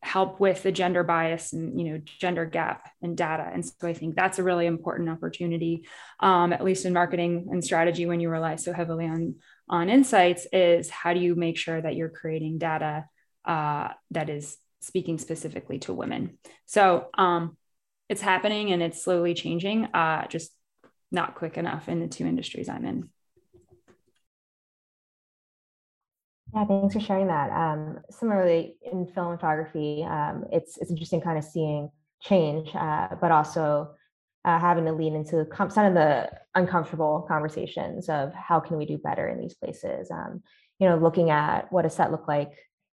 help 0.00 0.38
with 0.38 0.62
the 0.62 0.70
gender 0.70 1.02
bias 1.02 1.52
and 1.52 1.80
you 1.80 1.92
know 1.92 2.00
gender 2.18 2.44
gap 2.44 2.90
in 3.02 3.14
data 3.14 3.48
and 3.52 3.64
so 3.64 3.72
i 3.84 3.94
think 3.94 4.16
that's 4.16 4.40
a 4.40 4.42
really 4.42 4.66
important 4.66 5.08
opportunity 5.08 5.86
um, 6.18 6.52
at 6.52 6.64
least 6.64 6.84
in 6.84 6.92
marketing 6.92 7.46
and 7.52 7.64
strategy 7.64 8.04
when 8.04 8.18
you 8.18 8.28
rely 8.28 8.56
so 8.56 8.72
heavily 8.72 9.06
on 9.06 9.36
on 9.68 9.88
insights 9.88 10.44
is 10.52 10.90
how 10.90 11.14
do 11.14 11.20
you 11.20 11.36
make 11.36 11.56
sure 11.56 11.80
that 11.80 11.94
you're 11.94 12.08
creating 12.08 12.58
data 12.58 13.04
uh, 13.44 13.88
that 14.10 14.28
is 14.28 14.56
speaking 14.80 15.18
specifically 15.18 15.78
to 15.80 15.92
women. 15.92 16.38
So 16.66 17.06
um, 17.16 17.56
it's 18.08 18.20
happening 18.20 18.72
and 18.72 18.82
it's 18.82 19.02
slowly 19.02 19.34
changing, 19.34 19.86
uh, 19.86 20.26
just 20.28 20.52
not 21.10 21.34
quick 21.34 21.56
enough 21.56 21.88
in 21.88 22.00
the 22.00 22.08
two 22.08 22.26
industries 22.26 22.68
I'm 22.68 22.84
in. 22.84 23.08
Yeah, 26.54 26.66
thanks 26.66 26.94
for 26.94 27.00
sharing 27.00 27.28
that. 27.28 27.50
Um, 27.50 28.00
similarly, 28.10 28.76
in 28.82 29.06
film 29.06 29.36
photography, 29.36 30.04
um, 30.04 30.44
it's 30.52 30.76
it's 30.78 30.90
interesting 30.90 31.20
kind 31.20 31.38
of 31.38 31.44
seeing 31.44 31.90
change, 32.20 32.74
uh, 32.74 33.08
but 33.20 33.30
also 33.30 33.94
uh, 34.44 34.58
having 34.58 34.84
to 34.84 34.92
lean 34.92 35.14
into 35.14 35.46
some 35.70 35.86
of 35.86 35.94
the 35.94 36.30
uncomfortable 36.54 37.24
conversations 37.26 38.08
of 38.08 38.34
how 38.34 38.60
can 38.60 38.76
we 38.76 38.84
do 38.84 38.98
better 38.98 39.28
in 39.28 39.40
these 39.40 39.54
places. 39.54 40.10
Um, 40.10 40.42
you 40.78 40.88
know, 40.88 40.96
looking 40.96 41.30
at 41.30 41.72
what 41.72 41.86
a 41.86 41.90
set 41.90 42.10
looked 42.10 42.28
like 42.28 42.52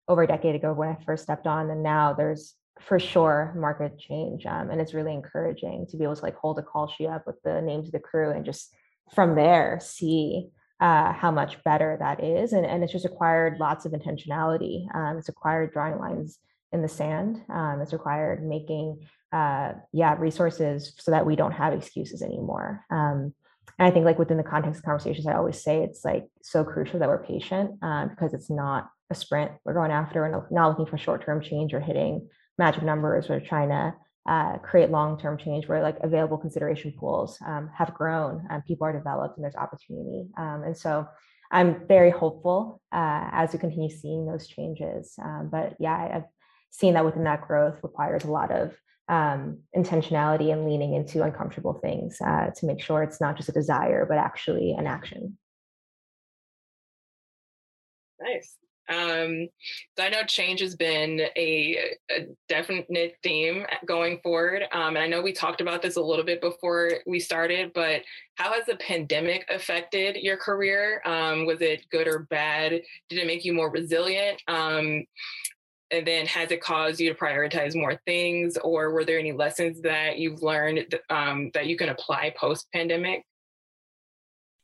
over 0.07 0.23
a 0.23 0.27
decade 0.27 0.55
ago 0.55 0.73
when 0.73 0.89
I 0.89 0.97
first 1.03 1.23
stepped 1.23 1.47
on, 1.47 1.69
and 1.71 1.81
now 1.81 2.13
there's 2.13 2.53
for 2.79 2.99
sure 2.99 3.55
market 3.57 3.97
change, 3.97 4.45
um, 4.45 4.69
and 4.69 4.79
it's 4.79 4.93
really 4.93 5.13
encouraging 5.13 5.87
to 5.89 5.97
be 5.97 6.03
able 6.03 6.15
to 6.15 6.21
like 6.23 6.35
hold 6.35 6.59
a 6.59 6.61
call 6.63 6.87
sheet 6.87 7.07
up 7.07 7.25
with 7.25 7.41
the 7.43 7.59
names 7.61 7.87
of 7.87 7.91
the 7.91 7.99
crew 7.99 8.29
and 8.31 8.45
just 8.45 8.71
from 9.15 9.33
there 9.35 9.79
see 9.81 10.49
uh, 10.79 11.11
how 11.13 11.31
much 11.31 11.63
better 11.63 11.97
that 11.99 12.23
is, 12.23 12.53
and 12.53 12.65
and 12.65 12.83
it's 12.83 12.93
just 12.93 13.05
required 13.05 13.59
lots 13.59 13.85
of 13.85 13.93
intentionality. 13.93 14.93
Um, 14.95 15.17
it's 15.17 15.27
required 15.27 15.73
drawing 15.73 15.97
lines 15.97 16.39
in 16.71 16.81
the 16.81 16.87
sand. 16.87 17.41
Um, 17.49 17.81
it's 17.81 17.93
required 17.93 18.45
making 18.45 19.07
uh, 19.31 19.73
yeah 19.91 20.15
resources 20.17 20.93
so 20.99 21.11
that 21.11 21.25
we 21.25 21.35
don't 21.35 21.51
have 21.51 21.73
excuses 21.73 22.21
anymore. 22.21 22.85
Um, 22.91 23.33
and 23.79 23.87
I 23.87 23.91
think 23.91 24.05
like 24.05 24.19
within 24.19 24.37
the 24.37 24.43
context 24.43 24.79
of 24.79 24.85
conversations, 24.85 25.27
I 25.27 25.35
always 25.35 25.61
say 25.61 25.83
it's 25.83 26.03
like 26.05 26.25
so 26.41 26.63
crucial 26.63 26.99
that 26.99 27.09
we're 27.09 27.23
patient 27.23 27.71
uh, 27.81 28.07
because 28.07 28.33
it's 28.33 28.49
not 28.49 28.89
a 29.09 29.15
sprint. 29.15 29.51
We're 29.63 29.73
going 29.73 29.91
after 29.91 30.25
and 30.25 30.43
not 30.51 30.69
looking 30.69 30.85
for 30.85 30.97
short-term 30.97 31.41
change 31.41 31.73
or 31.73 31.79
hitting 31.79 32.27
magic 32.57 32.83
numbers. 32.83 33.29
We're 33.29 33.39
trying 33.39 33.69
to 33.69 33.93
uh, 34.27 34.57
create 34.57 34.91
long-term 34.91 35.37
change 35.37 35.67
where 35.67 35.81
like 35.81 35.97
available 36.01 36.37
consideration 36.37 36.93
pools 36.99 37.37
um, 37.45 37.69
have 37.73 37.93
grown 37.93 38.45
and 38.49 38.65
people 38.65 38.85
are 38.85 38.93
developed 38.93 39.37
and 39.37 39.43
there's 39.43 39.55
opportunity. 39.55 40.27
Um, 40.37 40.63
and 40.65 40.77
so 40.77 41.07
I'm 41.51 41.87
very 41.87 42.11
hopeful 42.11 42.81
uh, 42.91 43.29
as 43.31 43.53
we 43.53 43.59
continue 43.59 43.89
seeing 43.89 44.25
those 44.25 44.47
changes. 44.47 45.13
Um, 45.23 45.49
but 45.51 45.75
yeah, 45.79 46.09
I've 46.15 46.25
seen 46.71 46.95
that 46.95 47.05
within 47.05 47.23
that 47.23 47.47
growth 47.47 47.79
requires 47.83 48.25
a 48.25 48.31
lot 48.31 48.51
of 48.51 48.75
um, 49.09 49.59
intentionality 49.75 50.51
and 50.51 50.65
leaning 50.65 50.93
into 50.93 51.23
uncomfortable 51.23 51.73
things 51.73 52.17
uh, 52.19 52.51
to 52.55 52.65
make 52.65 52.81
sure 52.81 53.03
it's 53.03 53.21
not 53.21 53.37
just 53.37 53.49
a 53.49 53.53
desire, 53.53 54.05
but 54.05 54.17
actually 54.17 54.73
an 54.73 54.85
action. 54.85 55.37
Nice. 58.19 58.57
Um, 58.89 59.47
so 59.97 60.03
I 60.03 60.09
know 60.09 60.23
change 60.23 60.61
has 60.61 60.75
been 60.75 61.21
a, 61.35 61.77
a 62.09 62.27
definite 62.47 63.15
theme 63.23 63.65
going 63.85 64.19
forward. 64.21 64.63
Um, 64.71 64.95
and 64.95 64.99
I 64.99 65.07
know 65.07 65.21
we 65.21 65.33
talked 65.33 65.61
about 65.61 65.81
this 65.81 65.97
a 65.97 66.01
little 66.01 66.25
bit 66.25 66.41
before 66.41 66.91
we 67.05 67.19
started, 67.19 67.71
but 67.73 68.01
how 68.35 68.53
has 68.53 68.65
the 68.65 68.75
pandemic 68.77 69.45
affected 69.49 70.17
your 70.17 70.37
career? 70.37 71.01
Um, 71.05 71.45
was 71.45 71.61
it 71.61 71.89
good 71.89 72.07
or 72.07 72.27
bad? 72.29 72.81
Did 73.09 73.19
it 73.19 73.27
make 73.27 73.45
you 73.45 73.53
more 73.53 73.71
resilient? 73.71 74.41
Um, 74.47 75.05
and 75.91 76.05
then 76.05 76.25
has 76.25 76.51
it 76.51 76.61
caused 76.61 76.99
you 76.99 77.09
to 77.13 77.17
prioritize 77.17 77.75
more 77.75 77.99
things 78.05 78.57
or 78.57 78.91
were 78.91 79.05
there 79.05 79.19
any 79.19 79.31
lessons 79.31 79.81
that 79.81 80.17
you've 80.17 80.41
learned 80.41 80.99
um, 81.09 81.49
that 81.53 81.67
you 81.67 81.77
can 81.77 81.89
apply 81.89 82.33
post 82.37 82.67
pandemic 82.73 83.23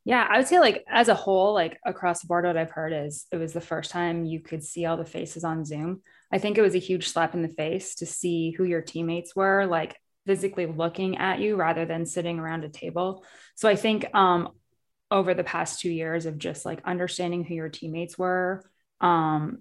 yeah, 0.05 0.27
I 0.29 0.37
would 0.37 0.47
say 0.47 0.59
like 0.59 0.83
as 0.89 1.07
a 1.07 1.15
whole, 1.15 1.53
like 1.53 1.79
across 1.85 2.21
the 2.21 2.27
board, 2.27 2.45
what 2.45 2.57
I've 2.57 2.71
heard 2.71 2.91
is 2.91 3.25
it 3.31 3.37
was 3.37 3.53
the 3.53 3.61
first 3.61 3.91
time 3.91 4.25
you 4.25 4.41
could 4.41 4.63
see 4.63 4.85
all 4.85 4.97
the 4.97 5.05
faces 5.05 5.43
on 5.43 5.63
Zoom. 5.63 6.01
I 6.31 6.39
think 6.39 6.57
it 6.57 6.61
was 6.61 6.75
a 6.75 6.79
huge 6.79 7.07
slap 7.07 7.33
in 7.33 7.41
the 7.41 7.47
face 7.47 7.95
to 7.95 8.05
see 8.05 8.51
who 8.51 8.65
your 8.65 8.81
teammates 8.81 9.35
were, 9.35 9.65
like 9.65 9.95
physically 10.25 10.65
looking 10.65 11.17
at 11.17 11.39
you 11.39 11.55
rather 11.55 11.85
than 11.85 12.05
sitting 12.05 12.39
around 12.39 12.63
a 12.63 12.69
table. 12.69 13.23
So 13.55 13.69
I 13.69 13.75
think 13.75 14.13
um, 14.13 14.49
over 15.09 15.33
the 15.33 15.43
past 15.43 15.79
two 15.79 15.91
years 15.91 16.25
of 16.25 16.37
just 16.37 16.65
like 16.65 16.81
understanding 16.85 17.43
who 17.43 17.53
your 17.53 17.69
teammates 17.69 18.17
were 18.17 18.63
um, 18.99 19.59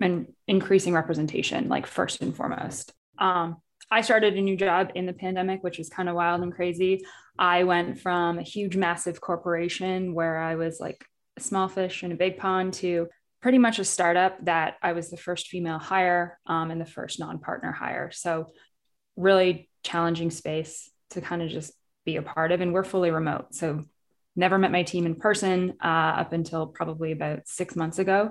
and 0.00 0.32
increasing 0.46 0.92
representation, 0.94 1.68
like 1.68 1.86
first 1.86 2.22
and 2.22 2.36
foremost. 2.36 2.92
Um, 3.18 3.56
I 3.90 4.00
started 4.02 4.36
a 4.36 4.40
new 4.40 4.56
job 4.56 4.92
in 4.94 5.06
the 5.06 5.12
pandemic, 5.12 5.62
which 5.62 5.78
was 5.78 5.88
kind 5.88 6.08
of 6.08 6.14
wild 6.14 6.42
and 6.42 6.52
crazy. 6.52 7.04
I 7.38 7.64
went 7.64 8.00
from 8.00 8.38
a 8.38 8.42
huge, 8.42 8.76
massive 8.76 9.20
corporation 9.20 10.14
where 10.14 10.38
I 10.38 10.56
was 10.56 10.78
like 10.80 11.04
a 11.36 11.40
small 11.40 11.68
fish 11.68 12.02
in 12.02 12.12
a 12.12 12.16
big 12.16 12.36
pond 12.36 12.74
to 12.74 13.08
pretty 13.40 13.58
much 13.58 13.78
a 13.78 13.84
startup 13.84 14.44
that 14.44 14.76
I 14.82 14.92
was 14.92 15.10
the 15.10 15.16
first 15.16 15.48
female 15.48 15.78
hire 15.78 16.38
um, 16.46 16.70
and 16.70 16.80
the 16.80 16.86
first 16.86 17.18
non 17.18 17.40
partner 17.40 17.72
hire. 17.72 18.10
So 18.12 18.52
really 19.16 19.68
challenging 19.82 20.30
space 20.30 20.90
to 21.10 21.20
kind 21.20 21.42
of 21.42 21.50
just 21.50 21.72
be 22.04 22.16
a 22.16 22.22
part 22.22 22.52
of. 22.52 22.60
And 22.60 22.72
we're 22.72 22.84
fully 22.84 23.10
remote. 23.10 23.54
So 23.54 23.84
never 24.36 24.58
met 24.58 24.72
my 24.72 24.82
team 24.82 25.06
in 25.06 25.16
person 25.16 25.74
uh, 25.82 25.86
up 25.86 26.32
until 26.32 26.66
probably 26.66 27.12
about 27.12 27.48
six 27.48 27.76
months 27.76 27.98
ago. 27.98 28.30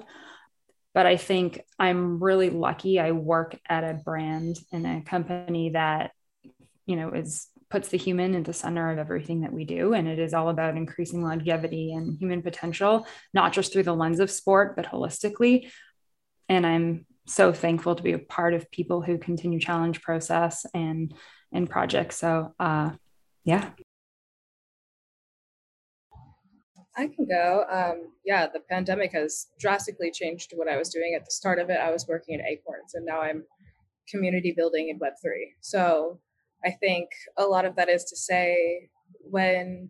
But 0.94 1.06
I 1.06 1.18
think 1.18 1.62
I'm 1.80 2.22
really 2.22 2.50
lucky. 2.50 3.00
I 3.00 3.12
work 3.12 3.58
at 3.68 3.84
a 3.84 3.94
brand 3.94 4.58
in 4.72 4.86
a 4.86 5.02
company 5.04 5.70
that, 5.70 6.12
you 6.86 6.96
know, 6.96 7.12
is 7.12 7.48
puts 7.72 7.88
the 7.88 7.98
human 7.98 8.36
in 8.36 8.44
the 8.44 8.54
center 8.54 8.92
of 8.92 9.00
everything 9.00 9.42
that 9.42 9.54
we 9.54 9.64
do. 9.64 9.94
And 9.94 10.08
it 10.08 10.20
is 10.20 10.34
all 10.34 10.50
about 10.50 10.78
increasing 10.78 11.24
longevity 11.24 11.94
and 11.94 12.20
human 12.20 12.42
potential, 12.42 13.08
not 13.34 13.54
just 13.54 13.72
through 13.72 13.84
the 13.84 13.96
lens 13.96 14.20
of 14.20 14.30
sport, 14.30 14.76
but 14.76 14.86
holistically. 14.86 15.72
And 16.50 16.68
I'm 16.68 17.06
so 17.26 17.54
thankful 17.54 17.96
to 17.96 18.04
be 18.04 18.12
a 18.12 18.20
part 18.20 18.54
of 18.54 18.70
people 18.72 19.02
who 19.02 19.18
continue 19.18 19.60
challenge 19.60 20.02
process 20.02 20.66
and 20.74 21.14
and 21.54 21.70
projects. 21.70 22.18
So 22.18 22.54
uh 22.60 22.92
yeah. 23.44 23.70
I 26.98 27.08
can 27.08 27.26
go. 27.26 27.64
Um, 27.72 28.12
yeah, 28.26 28.48
the 28.48 28.60
pandemic 28.70 29.14
has 29.14 29.48
drastically 29.58 30.12
changed 30.12 30.52
what 30.56 30.68
I 30.68 30.78
was 30.78 30.90
doing. 30.90 31.16
At 31.16 31.24
the 31.24 31.32
start 31.32 31.58
of 31.58 31.70
it, 31.70 31.80
I 31.80 31.90
was 31.90 32.06
working 32.06 32.36
at 32.36 32.46
Acorns, 32.46 32.96
and 32.96 33.06
now 33.06 33.22
I'm 33.22 33.46
community 34.10 34.52
building 34.52 34.90
in 34.90 35.00
Web3. 35.00 35.54
So 35.62 36.20
I 36.64 36.72
think 36.72 37.10
a 37.38 37.46
lot 37.46 37.66
of 37.66 37.76
that 37.76 37.90
is 37.90 38.04
to 38.06 38.16
say 38.16 38.90
when, 39.20 39.90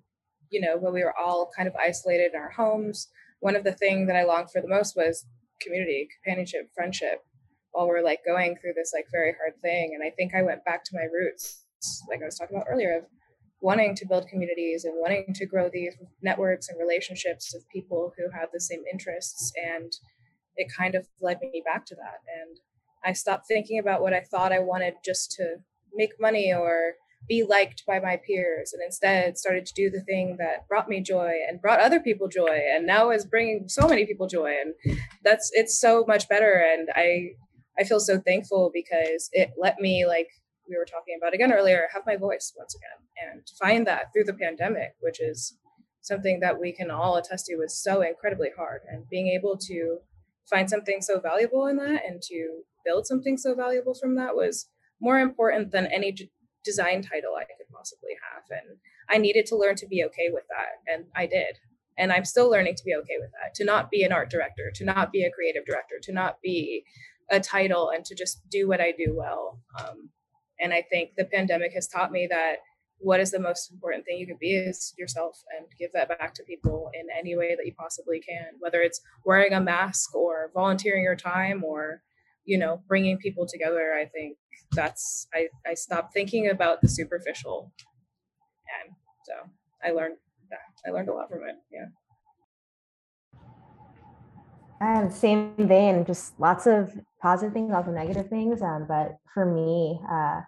you 0.50 0.62
know, 0.62 0.78
when 0.78 0.94
we 0.94 1.04
were 1.04 1.18
all 1.18 1.52
kind 1.56 1.68
of 1.68 1.76
isolated 1.76 2.32
in 2.34 2.40
our 2.40 2.52
homes, 2.52 3.08
one 3.40 3.56
of 3.56 3.64
the 3.64 3.74
things 3.74 4.08
that 4.08 4.16
I 4.16 4.24
longed 4.24 4.52
for 4.52 4.62
the 4.62 4.68
most 4.68 4.96
was 4.96 5.26
community, 5.62 6.08
companionship, 6.24 6.70
friendship 6.74 7.24
while 7.72 7.88
we're 7.88 8.04
like 8.04 8.20
going 8.26 8.58
through 8.58 8.74
this 8.76 8.92
like 8.94 9.06
very 9.12 9.34
hard 9.38 9.60
thing. 9.62 9.92
And 9.94 10.06
I 10.06 10.14
think 10.16 10.34
I 10.36 10.42
went 10.42 10.66
back 10.66 10.84
to 10.86 10.96
my 10.96 11.04
roots, 11.04 11.64
like 12.10 12.22
I 12.22 12.26
was 12.26 12.38
talking 12.38 12.58
about 12.58 12.68
earlier, 12.70 12.98
of 12.98 13.04
wanting 13.62 13.96
to 13.96 14.08
build 14.08 14.28
communities 14.28 14.86
and 14.86 14.94
wanting 14.98 15.34
to 15.36 15.46
grow 15.46 15.70
these 15.72 15.96
networks 16.22 16.68
and 16.68 16.80
relationships 16.80 17.54
of 17.56 17.68
people 17.70 18.14
who 18.18 18.30
have 18.38 18.50
the 18.52 18.60
same 18.60 18.84
interests. 18.92 19.52
And 19.56 19.92
it 20.56 20.72
kind 20.76 20.96
of 20.96 21.08
led 21.22 21.40
me 21.42 21.62
back 21.66 21.86
to 21.88 21.96
that. 21.96 22.20
And 22.42 22.58
I 23.06 23.14
stopped 23.14 23.48
thinking 23.48 23.80
about 23.80 24.02
what 24.02 24.14
I 24.14 24.22
thought 24.22 24.52
I 24.52 24.60
wanted 24.60 24.96
just 25.06 25.32
to 25.34 25.58
make 25.94 26.20
money 26.20 26.54
or 26.54 26.96
be 27.28 27.44
liked 27.44 27.84
by 27.86 28.00
my 28.00 28.20
peers 28.26 28.74
and 28.74 28.82
instead 28.84 29.38
started 29.38 29.66
to 29.66 29.74
do 29.74 29.90
the 29.90 30.02
thing 30.02 30.38
that 30.40 30.68
brought 30.68 30.90
me 30.90 31.02
joy 31.02 31.34
and 31.48 31.62
brought 31.62 31.80
other 31.80 32.00
people 32.00 32.28
joy 32.28 32.60
and 32.74 32.86
now 32.86 33.12
is 33.12 33.26
bringing 33.26 33.66
so 33.68 33.88
many 33.88 34.06
people 34.06 34.28
joy 34.28 34.54
and 34.60 34.98
that's 35.24 35.52
it's 35.54 35.80
so 35.80 36.04
much 36.08 36.28
better 36.28 36.54
and 36.54 36.90
i 36.96 37.30
i 37.80 37.84
feel 37.84 38.00
so 38.00 38.20
thankful 38.20 38.72
because 38.74 39.30
it 39.34 39.52
let 39.60 39.80
me 39.80 40.06
like 40.06 40.28
we 40.68 40.78
were 40.78 40.86
talking 40.86 41.16
about 41.22 41.34
again 41.34 41.54
earlier 41.54 41.88
have 41.94 42.04
my 42.08 42.16
voice 42.16 42.54
once 42.58 42.76
again 42.76 43.32
and 43.32 43.44
find 43.60 43.86
that 43.86 44.12
through 44.12 44.24
the 44.24 44.34
pandemic 44.34 44.96
which 45.02 45.22
is 45.22 45.58
something 46.02 46.40
that 46.40 46.60
we 46.60 46.72
can 46.72 46.90
all 46.90 47.16
attest 47.18 47.46
to 47.46 47.56
was 47.56 47.82
so 47.82 48.02
incredibly 48.02 48.50
hard 48.58 48.82
and 48.92 49.08
being 49.10 49.28
able 49.28 49.56
to 49.56 50.00
find 50.50 50.70
something 50.70 51.02
so 51.02 51.20
valuable 51.20 51.68
in 51.68 51.78
that 51.78 52.02
and 52.06 52.22
to 52.22 52.62
build 52.84 53.06
something 53.06 53.38
so 53.38 53.54
valuable 53.54 53.94
from 53.94 54.16
that 54.16 54.36
was 54.36 54.68
more 55.02 55.20
important 55.20 55.72
than 55.72 55.88
any 55.88 56.12
d- 56.12 56.32
design 56.64 57.02
title 57.02 57.34
I 57.36 57.44
could 57.44 57.68
possibly 57.74 58.12
have. 58.32 58.44
And 58.50 58.78
I 59.10 59.18
needed 59.18 59.46
to 59.48 59.58
learn 59.58 59.76
to 59.76 59.88
be 59.88 60.04
okay 60.06 60.30
with 60.32 60.44
that. 60.50 60.94
And 60.94 61.06
I 61.16 61.26
did. 61.26 61.58
And 61.98 62.12
I'm 62.12 62.26
still 62.26 62.50
learning 62.50 62.76
to 62.76 62.84
be 62.86 62.96
okay 62.96 63.18
with 63.20 63.32
that, 63.32 63.54
to 63.56 63.66
not 63.66 63.90
be 63.90 64.04
an 64.04 64.12
art 64.12 64.30
director, 64.30 64.72
to 64.76 64.86
not 64.86 65.12
be 65.12 65.24
a 65.24 65.32
creative 65.32 65.66
director, 65.66 65.96
to 66.04 66.14
not 66.14 66.38
be 66.42 66.86
a 67.30 67.40
title, 67.40 67.90
and 67.94 68.06
to 68.06 68.16
just 68.16 68.42
do 68.50 68.68
what 68.68 68.82
I 68.82 68.92
do 68.92 69.14
well. 69.16 69.60
Um, 69.80 70.10
and 70.60 70.74
I 70.74 70.84
think 70.90 71.12
the 71.18 71.26
pandemic 71.26 71.74
has 71.74 71.88
taught 71.88 72.12
me 72.12 72.28
that 72.30 72.58
what 72.98 73.20
is 73.20 73.32
the 73.32 73.40
most 73.40 73.72
important 73.72 74.06
thing 74.06 74.18
you 74.20 74.28
can 74.28 74.38
be 74.40 74.54
is 74.54 74.94
yourself 74.98 75.42
and 75.58 75.66
give 75.80 75.92
that 75.94 76.08
back 76.08 76.34
to 76.36 76.44
people 76.44 76.90
in 76.94 77.08
any 77.18 77.36
way 77.36 77.56
that 77.56 77.66
you 77.66 77.74
possibly 77.78 78.20
can, 78.20 78.46
whether 78.60 78.82
it's 78.82 79.02
wearing 79.26 79.54
a 79.54 79.62
mask 79.62 80.14
or 80.14 80.52
volunteering 80.54 81.04
your 81.04 81.16
time 81.16 81.64
or, 81.64 82.04
you 82.46 82.58
know, 82.58 82.82
bringing 82.88 83.18
people 83.18 83.46
together. 83.48 83.94
I 83.94 84.06
think 84.06 84.38
that's 84.74 85.28
I, 85.34 85.48
I 85.68 85.74
stopped 85.74 86.14
thinking 86.14 86.50
about 86.50 86.82
the 86.82 86.88
superficial 86.88 87.72
and 88.84 88.96
so 89.24 89.34
I 89.84 89.92
learned 89.92 90.18
that 90.50 90.60
I 90.86 90.92
learned 90.92 91.10
a 91.10 91.14
lot 91.14 91.30
from 91.30 91.44
it. 91.44 91.56
Yeah. 91.72 91.86
And 94.80 95.14
same 95.14 95.54
vein, 95.58 96.06
just 96.06 96.40
lots 96.40 96.66
of 96.66 96.92
positive 97.22 97.54
things, 97.54 97.72
lots 97.72 97.88
of 97.88 97.94
negative 97.94 98.30
things. 98.30 98.64
Um, 98.64 98.86
but 98.88 99.18
for 99.32 99.46
me, 99.46 100.00
uh, 100.10 100.42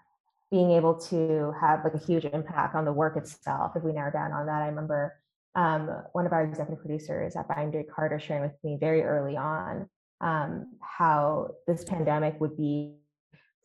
being 0.49 0.71
able 0.71 0.95
to 0.95 1.53
have 1.59 1.83
like 1.83 1.93
a 1.93 2.03
huge 2.03 2.25
impact 2.25 2.75
on 2.75 2.83
the 2.83 2.91
work 2.91 3.15
itself, 3.15 3.73
if 3.75 3.83
we 3.83 3.91
narrow 3.91 4.11
down 4.11 4.31
on 4.31 4.47
that, 4.47 4.63
I 4.63 4.67
remember 4.67 5.13
um, 5.55 5.87
one 6.13 6.25
of 6.25 6.33
our 6.33 6.43
executive 6.43 6.83
producers 6.83 7.35
at 7.35 7.47
Bindery 7.47 7.85
Carter 7.87 8.19
sharing 8.19 8.41
with 8.41 8.53
me 8.63 8.77
very 8.79 9.03
early 9.03 9.37
on 9.37 9.87
um, 10.23 10.67
how 10.79 11.49
this 11.67 11.83
pandemic 11.83 12.39
would 12.39 12.57
be 12.57 12.95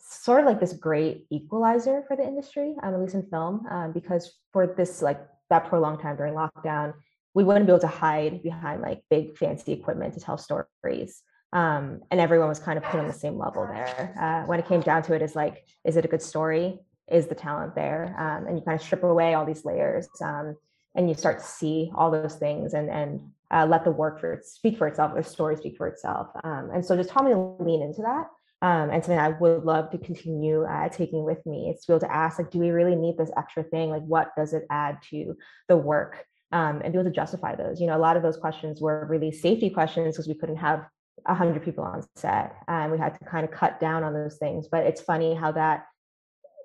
sort 0.01 0.41
of 0.41 0.47
like 0.47 0.61
this 0.61 0.73
great 0.73 1.27
equalizer 1.31 2.03
for 2.07 2.17
the 2.17 2.25
industry, 2.25 2.75
um, 2.83 2.95
at 2.95 3.01
least 3.01 3.15
in 3.15 3.23
film, 3.23 3.65
um, 3.71 3.93
because 3.93 4.39
for 4.53 4.67
this 4.67 5.01
like 5.01 5.21
that 5.51 5.69
prolonged 5.69 6.01
time 6.01 6.17
during 6.17 6.35
lockdown, 6.35 6.93
we 7.35 7.45
wouldn't 7.45 7.67
be 7.67 7.73
able 7.73 7.81
to 7.81 7.87
hide 7.87 8.43
behind 8.43 8.83
like 8.83 9.03
big 9.09 9.37
fancy 9.39 9.73
equipment 9.73 10.15
to 10.15 10.21
tell 10.21 10.37
stories. 10.37 11.23
Um, 11.53 12.01
and 12.11 12.21
everyone 12.21 12.49
was 12.49 12.59
kind 12.59 12.77
of 12.77 12.85
put 12.85 13.01
on 13.01 13.07
the 13.07 13.13
same 13.13 13.39
level 13.39 13.67
there. 13.67 14.15
Uh, 14.21 14.47
when 14.47 14.59
it 14.59 14.67
came 14.67 14.81
down 14.81 15.03
to 15.05 15.15
it, 15.15 15.23
is 15.23 15.35
like, 15.35 15.65
is 15.85 15.97
it 15.97 16.05
a 16.05 16.09
good 16.09 16.21
story? 16.21 16.79
Is 17.11 17.27
the 17.27 17.35
talent 17.35 17.75
there? 17.75 18.15
Um, 18.19 18.47
and 18.47 18.59
you 18.59 18.65
kind 18.65 18.79
of 18.79 18.85
strip 18.85 19.03
away 19.03 19.33
all 19.35 19.47
these 19.47 19.65
layers, 19.65 20.09
um, 20.23 20.57
and 20.95 21.09
you 21.09 21.15
start 21.15 21.39
to 21.39 21.45
see 21.45 21.91
all 21.95 22.11
those 22.11 22.35
things, 22.35 22.75
and 22.75 22.91
and 22.91 23.31
uh, 23.51 23.67
let 23.69 23.85
the 23.85 23.91
work 23.91 24.21
for 24.21 24.41
speak 24.45 24.77
for 24.79 24.87
itself, 24.87 25.13
or 25.15 25.23
story 25.23 25.57
speak 25.57 25.77
for 25.77 25.87
itself. 25.87 26.29
Um, 26.45 26.71
and 26.73 26.85
so, 26.85 26.97
just 26.97 27.11
taught 27.11 27.25
me 27.25 27.33
to 27.33 27.57
lean 27.61 27.83
into 27.83 28.03
that 28.03 28.27
um, 28.61 28.91
and 28.91 29.05
something 29.05 29.19
I 29.19 29.29
would 29.29 29.65
love 29.65 29.91
to 29.91 29.99
continue 29.99 30.65
uh, 30.65 30.89
taking 30.89 31.25
with 31.25 31.45
me 31.47 31.71
is 31.71 31.83
to 31.83 31.87
be 31.87 31.93
able 31.93 32.07
to 32.07 32.15
ask, 32.15 32.39
like, 32.39 32.51
do 32.51 32.59
we 32.59 32.71
really 32.71 32.97
need 32.97 33.17
this 33.17 33.31
extra 33.37 33.63
thing? 33.63 33.91
Like, 33.91 34.03
what 34.03 34.33
does 34.37 34.53
it 34.53 34.65
add 34.71 34.99
to 35.11 35.37
the 35.69 35.77
work? 35.77 36.25
Um, 36.51 36.81
and 36.83 36.93
be 36.93 36.99
able 36.99 37.11
to 37.11 37.15
justify 37.15 37.55
those. 37.55 37.79
You 37.79 37.87
know, 37.87 37.97
a 37.97 38.01
lot 38.01 38.17
of 38.17 38.23
those 38.23 38.39
questions 38.39 38.81
were 38.81 39.07
really 39.07 39.31
safety 39.31 39.69
questions 39.69 40.17
because 40.17 40.27
we 40.27 40.35
couldn't 40.35 40.57
have 40.57 40.87
a 41.27 41.35
hundred 41.35 41.63
people 41.63 41.85
on 41.85 42.03
set, 42.17 42.57
and 42.67 42.91
we 42.91 42.97
had 42.97 43.19
to 43.19 43.25
kind 43.27 43.45
of 43.45 43.53
cut 43.53 43.79
down 43.79 44.03
on 44.03 44.15
those 44.15 44.39
things. 44.39 44.67
But 44.67 44.87
it's 44.87 45.03
funny 45.03 45.35
how 45.35 45.53
that 45.53 45.85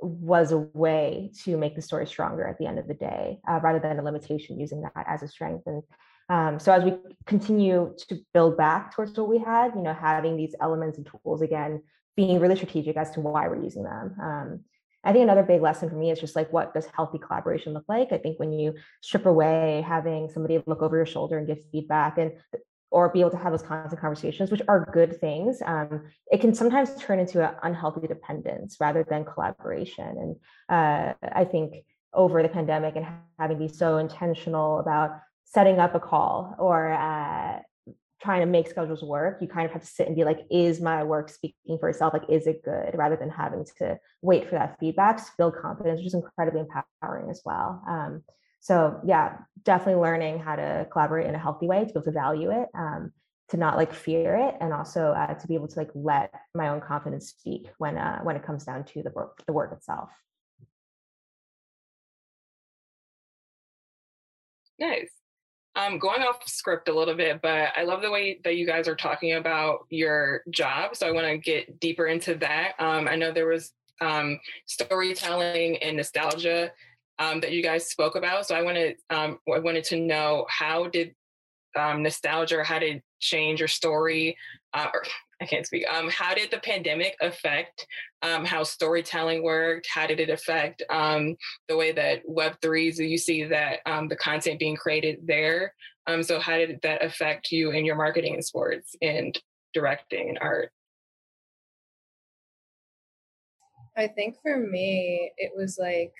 was 0.01 0.53
a 0.53 0.59
way 0.73 1.31
to 1.43 1.57
make 1.57 1.75
the 1.75 1.81
story 1.81 2.07
stronger 2.07 2.47
at 2.47 2.57
the 2.59 2.65
end 2.65 2.79
of 2.79 2.87
the 2.87 2.93
day, 2.93 3.39
uh, 3.47 3.59
rather 3.61 3.79
than 3.79 3.99
a 3.99 4.03
limitation 4.03 4.57
using 4.57 4.81
that 4.81 5.05
as 5.05 5.21
a 5.21 5.27
strength. 5.27 5.63
And 5.65 5.83
um, 6.29 6.59
so 6.59 6.71
as 6.71 6.83
we 6.83 6.93
continue 7.25 7.93
to 8.07 8.19
build 8.33 8.57
back 8.57 8.93
towards 8.93 9.17
what 9.17 9.29
we 9.29 9.39
had, 9.39 9.73
you 9.75 9.81
know, 9.81 9.93
having 9.93 10.37
these 10.37 10.55
elements 10.61 10.97
and 10.97 11.07
tools 11.07 11.41
again, 11.41 11.81
being 12.15 12.39
really 12.39 12.55
strategic 12.55 12.95
as 12.97 13.11
to 13.11 13.19
why 13.19 13.47
we're 13.47 13.63
using 13.63 13.83
them. 13.83 14.15
Um, 14.21 14.59
I 15.03 15.11
think 15.11 15.23
another 15.23 15.43
big 15.43 15.61
lesson 15.61 15.89
for 15.89 15.95
me 15.95 16.11
is 16.11 16.19
just 16.19 16.35
like 16.35 16.51
what 16.53 16.73
does 16.73 16.87
healthy 16.95 17.17
collaboration 17.17 17.73
look 17.73 17.85
like? 17.89 18.13
I 18.13 18.17
think 18.17 18.39
when 18.39 18.53
you 18.53 18.75
strip 19.01 19.25
away 19.25 19.83
having 19.85 20.29
somebody 20.29 20.63
look 20.65 20.81
over 20.81 20.95
your 20.95 21.05
shoulder 21.05 21.37
and 21.37 21.45
give 21.45 21.59
feedback 21.71 22.17
and 22.17 22.33
or 22.89 23.09
be 23.09 23.19
able 23.19 23.31
to 23.31 23.37
have 23.37 23.51
those 23.51 23.63
constant 23.63 23.99
conversations, 23.99 24.51
which 24.51 24.61
are 24.67 24.87
good 24.93 25.19
things, 25.19 25.61
um, 25.65 26.03
it 26.31 26.39
can 26.39 26.53
sometimes 26.53 26.95
turn 26.95 27.19
into 27.19 27.43
an 27.43 27.55
unhealthy 27.63 28.07
dependence 28.07 28.77
rather 28.79 29.03
than 29.03 29.25
collaboration. 29.25 30.05
And 30.07 30.35
uh, 30.69 31.13
I 31.23 31.43
think 31.43 31.73
over 32.13 32.43
the 32.43 32.49
pandemic 32.49 32.95
and 32.95 33.07
having 33.39 33.57
to 33.57 33.67
be 33.67 33.73
so 33.73 33.97
intentional 33.97 34.79
about 34.79 35.19
setting 35.53 35.79
up 35.79 35.93
a 35.93 35.99
call 35.99 36.55
or 36.57 36.91
uh, 36.91 37.59
trying 38.21 38.39
to 38.39 38.45
make 38.45 38.67
schedules 38.67 39.03
work, 39.03 39.37
you 39.41 39.47
kind 39.47 39.65
of 39.65 39.71
have 39.71 39.81
to 39.81 39.87
sit 39.87 40.07
and 40.07 40.15
be 40.15 40.23
like, 40.23 40.39
is 40.49 40.81
my 40.81 41.03
work 41.03 41.29
speaking 41.29 41.77
for 41.79 41.89
itself? 41.89 42.13
Like, 42.13 42.29
is 42.29 42.47
it 42.47 42.63
good? 42.63 42.95
Rather 42.95 43.15
than 43.15 43.29
having 43.29 43.65
to 43.77 43.99
wait 44.21 44.49
for 44.49 44.55
that 44.55 44.77
feedback 44.79 45.17
to 45.17 45.31
build 45.37 45.55
confidence, 45.55 45.99
which 45.99 46.07
is 46.07 46.13
incredibly 46.15 46.61
empowering 46.61 47.29
as 47.29 47.41
well. 47.45 47.83
Um, 47.87 48.23
so 48.61 48.99
yeah, 49.05 49.37
definitely 49.63 50.01
learning 50.01 50.39
how 50.39 50.55
to 50.55 50.87
collaborate 50.91 51.27
in 51.27 51.35
a 51.35 51.39
healthy 51.39 51.67
way 51.67 51.79
to 51.81 51.85
be 51.85 51.91
able 51.91 52.03
to 52.03 52.11
value 52.11 52.49
it, 52.49 52.69
um, 52.73 53.11
to 53.49 53.57
not 53.57 53.77
like 53.77 53.93
fear 53.93 54.35
it, 54.35 54.55
and 54.61 54.73
also 54.73 55.11
uh, 55.11 55.33
to 55.33 55.47
be 55.47 55.53
able 55.53 55.67
to 55.67 55.77
like 55.77 55.91
let 55.93 56.33
my 56.55 56.69
own 56.69 56.79
confidence 56.79 57.27
speak 57.27 57.67
when 57.77 57.97
uh, 57.97 58.21
when 58.23 58.37
it 58.37 58.43
comes 58.43 58.63
down 58.63 58.85
to 58.85 59.03
the 59.03 59.11
work, 59.11 59.43
the 59.45 59.53
work 59.53 59.73
itself. 59.73 60.09
Nice 64.79 65.22
um, 65.75 65.97
going 65.97 66.21
off 66.21 66.47
script 66.47 66.87
a 66.87 66.93
little 66.93 67.15
bit, 67.15 67.41
but 67.41 67.69
I 67.75 67.83
love 67.83 68.01
the 68.01 68.11
way 68.11 68.39
that 68.43 68.55
you 68.55 68.65
guys 68.65 68.87
are 68.87 68.95
talking 68.95 69.33
about 69.33 69.85
your 69.89 70.43
job. 70.49 70.95
So 70.95 71.07
I 71.07 71.11
want 71.11 71.27
to 71.27 71.37
get 71.37 71.79
deeper 71.79 72.07
into 72.07 72.35
that. 72.35 72.73
Um, 72.79 73.07
I 73.07 73.15
know 73.15 73.31
there 73.31 73.47
was 73.47 73.71
um, 74.01 74.39
storytelling 74.65 75.77
and 75.77 75.97
nostalgia 75.97 76.71
um, 77.19 77.39
that 77.41 77.51
you 77.51 77.63
guys 77.63 77.89
spoke 77.89 78.15
about. 78.15 78.45
So 78.47 78.55
I 78.55 78.61
wanted 78.61 78.97
um, 79.09 79.39
I 79.53 79.59
wanted 79.59 79.83
to 79.85 79.99
know 79.99 80.45
how 80.49 80.87
did 80.87 81.15
um, 81.75 82.03
nostalgia, 82.03 82.63
how 82.63 82.79
did 82.79 83.01
change 83.19 83.59
your 83.59 83.67
story? 83.67 84.37
Uh, 84.73 84.87
or 84.93 85.03
I 85.41 85.45
can't 85.45 85.65
speak. 85.65 85.85
Um, 85.91 86.09
how 86.09 86.33
did 86.33 86.51
the 86.51 86.59
pandemic 86.59 87.15
affect 87.21 87.85
um, 88.21 88.45
how 88.45 88.63
storytelling 88.63 89.43
worked? 89.43 89.87
How 89.91 90.07
did 90.07 90.19
it 90.19 90.29
affect 90.29 90.83
um, 90.89 91.35
the 91.67 91.75
way 91.75 91.91
that 91.91 92.25
Web3s, 92.27 92.97
you 92.97 93.17
see 93.17 93.43
that 93.45 93.79
um, 93.85 94.07
the 94.07 94.15
content 94.15 94.59
being 94.59 94.75
created 94.75 95.19
there? 95.25 95.73
Um, 96.07 96.23
so, 96.23 96.39
how 96.39 96.57
did 96.57 96.79
that 96.83 97.03
affect 97.03 97.51
you 97.51 97.71
in 97.71 97.85
your 97.85 97.95
marketing 97.95 98.35
and 98.35 98.45
sports 98.45 98.95
and 99.01 99.37
directing 99.73 100.29
and 100.29 100.39
art? 100.41 100.69
I 103.95 104.07
think 104.07 104.37
for 104.41 104.57
me, 104.57 105.31
it 105.37 105.51
was 105.55 105.77
like 105.79 106.13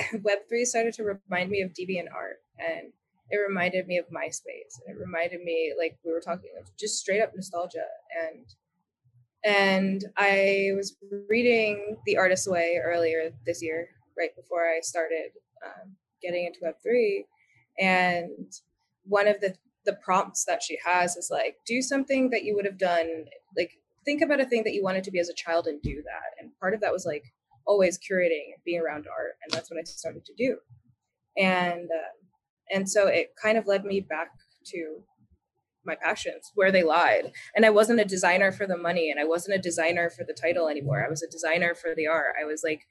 Web3 0.14 0.64
started 0.64 0.94
to 0.94 1.04
remind 1.04 1.50
me 1.50 1.62
of 1.62 1.70
DeviantArt 1.72 2.38
and 2.58 2.92
it 3.30 3.36
reminded 3.36 3.86
me 3.86 3.98
of 3.98 4.06
MySpace. 4.06 4.80
And 4.86 4.96
it 4.96 5.00
reminded 5.00 5.42
me, 5.42 5.72
like 5.78 5.98
we 6.04 6.12
were 6.12 6.20
talking, 6.20 6.50
of 6.60 6.76
just 6.76 6.98
straight 6.98 7.22
up 7.22 7.32
nostalgia. 7.34 7.86
And 8.24 8.46
and 9.42 10.04
I 10.18 10.72
was 10.76 10.96
reading 11.28 11.96
The 12.04 12.18
Artist's 12.18 12.48
Way 12.48 12.78
earlier 12.82 13.30
this 13.46 13.62
year, 13.62 13.88
right 14.18 14.34
before 14.36 14.68
I 14.68 14.80
started 14.82 15.30
um, 15.64 15.96
getting 16.20 16.44
into 16.44 16.60
Web3. 16.60 17.24
And 17.78 18.52
one 19.04 19.28
of 19.28 19.40
the 19.40 19.54
the 19.86 19.94
prompts 19.94 20.44
that 20.44 20.62
she 20.62 20.78
has 20.84 21.16
is 21.16 21.30
like, 21.30 21.56
do 21.66 21.80
something 21.80 22.28
that 22.30 22.44
you 22.44 22.54
would 22.54 22.66
have 22.66 22.76
done, 22.76 23.24
like 23.56 23.78
think 24.04 24.20
about 24.20 24.40
a 24.40 24.44
thing 24.44 24.62
that 24.64 24.74
you 24.74 24.82
wanted 24.82 25.04
to 25.04 25.10
be 25.10 25.18
as 25.18 25.30
a 25.30 25.34
child 25.34 25.66
and 25.66 25.80
do 25.80 26.02
that. 26.02 26.38
And 26.38 26.50
part 26.60 26.74
of 26.74 26.80
that 26.80 26.92
was 26.92 27.06
like 27.06 27.32
always 27.66 27.98
curating 27.98 28.52
and 28.52 28.64
being 28.64 28.80
around 28.80 29.06
art, 29.06 29.36
and 29.42 29.52
that's 29.52 29.70
what 29.70 29.80
I 29.80 29.84
started 29.84 30.24
to 30.26 30.34
do. 30.36 30.58
And 31.38 31.84
uh, 31.84 32.12
and 32.72 32.88
so 32.88 33.06
it 33.06 33.30
kind 33.40 33.58
of 33.58 33.66
led 33.66 33.84
me 33.84 34.00
back 34.00 34.28
to 34.66 35.02
my 35.84 35.94
passions 35.94 36.52
where 36.54 36.70
they 36.70 36.82
lied. 36.82 37.32
And 37.54 37.64
i 37.64 37.70
wasn't 37.70 38.00
a 38.00 38.04
designer 38.04 38.52
for 38.52 38.66
the 38.66 38.76
money 38.76 39.10
and 39.10 39.18
i 39.18 39.24
wasn't 39.24 39.58
a 39.58 39.62
designer 39.62 40.10
for 40.10 40.24
the 40.24 40.34
title 40.34 40.68
anymore. 40.68 41.04
I 41.04 41.10
was 41.10 41.22
a 41.22 41.30
designer 41.30 41.74
for 41.74 41.94
the 41.94 42.06
art. 42.06 42.34
I 42.40 42.44
was 42.44 42.62
like 42.64 42.82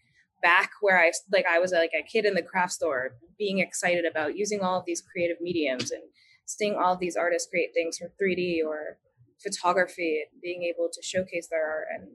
back 0.41 0.71
where 0.81 0.99
i 0.99 1.11
like 1.31 1.45
i 1.49 1.59
was 1.59 1.71
like 1.71 1.91
a 1.97 2.03
kid 2.03 2.25
in 2.25 2.33
the 2.33 2.41
craft 2.41 2.71
store 2.71 3.11
being 3.37 3.59
excited 3.59 4.05
about 4.05 4.37
using 4.37 4.61
all 4.61 4.79
of 4.79 4.85
these 4.85 5.01
creative 5.01 5.37
mediums 5.41 5.91
and 5.91 6.01
seeing 6.45 6.75
all 6.75 6.93
of 6.93 6.99
these 6.99 7.15
artists 7.15 7.49
create 7.49 7.71
things 7.73 7.97
from 7.97 8.07
3d 8.21 8.59
or 8.65 8.97
photography 9.43 10.23
and 10.23 10.41
being 10.41 10.63
able 10.63 10.89
to 10.91 11.01
showcase 11.01 11.47
their 11.49 11.65
art 11.65 11.87
and 11.93 12.09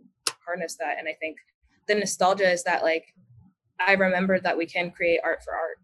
harness 0.46 0.76
that. 0.76 0.96
And 0.98 1.08
i 1.08 1.14
think 1.20 1.36
the 1.86 1.94
nostalgia 1.94 2.50
is 2.50 2.64
that 2.64 2.82
like 2.82 3.04
i 3.78 3.92
remembered 3.92 4.42
that 4.42 4.56
we 4.56 4.66
can 4.66 4.90
create 4.90 5.20
art 5.22 5.40
for 5.44 5.52
art 5.54 5.78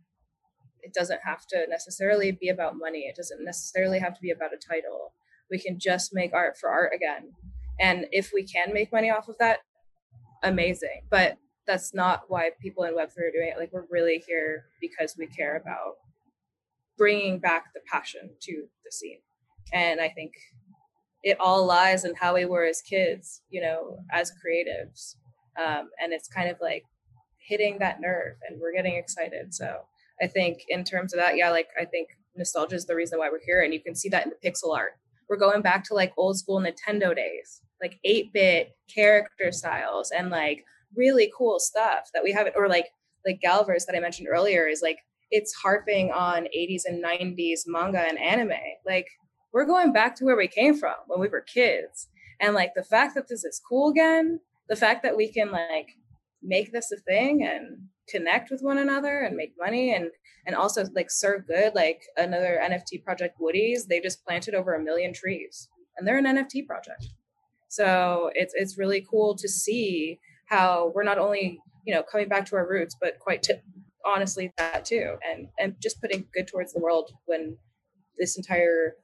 it 0.83 0.95
doesn't 0.95 1.21
have 1.25 1.47
to 1.49 1.67
necessarily 1.69 2.33
be 2.33 2.49
about 2.49 2.79
money. 2.79 3.01
It 3.01 3.17
doesn't 3.17 3.45
necessarily 3.45 3.99
have 3.99 4.15
to 4.15 4.21
be 4.21 4.31
about 4.31 4.55
a 4.55 4.57
title. 4.57 5.13
We 5.51 5.59
can 5.59 5.79
just 5.79 6.15
make 6.15 6.33
art 6.33 6.57
for 6.59 6.71
art 6.71 6.93
again. 6.95 7.33
And 7.81 8.07
if 8.13 8.31
we 8.33 8.45
can 8.45 8.73
make 8.73 8.93
money 8.93 9.11
off 9.11 9.29
of 9.29 9.37
that 9.39 9.61
amazing. 10.43 11.03
But 11.11 11.39
that's 11.67 11.95
not 11.95 12.23
why 12.29 12.51
people 12.61 12.85
in 12.85 12.95
web3 12.95 13.19
are 13.19 13.33
doing 13.33 13.53
it. 13.55 13.59
Like 13.59 13.73
we're 13.73 13.87
really 13.91 14.23
here 14.27 14.65
because 14.81 15.15
we 15.19 15.27
care 15.27 15.57
about 15.57 15.97
bringing 16.99 17.39
back 17.39 17.73
the 17.75 17.81
passion 17.91 18.31
to 18.41 18.65
the 18.85 18.93
scene. 18.93 19.21
And 19.73 20.01
i 20.01 20.09
think 20.09 20.33
it 21.23 21.39
all 21.39 21.67
lies 21.67 22.05
in 22.05 22.15
how 22.15 22.35
we 22.35 22.47
were 22.47 22.65
as 22.65 22.81
kids 22.81 23.43
you 23.51 23.61
know 23.61 23.99
as 24.11 24.33
creatives. 24.33 25.17
Um, 25.57 25.91
and 26.03 26.13
it's 26.13 26.29
kind 26.29 26.49
of 26.51 26.57
like 26.61 26.85
hitting 27.39 27.79
that 27.81 28.01
nerve 28.01 28.37
and 28.49 28.61
we're 28.61 28.73
getting 28.73 28.97
excited. 28.97 29.53
So 29.55 29.83
I 30.23 30.27
think 30.27 30.63
in 30.69 30.85
terms 30.85 31.13
of 31.13 31.19
that, 31.21 31.37
yeah, 31.37 31.51
like 31.51 31.69
I 31.81 31.85
think 31.85 32.09
nostalgia 32.37 32.77
is 32.77 32.87
the 32.87 32.95
reason 32.95 33.19
why 33.19 33.31
we're 33.31 33.45
here. 33.45 33.63
And 33.63 33.73
you 33.73 33.81
can 33.81 33.95
see 33.95 34.09
that 34.11 34.25
in 34.25 34.31
the 34.31 34.49
pixel 34.49 34.77
art. 34.77 34.93
We're 35.29 35.37
going 35.37 35.63
back 35.63 35.85
to 35.85 35.95
like 35.95 36.13
old 36.17 36.39
school 36.39 36.61
Nintendo 36.61 37.15
days, 37.15 37.63
like 37.81 37.99
8 38.05 38.33
bit 38.33 38.73
character 38.93 39.53
styles 39.53 40.11
and 40.11 40.31
like 40.31 40.65
really 40.97 41.33
cool 41.37 41.59
stuff 41.61 42.11
that 42.15 42.25
we 42.25 42.33
haven't, 42.33 42.57
or 42.57 42.69
like, 42.69 42.87
like 43.27 43.41
Galverse 43.41 43.87
that 43.87 43.97
I 43.97 44.01
mentioned 44.01 44.29
earlier 44.29 44.67
is 44.67 44.83
like, 44.83 44.99
it's 45.31 45.55
harping 45.55 46.11
on 46.11 46.49
80s 46.57 46.83
and 46.87 47.05
90s 47.05 47.61
manga 47.67 48.01
and 48.01 48.19
anime. 48.19 48.59
Like, 48.85 49.07
we're 49.53 49.67
going 49.67 49.93
back 49.93 50.17
to 50.17 50.25
where 50.25 50.37
we 50.37 50.49
came 50.49 50.77
from 50.77 50.95
when 51.07 51.21
we 51.21 51.29
were 51.29 51.41
kids. 51.41 52.09
And 52.41 52.55
like 52.55 52.73
the 52.75 52.83
fact 52.83 53.15
that 53.15 53.29
this 53.29 53.45
is 53.45 53.61
cool 53.69 53.91
again, 53.91 54.41
the 54.69 54.77
fact 54.77 55.03
that 55.03 55.17
we 55.17 55.33
can 55.33 55.51
like 55.51 55.89
make 56.43 56.73
this 56.73 56.91
a 56.93 56.97
thing 56.97 57.45
and 57.45 57.79
connect 58.11 58.51
with 58.51 58.61
one 58.63 58.79
another 58.79 59.21
and 59.21 59.37
make 59.37 59.55
money 59.59 59.95
and 59.95 60.11
and 60.47 60.57
also 60.57 60.85
like 60.95 61.11
serve 61.11 61.47
good 61.47 61.75
like 61.75 62.03
another 62.17 62.59
nft 62.63 63.05
project 63.05 63.39
woodies 63.41 63.87
they 63.87 64.01
just 64.01 64.25
planted 64.25 64.55
over 64.55 64.75
a 64.75 64.83
million 64.83 65.13
trees 65.13 65.69
and 66.01 66.09
they're 66.09 66.19
an 66.19 66.25
nft 66.25 66.67
project. 66.67 67.07
So 67.69 68.31
it's 68.35 68.55
it's 68.57 68.79
really 68.79 69.07
cool 69.09 69.37
to 69.37 69.49
see 69.49 70.19
how 70.47 70.93
we're 70.95 71.05
not 71.05 71.19
only 71.19 71.61
you 71.87 71.95
know 71.95 72.03
coming 72.03 72.29
back 72.29 72.47
to 72.47 72.57
our 72.57 72.69
roots 72.69 72.97
but 73.01 73.19
quite 73.21 73.43
t- 73.43 73.55
honestly 74.05 74.53
that 74.57 74.85
too 74.85 75.17
and 75.31 75.49
and 75.59 75.77
just 75.81 76.01
putting 76.01 76.27
good 76.35 76.49
towards 76.49 76.73
the 76.73 76.81
world 76.81 77.13
when 77.27 77.57
this 78.19 78.37
entire 78.37 78.95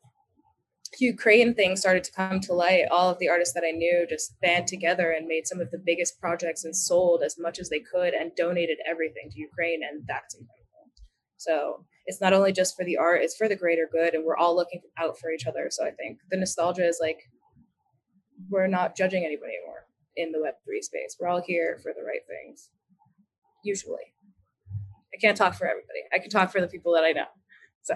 Ukraine 0.99 1.55
thing 1.55 1.77
started 1.77 2.05
to 2.05 2.12
come 2.12 2.40
to 2.40 2.53
light, 2.53 2.85
all 2.90 3.11
of 3.11 3.18
the 3.18 3.29
artists 3.29 3.55
that 3.55 3.64
I 3.66 3.70
knew 3.70 4.07
just 4.09 4.38
band 4.40 4.66
together 4.66 5.11
and 5.11 5.27
made 5.27 5.46
some 5.46 5.61
of 5.61 5.70
the 5.70 5.83
biggest 5.85 6.20
projects 6.20 6.64
and 6.64 6.77
sold 6.77 7.22
as 7.22 7.37
much 7.38 7.59
as 7.59 7.68
they 7.68 7.81
could 7.81 8.14
and 8.14 8.35
donated 8.37 8.79
everything 8.88 9.31
to 9.31 9.40
Ukraine. 9.40 9.81
And 9.83 10.05
that's 10.07 10.35
incredible. 10.35 10.62
So 11.37 11.85
it's 12.07 12.20
not 12.20 12.33
only 12.33 12.53
just 12.53 12.77
for 12.77 12.85
the 12.85 12.96
art, 12.96 13.22
it's 13.22 13.37
for 13.37 13.49
the 13.49 13.57
greater 13.57 13.88
good. 13.90 14.14
And 14.14 14.25
we're 14.25 14.37
all 14.37 14.55
looking 14.55 14.83
out 14.99 15.18
for 15.18 15.31
each 15.31 15.46
other. 15.46 15.68
So 15.70 15.85
I 15.85 15.90
think 15.90 16.18
the 16.31 16.37
nostalgia 16.37 16.87
is 16.87 16.99
like, 17.01 17.18
we're 18.51 18.66
not 18.66 18.96
judging 18.96 19.25
anybody 19.25 19.53
anymore 19.57 19.87
in 20.14 20.33
the 20.33 20.38
Web3 20.38 20.83
space. 20.83 21.16
We're 21.18 21.29
all 21.29 21.42
here 21.44 21.79
for 21.83 21.92
the 21.96 22.05
right 22.05 22.20
things, 22.29 22.70
usually. 23.64 24.12
I 25.14 25.18
can't 25.20 25.37
talk 25.37 25.55
for 25.55 25.66
everybody. 25.66 26.01
I 26.12 26.18
can 26.18 26.31
talk 26.31 26.53
for 26.53 26.61
the 26.61 26.68
people 26.68 26.92
that 26.94 27.05
I 27.05 27.12
know. 27.12 27.27
So. 27.83 27.94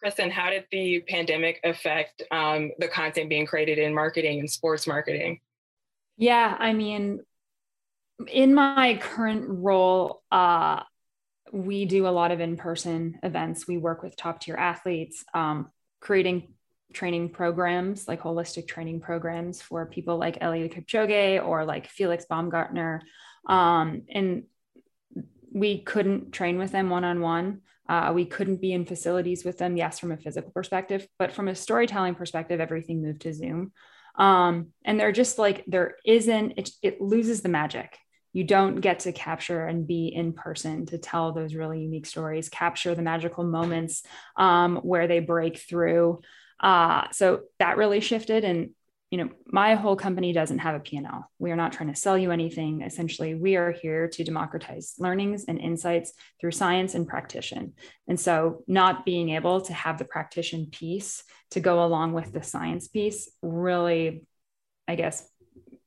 Kristen, 0.00 0.30
how 0.30 0.50
did 0.50 0.64
the 0.70 1.00
pandemic 1.08 1.60
affect 1.64 2.22
um, 2.30 2.70
the 2.78 2.88
content 2.88 3.28
being 3.28 3.46
created 3.46 3.78
in 3.78 3.94
marketing 3.94 4.38
and 4.40 4.50
sports 4.50 4.86
marketing? 4.86 5.40
Yeah, 6.16 6.56
I 6.58 6.72
mean, 6.72 7.20
in 8.26 8.54
my 8.54 8.98
current 9.00 9.46
role, 9.48 10.22
uh, 10.30 10.82
we 11.52 11.84
do 11.84 12.06
a 12.06 12.10
lot 12.10 12.30
of 12.30 12.40
in 12.40 12.56
person 12.56 13.18
events. 13.22 13.66
We 13.66 13.78
work 13.78 14.02
with 14.02 14.16
top 14.16 14.40
tier 14.40 14.56
athletes, 14.56 15.24
um, 15.34 15.70
creating 16.00 16.54
training 16.92 17.30
programs, 17.30 18.08
like 18.08 18.22
holistic 18.22 18.66
training 18.66 19.00
programs 19.00 19.60
for 19.60 19.86
people 19.86 20.16
like 20.18 20.40
Eliud 20.40 20.72
Kipchoge 20.74 21.44
or 21.44 21.64
like 21.64 21.88
Felix 21.88 22.24
Baumgartner. 22.24 23.02
Um, 23.48 24.02
and 24.08 24.44
we 25.52 25.80
couldn't 25.82 26.32
train 26.32 26.58
with 26.58 26.72
them 26.72 26.90
one 26.90 27.04
on 27.04 27.20
one. 27.20 27.62
Uh, 27.88 28.12
we 28.14 28.26
couldn't 28.26 28.60
be 28.60 28.72
in 28.72 28.84
facilities 28.84 29.44
with 29.44 29.58
them, 29.58 29.76
yes, 29.76 29.98
from 29.98 30.12
a 30.12 30.16
physical 30.16 30.50
perspective, 30.50 31.06
but 31.18 31.32
from 31.32 31.48
a 31.48 31.54
storytelling 31.54 32.14
perspective, 32.14 32.60
everything 32.60 33.02
moved 33.02 33.22
to 33.22 33.32
Zoom. 33.32 33.72
Um, 34.16 34.68
and 34.84 34.98
they're 34.98 35.12
just 35.12 35.38
like, 35.38 35.64
there 35.66 35.96
isn't, 36.04 36.54
it, 36.56 36.70
it 36.82 37.00
loses 37.00 37.40
the 37.40 37.48
magic. 37.48 37.96
You 38.32 38.44
don't 38.44 38.80
get 38.80 39.00
to 39.00 39.12
capture 39.12 39.64
and 39.64 39.86
be 39.86 40.08
in 40.08 40.32
person 40.32 40.86
to 40.86 40.98
tell 40.98 41.32
those 41.32 41.54
really 41.54 41.80
unique 41.80 42.06
stories, 42.06 42.48
capture 42.48 42.94
the 42.94 43.02
magical 43.02 43.44
moments 43.44 44.02
um, 44.36 44.76
where 44.76 45.06
they 45.06 45.20
break 45.20 45.58
through. 45.58 46.20
Uh, 46.60 47.06
so 47.12 47.42
that 47.58 47.78
really 47.78 48.00
shifted. 48.00 48.44
And 48.44 48.70
you 49.10 49.18
know 49.18 49.30
my 49.46 49.74
whole 49.74 49.96
company 49.96 50.32
doesn't 50.32 50.58
have 50.58 50.74
a 50.74 50.80
p&l 50.80 51.30
we 51.38 51.50
are 51.50 51.56
not 51.56 51.72
trying 51.72 51.92
to 51.92 51.98
sell 51.98 52.18
you 52.18 52.30
anything. 52.30 52.82
Essentially 52.82 53.34
we 53.34 53.56
are 53.56 53.72
here 53.72 54.08
to 54.08 54.24
democratize 54.24 54.94
learnings 54.98 55.44
and 55.48 55.58
insights 55.58 56.12
through 56.40 56.50
science 56.50 56.94
and 56.94 57.08
practitioner 57.08 57.68
and 58.06 58.18
so 58.20 58.62
not 58.66 59.04
being 59.04 59.30
able 59.30 59.60
to 59.62 59.72
have 59.72 59.98
the 59.98 60.04
practitioner 60.04 60.66
piece 60.70 61.24
to 61.52 61.60
go 61.60 61.84
along 61.84 62.12
with 62.12 62.32
the 62.32 62.42
science 62.42 62.88
piece 62.88 63.30
really 63.42 64.24
i 64.86 64.94
guess 64.94 65.26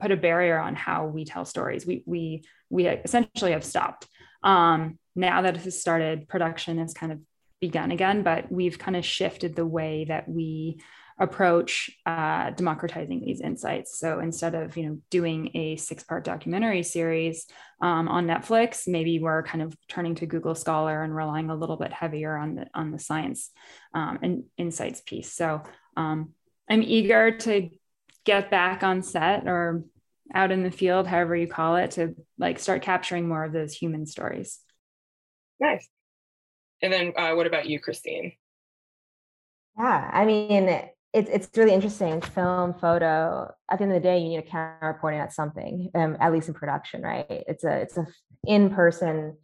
put 0.02 0.12
a 0.12 0.18
barrier 0.18 0.58
on 0.58 0.76
how 0.76 1.06
we 1.06 1.24
tell 1.24 1.46
stories. 1.46 1.86
We 1.86 2.04
we 2.06 2.44
we 2.70 2.88
essentially 2.88 3.52
have 3.52 3.64
stopped. 3.64 4.08
Um, 4.44 4.98
now 5.16 5.44
that 5.44 5.56
it 5.56 5.62
has 5.62 5.80
started 5.80 6.28
production 6.28 6.80
has 6.80 6.94
kind 6.94 7.12
of 7.12 7.20
begun 7.60 7.92
again 7.92 8.24
but 8.24 8.52
we've 8.52 8.80
kind 8.80 8.98
of 8.98 9.06
shifted 9.06 9.56
the 9.56 9.66
way 9.66 10.06
that 10.06 10.28
we 10.28 10.82
approach 11.20 11.92
uh, 12.06 12.52
democratizing 12.52 13.22
these 13.22 13.42
insights. 13.42 14.00
So 14.00 14.20
instead 14.20 14.56
of 14.56 14.76
you 14.78 14.90
know 14.90 14.98
doing 15.10 15.52
a 15.56 15.76
six-part 15.76 16.24
documentary 16.24 16.84
series 16.84 17.48
um, 17.82 18.08
on 18.08 18.28
Netflix, 18.28 18.88
maybe 18.88 19.20
we're 19.20 19.44
kind 19.44 19.62
of 19.62 19.76
turning 19.88 20.16
to 20.16 20.26
Google 20.26 20.56
Scholar 20.56 21.04
and 21.04 21.16
relying 21.16 21.50
a 21.50 21.56
little 21.56 21.78
bit 21.78 21.94
heavier 21.94 22.36
on 22.36 22.56
the 22.56 22.68
on 22.74 22.92
the 22.92 23.00
science 23.00 23.52
um, 23.94 24.20
and 24.22 24.44
insights 24.58 25.02
piece. 25.02 25.34
So 25.34 25.64
um, 25.98 26.32
I'm 26.70 26.84
eager 26.84 27.38
to 27.40 27.70
get 28.24 28.52
back 28.52 28.84
on 28.84 29.02
set 29.02 29.48
or 29.48 29.84
out 30.34 30.52
in 30.52 30.64
the 30.64 30.72
field, 30.72 31.08
however 31.08 31.36
you 31.36 31.48
call 31.48 31.76
it, 31.76 31.92
to 31.92 32.16
like 32.38 32.60
start 32.60 32.82
capturing 32.82 33.28
more 33.28 33.44
of 33.44 33.52
those 33.52 33.74
human 33.74 34.06
stories. 34.06 34.60
Nice. 35.60 35.88
And 36.82 36.92
then, 36.92 37.14
uh, 37.16 37.34
what 37.36 37.48
about 37.48 37.68
you, 37.68 37.80
Christine? 37.80 38.34
Yeah, 39.78 40.10
I 40.12 40.26
mean, 40.26 40.90
it's 41.14 41.30
it's 41.30 41.58
really 41.58 41.74
interesting. 41.74 42.22
Film, 42.22 42.74
photo. 42.74 43.54
At 43.70 43.78
the 43.78 43.84
end 43.84 43.94
of 43.94 44.02
the 44.02 44.08
day, 44.08 44.20
you 44.20 44.30
need 44.30 44.38
a 44.38 44.44
camera 44.44 44.98
pointing 45.00 45.22
at 45.22 45.34
something. 45.34 45.90
Um, 45.94 46.18
at 46.20 46.32
least 46.32 46.48
in 46.48 46.54
production, 46.54 47.02
right? 47.02 47.26
It's 47.30 47.64
a 47.64 47.82
it's 47.82 47.98
a 47.98 48.08
in 48.46 48.70
person 48.70 49.38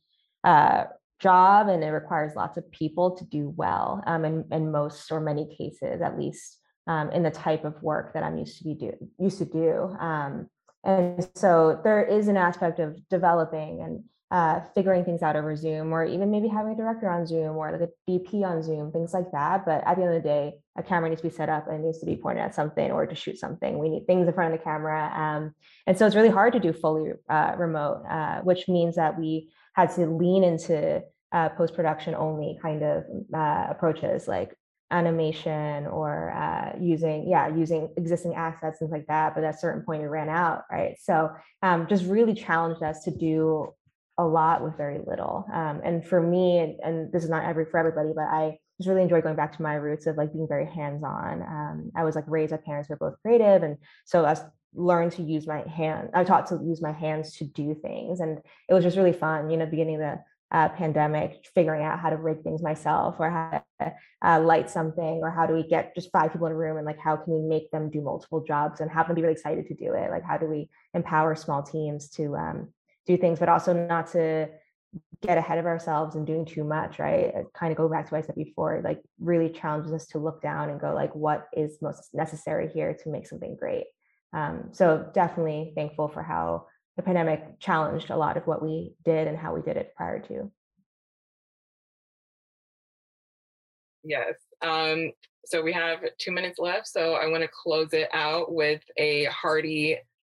uh, 0.43 0.85
job, 1.19 1.67
and 1.67 1.83
it 1.83 1.89
requires 1.89 2.35
lots 2.35 2.57
of 2.57 2.71
people 2.71 3.17
to 3.17 3.25
do 3.25 3.53
well. 3.55 4.01
Um, 4.07 4.23
in 4.23 4.45
in 4.51 4.71
most 4.71 5.11
or 5.11 5.19
many 5.19 5.55
cases, 5.57 6.01
at 6.01 6.17
least 6.17 6.57
um, 6.87 7.11
in 7.11 7.23
the 7.23 7.31
type 7.31 7.65
of 7.65 7.81
work 7.83 8.13
that 8.13 8.23
I'm 8.23 8.37
used 8.37 8.57
to 8.59 8.63
be 8.63 8.73
do 8.73 8.93
used 9.19 9.39
to 9.39 9.45
do. 9.45 9.95
Um, 9.99 10.49
and 10.83 11.27
so 11.35 11.81
there 11.83 12.03
is 12.03 12.29
an 12.29 12.37
aspect 12.37 12.79
of 12.79 12.97
developing 13.09 13.81
and 13.81 14.03
uh, 14.29 14.59
figuring 14.75 15.05
things 15.05 15.21
out 15.21 15.35
over 15.35 15.55
Zoom, 15.55 15.93
or 15.93 16.05
even 16.05 16.29
maybe 16.29 16.47
having 16.47 16.73
a 16.73 16.75
director 16.75 17.09
on 17.09 17.25
Zoom 17.25 17.55
or 17.55 17.71
like 17.71 17.89
a 17.89 18.11
DP 18.11 18.43
on 18.43 18.61
Zoom, 18.61 18.91
things 18.91 19.13
like 19.13 19.31
that. 19.31 19.65
But 19.65 19.83
at 19.85 19.95
the 19.95 20.03
end 20.03 20.15
of 20.15 20.21
the 20.21 20.27
day, 20.27 20.53
a 20.77 20.83
camera 20.83 21.09
needs 21.09 21.21
to 21.21 21.29
be 21.29 21.33
set 21.33 21.49
up 21.49 21.67
and 21.67 21.85
needs 21.85 21.99
to 21.99 22.05
be 22.05 22.17
pointed 22.17 22.41
at 22.41 22.53
something 22.53 22.91
or 22.91 23.05
to 23.05 23.15
shoot 23.15 23.37
something. 23.37 23.79
We 23.79 23.89
need 23.89 24.05
things 24.05 24.27
in 24.27 24.33
front 24.33 24.53
of 24.53 24.59
the 24.59 24.63
camera. 24.63 25.11
Um, 25.15 25.53
and 25.85 25.97
so 25.97 26.05
it's 26.05 26.15
really 26.15 26.29
hard 26.29 26.53
to 26.53 26.59
do 26.59 26.73
fully 26.73 27.11
uh, 27.29 27.55
remote, 27.57 28.03
uh, 28.09 28.41
which 28.41 28.67
means 28.67 28.95
that 28.95 29.17
we 29.17 29.49
had 29.73 29.95
to 29.95 30.07
lean 30.07 30.43
into 30.43 31.03
uh, 31.31 31.49
post 31.49 31.73
production 31.73 32.15
only 32.15 32.57
kind 32.61 32.83
of 32.83 33.03
uh, 33.33 33.67
approaches 33.69 34.27
like 34.27 34.53
animation 34.91 35.85
or 35.87 36.31
uh, 36.31 36.71
using 36.79 37.27
yeah 37.27 37.53
using 37.53 37.89
existing 37.97 38.33
assets 38.35 38.79
things 38.79 38.91
like 38.91 39.05
that 39.07 39.35
but 39.35 39.43
at 39.43 39.53
a 39.53 39.57
certain 39.57 39.83
point 39.83 40.01
it 40.01 40.07
ran 40.07 40.29
out 40.29 40.61
right 40.71 40.95
so 41.01 41.29
um, 41.61 41.87
just 41.87 42.05
really 42.05 42.33
challenged 42.33 42.81
us 42.81 43.03
to 43.03 43.11
do 43.11 43.67
a 44.17 44.25
lot 44.25 44.63
with 44.63 44.75
very 44.77 44.99
little. 45.05 45.45
Um, 45.53 45.81
and 45.83 46.05
for 46.05 46.21
me, 46.21 46.59
and, 46.59 46.79
and, 46.83 47.11
this 47.11 47.23
is 47.23 47.29
not 47.29 47.45
every 47.45 47.65
for 47.65 47.77
everybody, 47.77 48.09
but 48.15 48.23
I 48.23 48.57
just 48.77 48.89
really 48.89 49.03
enjoy 49.03 49.21
going 49.21 49.35
back 49.35 49.55
to 49.55 49.61
my 49.61 49.75
roots 49.75 50.07
of 50.07 50.17
like 50.17 50.33
being 50.33 50.47
very 50.47 50.65
hands-on. 50.65 51.41
Um, 51.41 51.91
I 51.95 52.03
was 52.03 52.15
like 52.15 52.25
raised 52.27 52.51
by 52.51 52.57
parents 52.57 52.87
who 52.87 52.95
are 52.95 52.97
both 52.97 53.21
creative, 53.21 53.63
and 53.63 53.77
so 54.05 54.25
I 54.25 54.35
learned 54.73 55.13
to 55.13 55.23
use 55.23 55.47
my 55.47 55.61
hand. 55.67 56.09
I 56.13 56.23
taught 56.23 56.47
to 56.47 56.59
use 56.63 56.81
my 56.81 56.91
hands 56.91 57.37
to 57.37 57.45
do 57.45 57.75
things, 57.75 58.19
and 58.19 58.39
it 58.67 58.73
was 58.73 58.83
just 58.83 58.97
really 58.97 59.13
fun. 59.13 59.49
You 59.49 59.57
know, 59.57 59.65
beginning 59.65 59.99
the 59.99 60.19
uh, 60.51 60.69
pandemic, 60.69 61.45
figuring 61.53 61.83
out 61.83 61.99
how 61.99 62.09
to 62.09 62.17
rig 62.17 62.43
things 62.43 62.61
myself, 62.61 63.15
or 63.19 63.29
how 63.29 63.63
to 63.79 63.93
uh, 64.25 64.39
light 64.39 64.69
something, 64.69 65.19
or 65.21 65.29
how 65.29 65.45
do 65.45 65.53
we 65.53 65.67
get 65.67 65.93
just 65.93 66.11
five 66.11 66.31
people 66.31 66.47
in 66.47 66.53
a 66.53 66.57
room, 66.57 66.77
and 66.77 66.85
like 66.85 66.99
how 66.99 67.17
can 67.17 67.33
we 67.33 67.41
make 67.47 67.69
them 67.69 67.89
do 67.91 68.01
multiple 68.01 68.43
jobs 68.43 68.79
and 68.79 68.89
have 68.89 69.07
them 69.07 69.15
be 69.15 69.21
really 69.21 69.33
excited 69.33 69.67
to 69.67 69.75
do 69.75 69.93
it? 69.93 70.09
Like 70.09 70.23
how 70.23 70.37
do 70.37 70.47
we 70.47 70.69
empower 70.93 71.35
small 71.35 71.61
teams 71.61 72.09
to 72.11 72.35
um, 72.35 72.73
do 73.07 73.17
things, 73.17 73.39
but 73.39 73.49
also 73.49 73.73
not 73.73 74.11
to 74.11 74.49
get 75.21 75.37
ahead 75.37 75.57
of 75.57 75.65
ourselves 75.65 76.15
and 76.15 76.27
doing 76.27 76.45
too 76.45 76.63
much, 76.63 76.99
right? 76.99 77.33
Kind 77.53 77.71
of 77.71 77.77
go 77.77 77.89
back 77.89 78.05
to 78.07 78.11
what 78.11 78.23
I 78.23 78.27
said 78.27 78.35
before, 78.35 78.81
like 78.83 79.01
really 79.19 79.49
challenges 79.49 79.91
us 79.91 80.05
to 80.07 80.19
look 80.19 80.41
down 80.41 80.69
and 80.69 80.79
go 80.79 80.93
like, 80.93 81.15
what 81.15 81.47
is 81.53 81.77
most 81.81 82.09
necessary 82.13 82.69
here 82.69 82.95
to 83.03 83.09
make 83.09 83.27
something 83.27 83.55
great? 83.55 83.85
Um, 84.33 84.69
so 84.73 85.09
definitely 85.13 85.73
thankful 85.75 86.09
for 86.09 86.21
how 86.21 86.67
the 86.97 87.03
pandemic 87.03 87.59
challenged 87.59 88.09
a 88.09 88.17
lot 88.17 88.37
of 88.37 88.45
what 88.45 88.61
we 88.61 88.93
did 89.05 89.27
and 89.27 89.37
how 89.37 89.55
we 89.55 89.61
did 89.61 89.77
it 89.77 89.93
prior 89.95 90.19
to. 90.19 90.51
Yes. 94.03 94.35
Um, 94.61 95.11
so 95.45 95.61
we 95.61 95.73
have 95.73 95.99
two 96.17 96.31
minutes 96.31 96.59
left. 96.59 96.87
So 96.87 97.13
I 97.13 97.27
want 97.27 97.43
to 97.43 97.49
close 97.49 97.93
it 97.93 98.09
out 98.13 98.53
with 98.53 98.81
a 98.97 99.25
hearty 99.25 99.97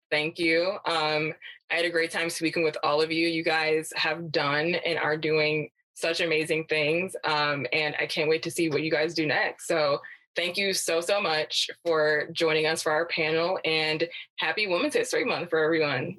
thank 0.09 0.39
you. 0.39 0.78
Um, 0.86 1.34
I 1.72 1.76
had 1.76 1.86
a 1.86 1.89
great 1.89 2.11
time 2.11 2.30
speaking 2.30 2.63
with 2.63 2.78
all 2.84 3.01
of 3.01 3.11
you. 3.11 3.28
You 3.28 3.43
guys 3.43 3.91
have 3.95 4.32
done 4.32 4.76
and 4.86 4.97
are 4.97 5.17
doing 5.17 5.70
such 5.93 6.20
amazing 6.22 6.65
things. 6.65 7.15
Um, 7.24 7.67
and 7.72 7.95
I 7.99 8.07
can't 8.07 8.30
wait 8.30 8.43
to 8.43 8.51
see 8.51 8.70
what 8.70 8.82
you 8.82 8.89
guys 8.89 9.13
do 9.13 9.28
next. 9.28 9.67
So 9.67 9.99
thank 10.36 10.57
you 10.57 10.74
so, 10.74 11.01
so 11.01 11.22
much 11.22 11.70
for 11.86 12.30
joining 12.32 12.65
us 12.65 12.82
for 12.82 12.91
our 12.91 13.05
panel 13.07 13.59
and 13.65 14.07
happy 14.38 14.65
Women's 14.65 14.95
History 14.95 15.26
Month 15.26 15.49
for 15.49 15.59
everyone. 15.59 16.17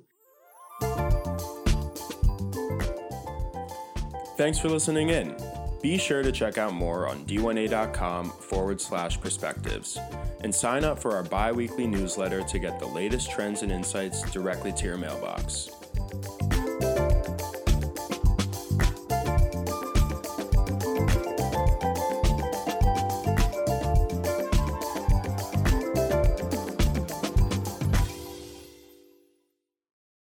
Thanks 4.36 4.59
for 4.59 4.68
listening 4.68 5.11
in. 5.11 5.36
Be 5.83 5.97
sure 5.97 6.22
to 6.22 6.31
check 6.31 6.59
out 6.59 6.74
more 6.74 7.09
on 7.09 7.24
d1a.com 7.24 8.31
forward 8.31 8.81
slash 8.81 9.20
perspectives 9.20 9.99
and 10.43 10.55
sign 10.55 10.85
up 10.85 10.99
for 10.99 11.16
our 11.16 11.22
bi 11.22 11.53
weekly 11.53 11.87
newsletter 11.87 12.43
to 12.43 12.59
get 12.59 12.78
the 12.78 12.87
latest 12.87 13.31
trends 13.31 13.62
and 13.62 13.72
insights 13.72 14.22
directly 14.31 14.72
to 14.72 14.85
your 14.85 14.99
mailbox. 14.99 15.70